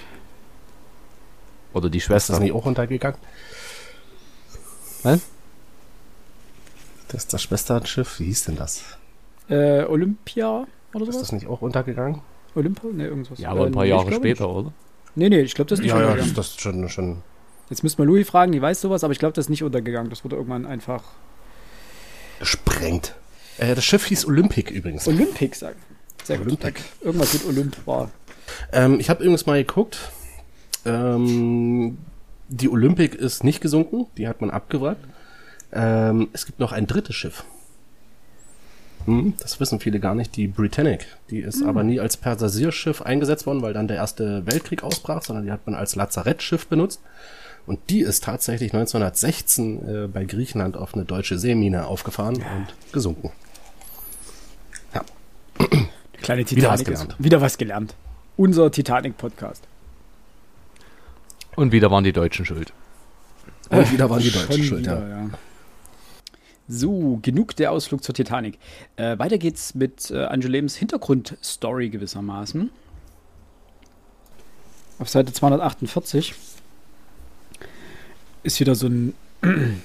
[1.74, 2.34] Oder die Schwester.
[2.34, 3.20] Ist das nicht auch untergegangen?
[5.04, 5.22] Was?
[7.08, 8.20] Das ist das Schwesternschiff.
[8.20, 8.84] Wie hieß denn das?
[9.50, 11.12] Äh, Olympia oder so?
[11.12, 12.22] Ist das nicht auch untergegangen?
[12.56, 12.90] Olympia?
[12.92, 13.40] Ne, irgendwas.
[13.40, 14.56] Ja, aber ein paar äh, Jahre später, nicht.
[14.56, 14.74] oder?
[15.16, 16.30] Nee, nee, ich glaube, das ist nicht ja, untergegangen.
[16.30, 17.18] Ja, das ist schon, schon.
[17.70, 20.10] Jetzt müsste man Louis fragen, die weiß sowas, aber ich glaube, das ist nicht untergegangen.
[20.10, 21.04] Das wurde irgendwann einfach.
[22.40, 23.16] Gesprengt.
[23.58, 25.08] Äh, das Schiff hieß Olympic übrigens.
[25.08, 25.78] Olympic, sagen.
[26.24, 26.74] Sehr Olympic.
[26.74, 26.84] gut.
[27.02, 28.12] Irgendwas mit Olymp war.
[28.72, 30.12] Ähm, ich habe übrigens mal geguckt.
[30.86, 31.98] Ähm,
[32.50, 35.06] die Olympic ist nicht gesunken, die hat man abgewrackt.
[35.74, 37.44] Ähm, es gibt noch ein drittes Schiff.
[39.08, 41.08] Hm, das wissen viele gar nicht, die Britannic.
[41.30, 41.70] Die ist hm.
[41.70, 45.66] aber nie als Passagierschiff eingesetzt worden, weil dann der Erste Weltkrieg ausbrach, sondern die hat
[45.66, 47.02] man als Lazarettschiff benutzt.
[47.66, 52.46] Und die ist tatsächlich 1916 äh, bei Griechenland auf eine deutsche Seemine aufgefahren ja.
[52.58, 53.32] und gesunken.
[54.94, 55.02] Ja.
[56.22, 56.58] Kleine Titanic.
[56.58, 57.16] Wieder was gelernt.
[57.18, 57.96] Wieder was gelernt.
[58.36, 59.64] Unser Titanic-Podcast.
[61.56, 62.74] Und wieder waren die Deutschen schuld.
[63.70, 65.18] Und wieder waren die Deutschen schuld, wieder, ja.
[65.24, 65.30] ja.
[66.68, 68.60] So, genug der Ausflug zur Titanic.
[68.98, 72.70] Äh, weiter geht's mit äh, Angelems Hintergrundstory gewissermaßen.
[75.00, 76.34] Auf Seite 248
[78.44, 79.14] ist wieder so ein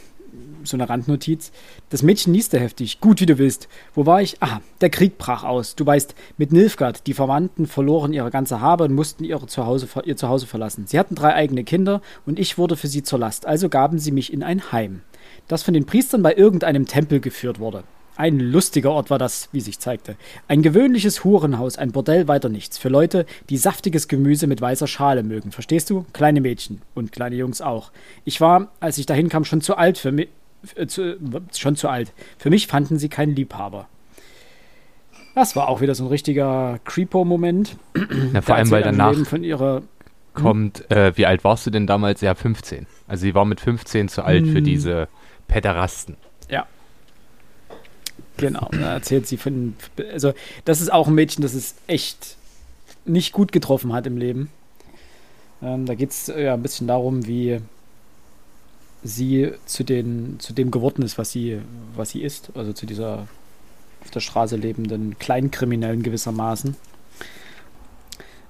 [0.65, 1.53] so eine Randnotiz.
[1.91, 3.01] Das Mädchen nieste heftig.
[3.01, 3.69] Gut, wie du willst.
[3.95, 4.43] Wo war ich?
[4.43, 5.75] Ah, der Krieg brach aus.
[5.75, 7.07] Du weißt, mit Nilfgaard.
[7.07, 10.87] Die Verwandten verloren ihre ganze Habe und mussten ihre Zuhause, ihr Zuhause verlassen.
[10.87, 13.47] Sie hatten drei eigene Kinder und ich wurde für sie zur Last.
[13.47, 15.03] Also gaben sie mich in ein Heim,
[15.49, 17.85] das von den Priestern bei irgendeinem Tempel geführt wurde.
[18.17, 20.17] Ein lustiger Ort war das, wie sich zeigte.
[20.47, 22.77] Ein gewöhnliches Hurenhaus, ein Bordell, weiter nichts.
[22.77, 25.51] Für Leute, die saftiges Gemüse mit weißer Schale mögen.
[25.51, 26.05] Verstehst du?
[26.13, 27.91] Kleine Mädchen und kleine Jungs auch.
[28.27, 30.29] Ich war, als ich dahin kam, schon zu alt für mich.
[30.77, 31.17] Äh, zu,
[31.57, 32.13] schon zu alt.
[32.39, 33.89] Für mich fanden sie keinen Liebhaber.
[35.35, 37.77] Das war auch wieder so ein richtiger Creepo-Moment.
[38.35, 39.83] Ja, vor allem, weil danach von ihrer
[40.35, 42.21] kommt, äh, wie alt warst du denn damals?
[42.21, 42.87] Ja, 15.
[43.09, 44.65] Also sie war mit 15 zu alt für Hm.
[44.65, 45.09] diese
[45.49, 46.17] Pederasten.
[46.49, 46.67] Ja.
[48.37, 49.75] Genau, da erzählt sie von.
[50.13, 50.33] Also,
[50.65, 52.37] das ist auch ein Mädchen, das es echt
[53.05, 54.51] nicht gut getroffen hat im Leben.
[55.63, 57.61] Ähm, da geht es ja ein bisschen darum, wie
[59.05, 61.61] sie zu, den, zu dem geworden ist, was sie,
[61.95, 62.51] was sie ist.
[62.55, 63.27] Also zu dieser
[64.03, 66.77] auf der Straße lebenden Kleinkriminellen gewissermaßen.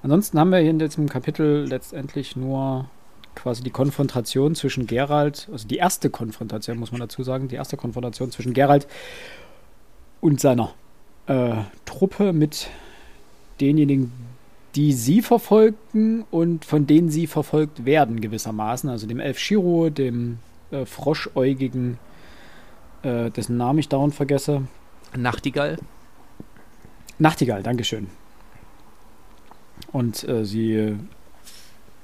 [0.01, 2.89] Ansonsten haben wir hier in diesem Kapitel letztendlich nur
[3.35, 7.77] quasi die Konfrontation zwischen Geralt, also die erste Konfrontation, muss man dazu sagen, die erste
[7.77, 8.87] Konfrontation zwischen Geralt
[10.21, 10.73] und seiner
[11.27, 11.55] äh,
[11.85, 12.69] Truppe mit
[13.59, 14.11] denjenigen,
[14.75, 18.89] die sie verfolgten und von denen sie verfolgt werden, gewissermaßen.
[18.89, 20.39] Also dem Elf Shiro, dem
[20.71, 21.99] äh, Froschäugigen,
[23.03, 24.63] äh, dessen Namen ich dauernd vergesse.
[25.15, 25.77] Nachtigall?
[27.19, 28.07] Nachtigall, Dankeschön.
[29.91, 30.97] Und äh, sie,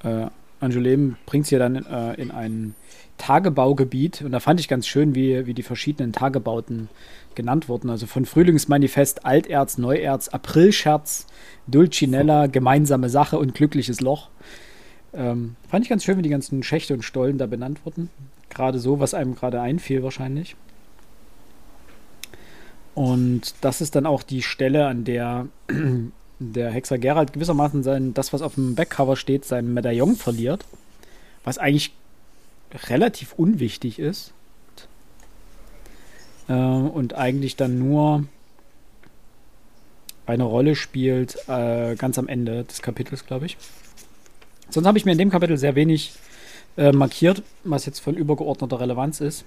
[0.04, 0.28] äh,
[0.62, 2.76] Angoulême bringt sie dann äh, in ein
[3.18, 4.22] Tagebaugebiet.
[4.22, 6.90] Und da fand ich ganz schön, wie, wie die verschiedenen Tagebauten
[7.36, 7.90] genannt wurden.
[7.90, 11.28] Also von Frühlingsmanifest, Alterz, Neuerz, Aprilscherz,
[11.68, 14.30] Dulcinella, gemeinsame Sache und glückliches Loch.
[15.14, 18.10] Ähm, fand ich ganz schön, wie die ganzen Schächte und Stollen da benannt wurden.
[18.50, 20.56] Gerade so, was einem gerade einfiel wahrscheinlich.
[22.96, 25.48] Und das ist dann auch die Stelle, an der
[26.40, 30.66] der Hexer Geralt gewissermaßen sein, das, was auf dem Backcover steht, sein Medaillon verliert.
[31.44, 31.94] Was eigentlich
[32.90, 34.34] relativ unwichtig ist.
[36.48, 38.26] Äh, und eigentlich dann nur
[40.26, 43.58] eine Rolle spielt, äh, ganz am Ende des Kapitels, glaube ich.
[44.70, 46.14] Sonst habe ich mir in dem Kapitel sehr wenig
[46.78, 49.44] äh, markiert, was jetzt von übergeordneter Relevanz ist.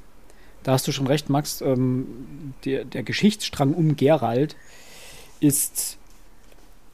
[0.64, 1.60] Da hast du schon recht, Max.
[1.60, 4.56] Ähm, der, der Geschichtsstrang um Geralt
[5.40, 5.98] ist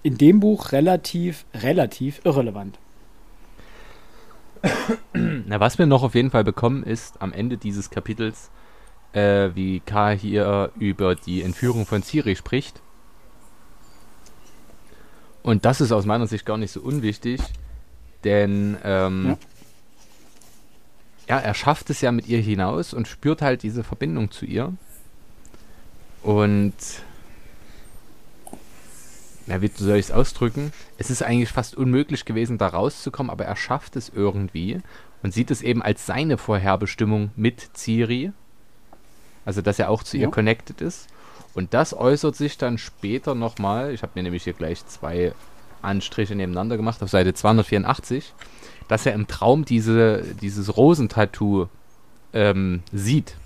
[0.02, 2.78] in dem Buch relativ, relativ irrelevant.
[5.12, 8.50] Na, was wir noch auf jeden Fall bekommen, ist am Ende dieses Kapitels,
[9.12, 10.10] äh, wie K.
[10.10, 12.80] hier über die Entführung von Ciri spricht.
[15.42, 17.40] Und das ist aus meiner Sicht gar nicht so unwichtig,
[18.24, 19.36] denn ähm,
[21.26, 21.36] ja.
[21.36, 24.74] ja, er schafft es ja mit ihr hinaus und spürt halt diese Verbindung zu ihr.
[26.22, 26.74] Und
[29.48, 30.72] ja, wie soll ich es ausdrücken?
[30.98, 34.80] Es ist eigentlich fast unmöglich gewesen, da rauszukommen, aber er schafft es irgendwie
[35.22, 38.32] und sieht es eben als seine Vorherbestimmung mit Ciri.
[39.44, 40.24] Also, dass er auch zu Ja.
[40.24, 41.08] ihr connected ist.
[41.54, 43.92] Und das äußert sich dann später nochmal.
[43.94, 45.32] Ich habe mir nämlich hier gleich zwei
[45.80, 48.34] Anstriche nebeneinander gemacht auf Seite 284,
[48.88, 51.66] dass er im Traum diese, dieses Rosentattoo
[52.34, 53.36] ähm, sieht.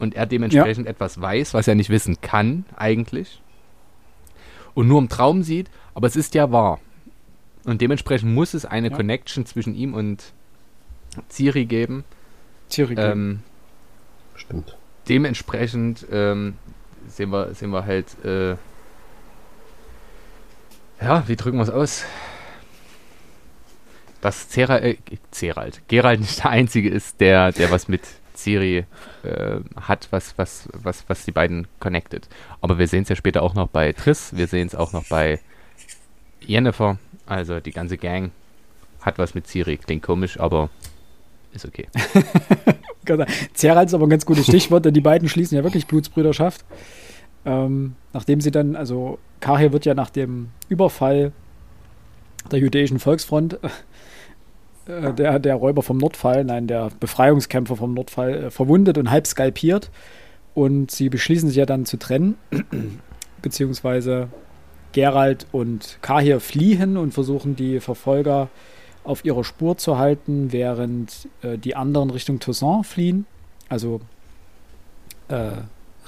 [0.00, 3.40] Und er dementsprechend etwas weiß, was er nicht wissen kann, eigentlich
[4.74, 6.80] und nur im Traum sieht, aber es ist ja wahr.
[7.64, 8.96] Und dementsprechend muss es eine Ja.
[8.96, 10.32] Connection zwischen ihm und
[11.28, 12.04] Ciri geben.
[12.70, 13.40] Ciri Ähm,
[14.34, 14.76] Stimmt.
[15.08, 16.54] dementsprechend ähm,
[17.08, 18.56] sehen, wir, sehen wir halt, äh,
[21.02, 22.04] ja, wie drücken wir es aus?
[24.20, 24.96] Dass Cera, äh,
[25.32, 28.02] Ceralt, Geralt nicht der Einzige ist, der, der was mit
[28.42, 28.84] Ciri
[29.22, 32.28] äh, hat, was, was, was, was die beiden connected.
[32.60, 35.04] Aber wir sehen es ja später auch noch bei Triss, wir sehen es auch noch
[35.08, 35.40] bei
[36.40, 38.32] Jennifer, also die ganze Gang
[39.00, 39.76] hat was mit Ciri.
[39.76, 40.70] Klingt komisch, aber
[41.52, 41.88] ist okay.
[43.54, 46.64] Zeralt ist aber ein ganz gutes Stichwort, denn die beiden schließen ja wirklich Blutsbrüderschaft.
[47.44, 51.32] Ähm, nachdem sie dann, also Kahir wird ja nach dem Überfall
[52.52, 53.58] der jüdischen Volksfront,
[54.90, 59.26] äh, der, der Räuber vom Nordfall, nein, der Befreiungskämpfer vom Nordfall, äh, verwundet und halb
[59.26, 59.90] skalpiert.
[60.54, 62.36] Und sie beschließen sich ja dann zu trennen,
[63.42, 64.28] beziehungsweise
[64.92, 68.48] Geralt und Kahir fliehen und versuchen die Verfolger
[69.04, 73.26] auf ihrer Spur zu halten, während äh, die anderen Richtung Toussaint fliehen.
[73.68, 74.00] Also
[75.28, 75.52] äh,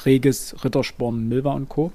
[0.05, 1.93] Regis, Rittersporn, Milva und Co.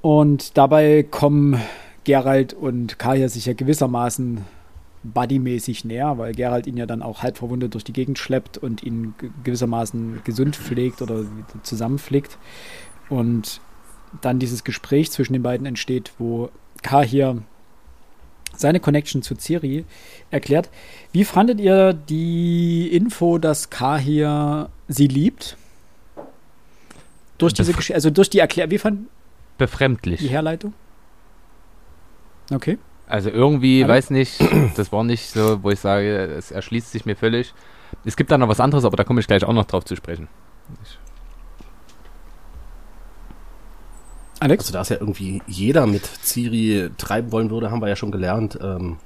[0.00, 1.60] Und dabei kommen
[2.04, 4.44] Geralt und Kaya sich ja gewissermaßen
[5.04, 8.82] buddymäßig näher, weil Geralt ihn ja dann auch halb verwundet durch die Gegend schleppt und
[8.82, 11.24] ihn ge- gewissermaßen gesund pflegt oder
[11.62, 12.38] zusammenpflegt.
[13.10, 13.60] Und
[14.22, 16.48] dann dieses Gespräch zwischen den beiden entsteht, wo
[16.82, 17.42] Kahir
[18.56, 19.84] seine Connection zu Ciri
[20.30, 20.70] erklärt.
[21.12, 25.56] Wie fandet ihr die Info, dass Kahir sie liebt?
[27.36, 29.08] Durch diese Geschichte, also durch die Erklärung, wie fand
[29.58, 30.20] Befremdlich.
[30.20, 30.72] die Herleitung?
[32.52, 32.78] Okay.
[33.06, 33.94] Also irgendwie, Hallo?
[33.94, 34.40] weiß nicht,
[34.76, 37.54] das war nicht so, wo ich sage, es erschließt sich mir völlig.
[38.04, 39.94] Es gibt da noch was anderes, aber da komme ich gleich auch noch drauf zu
[39.94, 40.28] sprechen.
[40.82, 40.98] Ich,
[44.40, 44.64] Alex?
[44.64, 48.12] Also da es ja irgendwie jeder mit Ciri treiben wollen würde, haben wir ja schon
[48.12, 48.98] gelernt, ähm,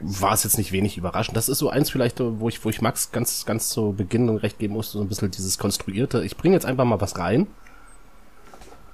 [0.00, 1.36] war es jetzt nicht wenig überraschend.
[1.36, 4.58] Das ist so eins vielleicht, wo ich, wo ich Max ganz, ganz zu Beginn recht
[4.58, 6.24] geben musste, so ein bisschen dieses Konstruierte.
[6.24, 7.46] Ich bringe jetzt einfach mal was rein,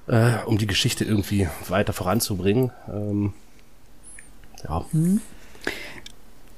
[0.06, 2.70] äh, um die Geschichte irgendwie weiter voranzubringen.
[2.88, 3.34] Ähm,
[4.64, 4.84] ja.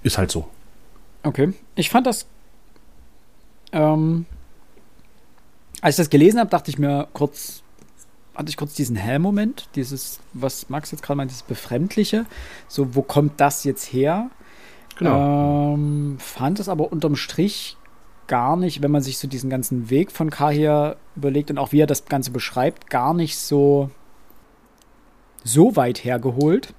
[0.03, 0.49] Ist halt so.
[1.23, 1.53] Okay.
[1.74, 2.27] Ich fand das.
[3.73, 4.27] Ähm,
[5.81, 7.62] als ich das gelesen habe, dachte ich mir kurz,
[8.35, 12.27] hatte ich kurz diesen Hell-Moment, dieses, was Max jetzt gerade meint, dieses Befremdliche.
[12.69, 14.31] So, wo kommt das jetzt her?
[14.99, 15.74] Genau.
[15.74, 17.77] Ähm, fand es aber unterm Strich
[18.27, 21.73] gar nicht, wenn man sich so diesen ganzen Weg von K hier überlegt und auch
[21.73, 23.91] wie er das Ganze beschreibt, gar nicht so,
[25.45, 26.74] so weit hergeholt.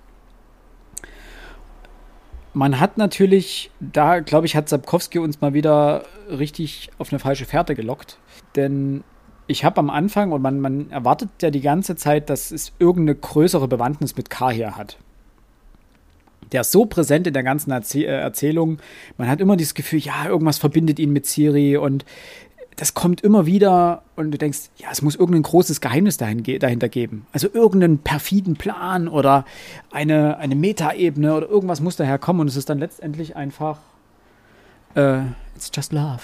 [2.53, 7.45] Man hat natürlich, da glaube ich, hat Sapkowski uns mal wieder richtig auf eine falsche
[7.45, 8.19] Fährte gelockt.
[8.55, 9.03] Denn
[9.47, 13.17] ich habe am Anfang, und man, man erwartet ja die ganze Zeit, dass es irgendeine
[13.17, 14.97] größere Bewandtnis mit K hier hat.
[16.51, 18.77] Der ist so präsent in der ganzen Erzäh äh, Erzählung.
[19.17, 22.05] Man hat immer dieses Gefühl, ja, irgendwas verbindet ihn mit Ciri und
[22.75, 26.57] das kommt immer wieder und du denkst, ja, es muss irgendein großes Geheimnis dahin, ge-
[26.59, 27.27] dahinter geben.
[27.31, 29.45] Also irgendeinen perfiden Plan oder
[29.91, 33.79] eine, eine Metaebene oder irgendwas muss daher kommen und es ist dann letztendlich einfach
[34.95, 35.19] äh,
[35.55, 36.21] It's just love.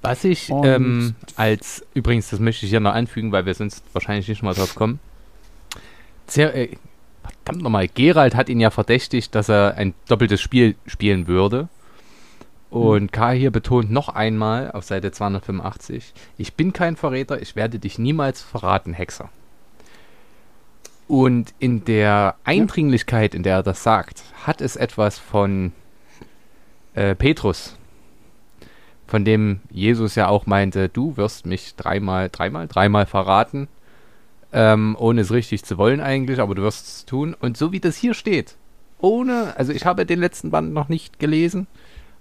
[0.00, 4.28] was ich ähm, als, übrigens, das möchte ich hier noch anfügen, weil wir sonst wahrscheinlich
[4.28, 4.98] nicht mal drauf kommen.
[6.26, 6.76] Sehr, äh,
[7.22, 11.68] verdammt nochmal, Gerald hat ihn ja verdächtigt, dass er ein doppeltes Spiel spielen würde.
[12.72, 13.32] Und K.
[13.32, 18.40] hier betont noch einmal auf Seite 285, ich bin kein Verräter, ich werde dich niemals
[18.40, 19.28] verraten, Hexer.
[21.06, 25.72] Und in der Eindringlichkeit, in der er das sagt, hat es etwas von
[26.94, 27.76] äh, Petrus,
[29.06, 33.68] von dem Jesus ja auch meinte, du wirst mich dreimal, dreimal, dreimal verraten,
[34.50, 37.36] ähm, ohne es richtig zu wollen eigentlich, aber du wirst es tun.
[37.38, 38.56] Und so wie das hier steht,
[38.98, 41.66] ohne, also ich habe den letzten Band noch nicht gelesen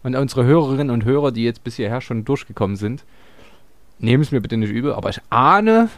[0.04, 3.04] und unsere Hörerinnen und Hörer, die jetzt bis hierher schon durchgekommen sind,
[4.00, 5.90] nehmen es mir bitte nicht übel, aber ich ahne,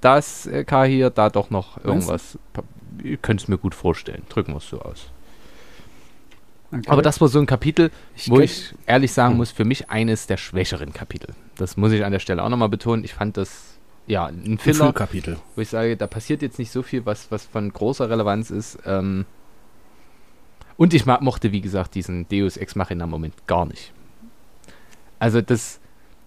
[0.00, 2.38] dass äh, K hier da doch noch irgendwas,
[3.02, 5.06] ihr könnt es mir gut vorstellen, drücken wir es so aus.
[6.72, 6.88] Okay.
[6.88, 10.26] Aber das war so ein Kapitel, Ich wo ich ehrlich sagen muss, für mich eines
[10.26, 11.34] der schwächeren Kapitel.
[11.56, 13.04] Das muss ich an der Stelle auch nochmal betonen.
[13.04, 15.36] Ich fand das, ja, ein Ein Filler, Füllkapitel.
[15.54, 18.78] wo ich sage, da passiert jetzt nicht so viel, was, was von großer Relevanz ist.
[18.86, 19.26] Ähm
[20.82, 23.92] und ich mochte, wie gesagt, diesen Deus Ex Machina-Moment gar nicht.
[25.20, 25.78] Also das,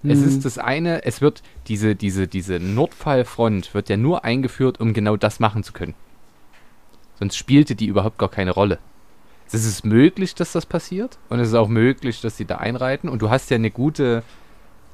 [0.04, 0.28] es Mhm.
[0.30, 5.18] ist das eine, es wird, diese, diese, diese Nordfallfront wird ja nur eingeführt, um genau
[5.18, 5.94] das machen zu können.
[7.20, 8.80] Sonst spielte die überhaupt gar keine Rolle.
[9.48, 13.10] Es ist möglich, dass das passiert und es ist auch möglich, dass sie da einreiten
[13.10, 14.24] und du hast ja eine gute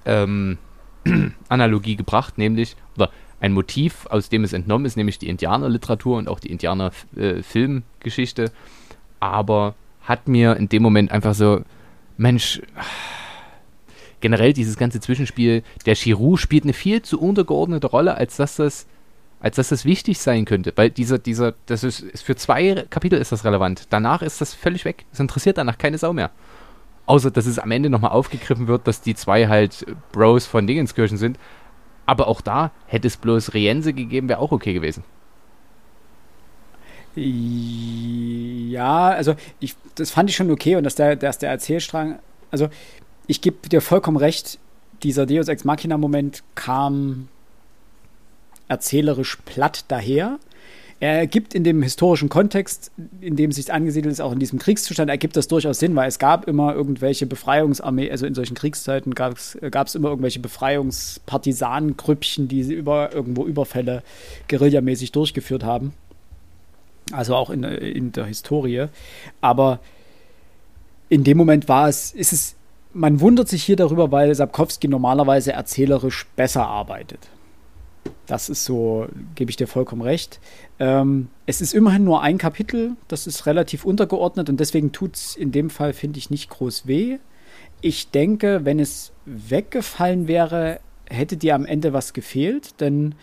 [0.06, 0.58] ähm,
[1.50, 6.28] Analogie gebracht, nämlich, oder ein Motiv, aus dem es entnommen ist, nämlich die Indianerliteratur und
[6.28, 8.52] auch die Indianer-Filmgeschichte,
[9.22, 11.62] aber hat mir in dem Moment einfach so,
[12.18, 12.62] Mensch,
[14.20, 18.88] generell dieses ganze Zwischenspiel, der Chiru spielt eine viel zu untergeordnete Rolle, als dass das,
[19.40, 20.74] als dass das wichtig sein könnte.
[20.76, 23.88] Weil dieser, dieser, das ist, ist für zwei Kapitel ist das relevant.
[23.90, 25.06] Danach ist das völlig weg.
[25.14, 26.32] Es interessiert danach keine Sau mehr.
[27.06, 31.18] Außer, dass es am Ende nochmal aufgegriffen wird, dass die zwei halt Bros von Dingenskirchen
[31.18, 31.38] sind.
[32.06, 35.04] Aber auch da hätte es bloß Riense gegeben, wäre auch okay gewesen.
[37.16, 42.20] Ja, also ich, das fand ich schon okay und dass der, dass der Erzählstrang,
[42.52, 42.68] also
[43.28, 44.60] ich gebe dir vollkommen recht,
[45.04, 47.28] dieser Deus Ex Machina Moment kam
[48.68, 50.38] erzählerisch platt daher.
[51.00, 55.10] Er gibt in dem historischen Kontext, in dem sich angesiedelt ist, auch in diesem Kriegszustand,
[55.10, 59.38] ergibt das durchaus Sinn, weil es gab immer irgendwelche Befreiungsarmee, also in solchen Kriegszeiten gab
[59.38, 64.04] es immer irgendwelche Befreiungspartisanengrüppchen, die sie über irgendwo Überfälle
[64.48, 65.94] guerillamäßig durchgeführt haben.
[67.12, 68.88] Also auch in, in der Historie.
[69.42, 69.80] Aber
[71.10, 72.56] in dem Moment war es, ist es,
[72.94, 77.20] man wundert sich hier darüber, weil Sapkowski normalerweise erzählerisch besser arbeitet.
[78.28, 80.40] Das ist so, gebe ich dir vollkommen recht.
[80.80, 85.36] Ähm, es ist immerhin nur ein Kapitel, das ist relativ untergeordnet und deswegen tut es
[85.36, 87.18] in dem Fall, finde ich, nicht groß weh.
[87.82, 90.80] Ich denke, wenn es weggefallen wäre,
[91.10, 93.16] hätte dir am Ende was gefehlt, denn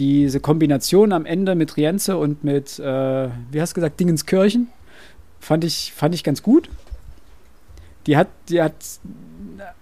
[0.00, 4.68] diese Kombination am Ende mit Rienze und mit, äh, wie hast du gesagt, Dingenskirchen,
[5.40, 6.70] fand ich, fand ich ganz gut.
[8.06, 8.74] Die hat, die hat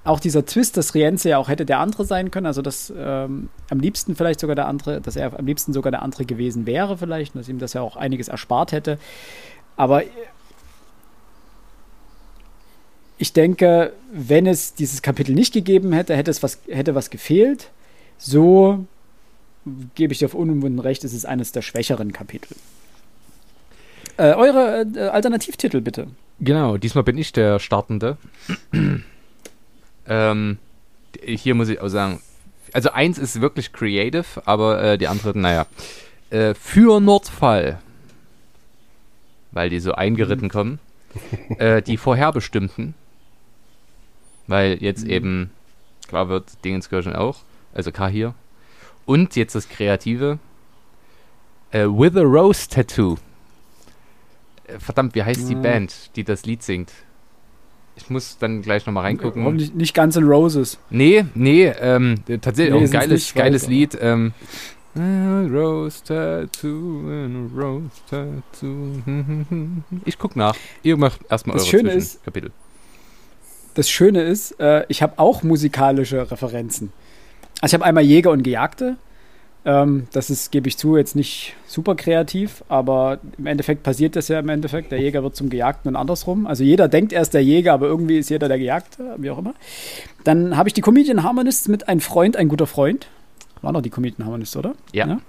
[0.02, 3.48] auch dieser Twist, dass Rienze ja auch hätte der andere sein können, also dass ähm,
[3.70, 6.98] am liebsten vielleicht sogar der andere, dass er am liebsten sogar der andere gewesen wäre
[6.98, 8.98] vielleicht, und dass ihm das ja auch einiges erspart hätte.
[9.76, 10.02] Aber
[13.18, 17.70] ich denke, wenn es dieses Kapitel nicht gegeben hätte, hätte es was, hätte was gefehlt.
[18.16, 18.84] So
[19.94, 22.56] gebe ich dir auf unumwunden recht, es ist eines der schwächeren Kapitel.
[24.16, 26.08] Äh, eure äh, Alternativtitel bitte.
[26.40, 28.16] Genau, diesmal bin ich der Startende.
[30.08, 30.58] ähm,
[31.22, 32.20] hier muss ich auch sagen,
[32.72, 35.66] also eins ist wirklich creative, aber äh, die andere, naja.
[36.30, 37.78] Äh, für Nordfall,
[39.52, 40.50] weil die so eingeritten mhm.
[40.50, 40.78] kommen.
[41.58, 42.94] Äh, die vorherbestimmten,
[44.46, 45.10] weil jetzt mhm.
[45.10, 45.50] eben
[46.06, 47.38] klar wird, Dingenskirchen auch,
[47.72, 48.34] also K hier.
[49.08, 50.38] Und jetzt das Kreative,
[51.70, 53.16] äh, With a Rose Tattoo.
[54.66, 55.48] Äh, verdammt, wie heißt ja.
[55.48, 56.92] die Band, die das Lied singt?
[57.96, 59.44] Ich muss dann gleich nochmal reingucken.
[59.44, 60.78] Warum nicht, nicht Guns N' Roses?
[60.90, 63.96] Nee, nee, ähm, tatsächlich nee, auch ein geiles, geiles Lied.
[63.98, 64.34] Ähm,
[64.94, 68.92] Rose Tattoo, Rose Tattoo.
[70.04, 70.54] Ich guck nach.
[70.82, 72.52] Ihr macht erstmal eure Schöne ist, Kapitel.
[73.72, 76.92] Das Schöne ist, äh, ich habe auch musikalische Referenzen.
[77.60, 78.96] Also ich habe einmal Jäger und Gejagte.
[79.64, 84.28] Ähm, das ist, gebe ich zu, jetzt nicht super kreativ, aber im Endeffekt passiert das
[84.28, 84.92] ja im Endeffekt.
[84.92, 86.46] Der Jäger wird zum Gejagten und andersrum.
[86.46, 89.38] Also jeder denkt, er ist der Jäger, aber irgendwie ist jeder der Gejagte, wie auch
[89.38, 89.54] immer.
[90.24, 93.08] Dann habe ich die Comedian Harmonists mit Ein Freund, ein guter Freund.
[93.60, 94.74] War noch die Comedian Harmonists, oder?
[94.92, 95.06] Ja.
[95.06, 95.20] ja?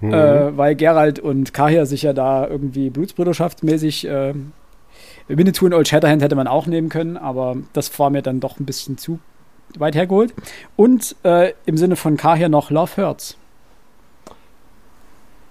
[0.00, 0.12] Mhm.
[0.12, 4.34] Äh, weil Gerald und Kahir sich ja da irgendwie blutsbrüderschaftsmäßig äh,
[5.28, 8.60] Winnetou und Old Shatterhand hätte man auch nehmen können, aber das war mir dann doch
[8.60, 9.20] ein bisschen zu
[9.78, 10.34] weit hergeholt.
[10.76, 13.36] Und äh, im Sinne von K hier noch Love Hurts.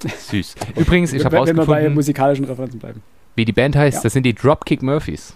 [0.03, 0.55] Süß.
[0.75, 1.67] Übrigens, ich habe rausgefunden...
[1.67, 3.03] Wenn wir bei musikalischen Referenzen bleiben.
[3.35, 4.03] Wie die Band heißt, ja.
[4.03, 5.33] das sind die Dropkick Murphys.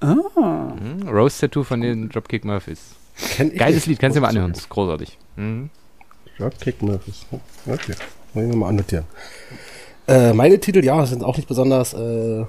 [0.00, 0.14] Ah.
[0.14, 2.94] Mhm, Rose Tattoo von den Dropkick Murphys.
[3.56, 5.16] Geiles Lied, kannst du dir mal anhören, das ist großartig.
[5.36, 5.70] Mhm.
[6.36, 7.26] Dropkick Murphys.
[7.66, 7.94] Okay,
[8.34, 9.04] wollen wir mal annotieren.
[10.06, 12.44] Äh, meine Titel, ja, sind auch nicht besonders äh,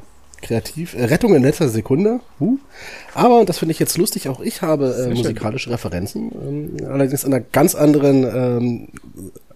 [0.45, 0.93] kreativ.
[0.93, 2.19] Äh, Rettung in letzter Sekunde.
[2.39, 2.57] Uh.
[3.13, 6.31] Aber, das finde ich jetzt lustig, auch ich habe äh, musikalische Referenzen.
[6.33, 8.87] Ähm, allerdings in einer ganz anderen, ähm,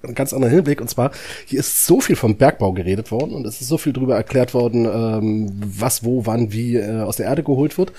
[0.01, 0.81] einen ganz anderen Hinblick.
[0.81, 1.11] Und zwar,
[1.45, 4.53] hier ist so viel vom Bergbau geredet worden und es ist so viel darüber erklärt
[4.53, 7.91] worden, ähm, was, wo, wann, wie äh, aus der Erde geholt wird.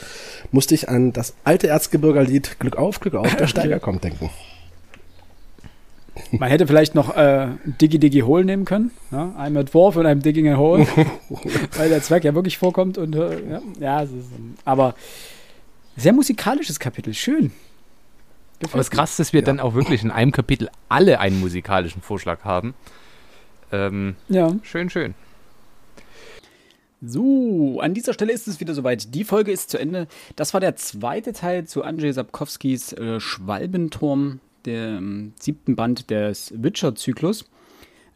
[0.50, 4.30] Musste ich an das alte Erzgebirgerlied Glück auf, Glück auf, der Steiger kommt denken.
[6.32, 8.90] Man hätte vielleicht noch äh, Diggy Diggy Hole nehmen können.
[9.10, 9.34] Ja?
[9.36, 10.86] Einem Entwurf und einem Digging a Hole.
[11.76, 12.98] weil der Zwerg ja wirklich vorkommt.
[12.98, 14.12] Und, äh, ja, ja ist,
[14.64, 14.94] aber
[15.96, 17.14] sehr musikalisches Kapitel.
[17.14, 17.52] Schön.
[18.60, 19.46] Gefällt aber das Krasse ist, dass wir ja.
[19.46, 22.74] dann auch wirklich in einem Kapitel alle einen musikalischen Vorschlag haben.
[23.72, 24.54] Ähm, ja.
[24.62, 25.14] Schön, schön.
[27.02, 29.14] So, an dieser Stelle ist es wieder soweit.
[29.14, 30.06] Die Folge ist zu Ende.
[30.36, 37.44] Das war der zweite Teil zu Andrzej Sapkowskis äh, Schwalbenturm dem siebten Band des Witcher-Zyklus.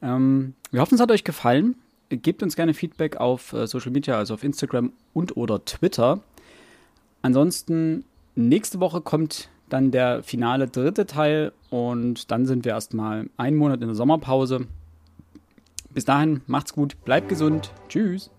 [0.02, 1.76] Ähm, wir hoffen, es hat euch gefallen.
[2.10, 6.20] Gebt uns gerne Feedback auf äh, Social Media, also auf Instagram und oder Twitter.
[7.22, 8.04] Ansonsten,
[8.34, 13.80] nächste Woche kommt dann der finale dritte Teil und dann sind wir erstmal einen Monat
[13.80, 14.66] in der Sommerpause.
[15.90, 17.72] Bis dahin, macht's gut, bleibt gesund.
[17.88, 18.30] Tschüss.